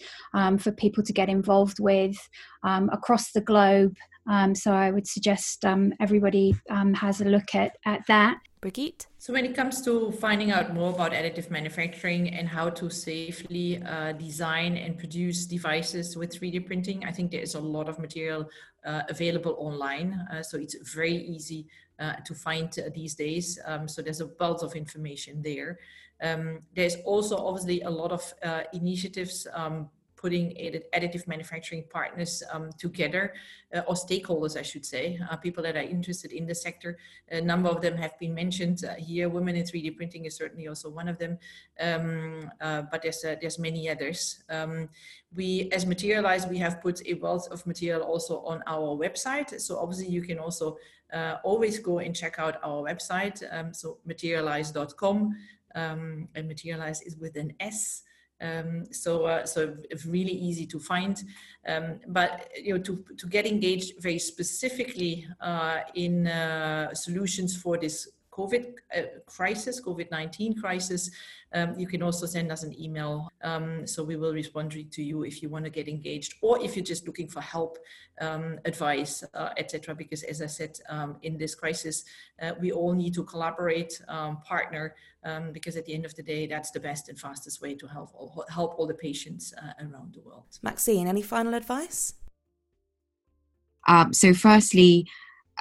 for 0.60 0.72
people 0.72 1.04
to 1.04 1.14
get 1.14 1.30
involved 1.30 1.80
with 1.80 2.18
across 2.64 3.32
the 3.32 3.42
globe. 3.42 3.96
Um, 4.30 4.56
so 4.56 4.72
I 4.72 4.92
would 4.92 5.08
suggest 5.08 5.66
um, 5.66 5.94
everybody 6.00 6.56
um, 6.70 6.94
has 6.94 7.22
a 7.22 7.26
look 7.26 7.56
at, 7.56 7.76
at 7.86 8.02
that. 8.08 8.38
Brigitte? 8.64 9.08
So 9.18 9.34
when 9.34 9.44
it 9.44 9.56
comes 9.56 9.82
to 9.82 10.14
finding 10.14 10.52
out 10.52 10.74
more 10.74 10.92
about 10.92 11.12
additive 11.12 11.52
manufacturing 11.52 12.30
and 12.30 12.48
how 12.48 12.70
to 12.70 12.90
safely 12.90 13.84
uh, 13.84 14.14
design 14.14 14.78
and 14.78 14.98
produce 14.98 15.46
devices 15.46 16.16
with 16.16 16.32
3D 16.32 16.66
printing, 16.66 17.04
I 17.04 17.12
think 17.12 17.32
there 17.32 17.42
is 17.42 17.56
a 17.56 17.60
lot 17.60 17.90
of 17.90 18.00
material 18.00 18.50
uh, 18.86 19.02
available 19.10 19.56
online. 19.60 20.14
Uh, 20.32 20.42
so 20.42 20.58
it's 20.58 20.76
very 20.96 21.14
easy 21.14 21.68
uh, 22.00 22.14
to 22.26 22.34
find 22.34 22.70
uh, 22.80 22.90
these 22.96 23.16
days. 23.16 23.60
Um, 23.66 23.90
so 23.90 24.02
there's 24.02 24.22
a 24.22 24.30
wealth 24.40 24.64
of 24.64 24.76
information 24.76 25.42
there. 25.42 25.80
Um, 26.22 26.60
there's 26.74 26.96
also 27.04 27.36
obviously 27.36 27.82
a 27.82 27.90
lot 27.90 28.14
of 28.14 28.34
uh, 28.44 28.62
initiatives 28.72 29.46
um, 29.54 29.90
putting 30.24 30.56
additive 30.96 31.28
manufacturing 31.28 31.84
partners 31.90 32.42
um, 32.54 32.70
together, 32.80 33.34
uh, 33.76 33.82
or 33.88 33.94
stakeholders, 33.94 34.58
I 34.58 34.62
should 34.62 34.86
say, 34.86 35.20
uh, 35.30 35.36
people 35.36 35.62
that 35.64 35.76
are 35.76 35.82
interested 35.82 36.32
in 36.32 36.48
the 36.48 36.56
sector. 36.56 36.98
A 37.30 37.42
number 37.42 37.68
of 37.68 37.82
them 37.82 37.98
have 37.98 38.18
been 38.20 38.34
mentioned 38.34 38.86
uh, 38.86 38.94
here. 38.96 39.28
Women 39.28 39.58
in 39.58 39.66
3D 39.66 39.98
printing 39.98 40.24
is 40.24 40.36
certainly 40.38 40.70
also 40.70 40.90
one 40.90 41.10
of 41.10 41.18
them, 41.18 41.38
um, 41.82 42.50
uh, 42.62 42.84
but 42.90 43.02
there's 43.02 43.26
uh, 43.26 43.36
there's 43.42 43.60
many 43.60 43.90
others. 43.90 44.44
Um, 44.50 44.88
we, 45.36 45.70
as 45.74 45.86
Materialise, 45.86 46.48
we 46.48 46.58
have 46.60 46.82
put 46.82 47.06
a 47.06 47.16
wealth 47.16 47.50
of 47.52 47.68
material 47.68 48.02
also 48.02 48.40
on 48.46 48.64
our 48.66 48.98
website. 48.98 49.60
So 49.60 49.78
obviously, 49.78 50.08
you 50.08 50.22
can 50.22 50.40
also 50.40 50.78
always 51.44 51.80
go 51.80 52.00
and 52.00 52.16
check 52.16 52.40
out 52.40 52.56
our 52.64 52.82
website. 52.82 53.44
Um, 53.52 53.74
so 53.74 53.98
materialise.com, 54.06 55.36
um, 55.76 56.28
and 56.34 56.48
Materialise 56.48 57.02
is 57.02 57.18
with 57.18 57.36
an 57.36 57.54
S. 57.60 58.04
Um, 58.44 58.86
so, 58.92 59.26
uh, 59.26 59.46
so 59.46 59.76
really 60.06 60.32
easy 60.32 60.66
to 60.68 60.80
find. 60.80 61.24
Um, 61.68 62.00
but 62.08 62.50
you 62.62 62.74
know, 62.74 62.84
to 62.84 63.06
to 63.18 63.28
get 63.28 63.46
engaged 63.46 64.02
very 64.02 64.20
specifically 64.20 65.26
uh, 65.40 65.80
in 65.96 66.28
uh, 66.28 66.94
solutions 66.94 67.56
for 67.56 67.78
this 67.78 68.10
COVID 68.34 68.74
uh, 68.98 69.02
crisis, 69.28 69.80
COVID 69.80 70.10
19 70.10 70.60
crisis, 70.60 71.12
um, 71.54 71.78
you 71.78 71.88
can 71.88 72.02
also 72.02 72.26
send 72.26 72.52
us 72.52 72.64
an 72.64 72.74
email. 72.82 73.30
Um, 73.44 73.86
so 73.86 74.04
we 74.04 74.16
will 74.16 74.34
respond 74.34 74.72
to 74.72 75.04
you 75.04 75.24
if 75.24 75.42
you 75.44 75.50
want 75.50 75.66
to 75.66 75.72
get 75.72 75.88
engaged 75.88 76.36
or 76.42 76.62
if 76.64 76.76
you're 76.76 76.86
just 76.86 77.06
looking 77.06 77.28
for 77.28 77.42
help, 77.42 77.78
um, 78.22 78.60
advice, 78.66 79.24
uh, 79.36 79.50
etc. 79.58 79.94
Because 79.94 80.24
as 80.24 80.42
I 80.42 80.48
said, 80.48 80.80
um, 80.90 81.18
in 81.22 81.38
this 81.38 81.54
crisis, 81.54 82.06
uh, 82.42 82.54
we 82.60 82.72
all 82.72 82.94
need 82.94 83.14
to 83.14 83.24
collaborate, 83.24 84.02
um, 84.08 84.42
partner, 84.42 84.96
um, 85.24 85.52
because 85.52 85.78
at 85.78 85.86
the 85.86 85.94
end 85.94 86.06
of 86.06 86.16
the 86.16 86.24
day, 86.24 86.48
that's 86.48 86.72
the 86.72 86.80
best 86.80 87.10
and 87.10 87.20
fastest 87.20 87.62
way 87.62 87.76
to 87.76 87.88
help 87.88 88.10
all, 88.16 88.46
help 88.50 88.76
all 88.78 88.88
the 88.88 88.94
patients 88.94 89.54
uh, 89.62 89.74
around 89.80 90.16
the 90.16 90.22
world. 90.22 90.58
Maxine, 90.64 91.08
any 91.08 91.22
final 91.22 91.54
advice? 91.54 92.16
so, 94.12 94.34
firstly, 94.34 95.08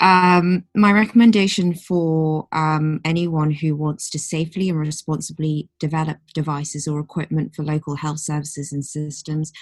um, 0.00 0.64
my 0.74 0.92
recommendation 0.92 1.74
for 1.74 2.48
um, 2.52 3.00
anyone 3.04 3.50
who 3.50 3.76
wants 3.76 4.08
to 4.10 4.18
safely 4.18 4.68
and 4.68 4.78
responsibly 4.78 5.68
develop 5.78 6.18
devices 6.34 6.88
or 6.88 6.98
equipment 6.98 7.54
for 7.54 7.62
local 7.62 7.96
health 7.96 8.20
services 8.20 8.72
and 8.72 8.84
systems, 8.84 9.52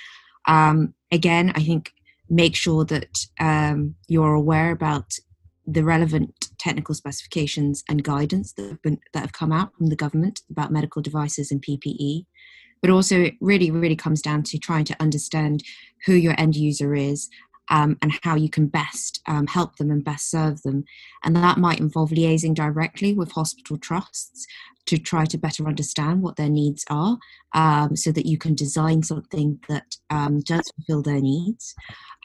um, 0.47 0.95
again, 1.11 1.53
I 1.55 1.63
think 1.63 1.93
make 2.29 2.55
sure 2.55 2.85
that 2.85 3.27
um, 3.41 3.97
you're 4.09 4.35
aware 4.35 4.71
about 4.71 5.13
the 5.67 5.85
relevant 5.85 6.49
technical 6.59 6.95
specifications 6.95 7.83
and 7.89 8.05
guidance 8.05 8.53
that 8.55 8.69
have, 8.69 8.83
been, 8.83 8.99
that 9.13 9.21
have 9.21 9.33
come 9.33 9.53
out 9.53 9.75
from 9.77 9.87
the 9.87 9.97
government 9.97 10.41
about 10.51 10.73
medical 10.73 11.03
devices 11.03 11.51
and 11.51 11.63
PPE. 11.63 12.27
But 12.81 12.91
also, 12.91 13.21
it 13.21 13.35
really, 13.41 13.71
really 13.71 13.97
comes 13.97 14.23
down 14.23 14.43
to 14.45 14.59
trying 14.59 14.87
to 14.87 14.97
understand 15.01 15.63
who 16.07 16.15
your 16.15 16.35
end 16.39 16.57
user 16.57 16.95
is 16.95 17.29
um, 17.71 17.97
and 18.03 18.13
how 18.23 18.35
you 18.35 18.51
can 18.51 18.67
best 18.67 19.23
um, 19.27 19.47
help 19.47 19.77
them 19.77 19.91
and 19.91 20.05
best 20.05 20.31
serve 20.31 20.61
them. 20.63 20.85
And 21.25 21.35
that 21.37 21.59
might 21.59 21.81
involve 21.81 22.11
liaising 22.11 22.55
directly 22.55 23.15
with 23.15 23.33
hospital 23.33 23.79
trusts 23.79 24.47
to 24.87 24.99
try 24.99 25.25
to 25.25 25.39
better 25.39 25.67
understand 25.67 26.23
what 26.23 26.37
their 26.37 26.49
needs 26.49 26.85
are 26.91 27.19
um, 27.55 27.95
so 27.95 28.11
that 28.11 28.27
you 28.27 28.37
can 28.37 28.55
design 28.55 29.03
something 29.03 29.61
that 29.69 29.97
um, 30.11 30.41
does 30.41 30.71
fulfill 30.77 31.03
their 31.03 31.21
needs. 31.21 31.75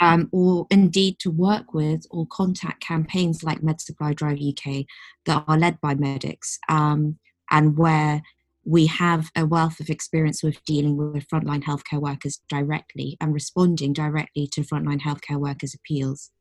Um, 0.02 0.30
or 0.32 0.68
indeed 0.72 1.20
to 1.20 1.32
work 1.32 1.74
with 1.74 2.06
or 2.12 2.26
contact 2.28 2.82
campaigns 2.82 3.44
like 3.44 3.64
Med 3.64 3.80
Supply 3.80 4.14
Drive 4.14 4.40
UK 4.40 4.86
that 5.26 5.44
are 5.48 5.58
led 5.58 5.80
by 5.80 5.96
medics 5.96 6.60
um, 6.68 7.18
and 7.52 7.78
where 7.78 8.22
we 8.66 8.88
have 8.88 9.30
a 9.36 9.46
wealth 9.46 9.80
of 9.80 9.90
experience 9.90 10.42
with 10.42 10.64
dealing 10.66 10.98
with 10.98 11.28
frontline 11.28 11.64
healthcare 11.64 12.02
workers 12.02 12.42
directly 12.50 13.16
and 13.22 13.34
responding 13.34 13.94
directly 13.94 14.48
to 14.52 14.62
frontline 14.62 15.02
healthcare 15.02 15.40
workers' 15.40 15.76
appeals. 15.76 16.32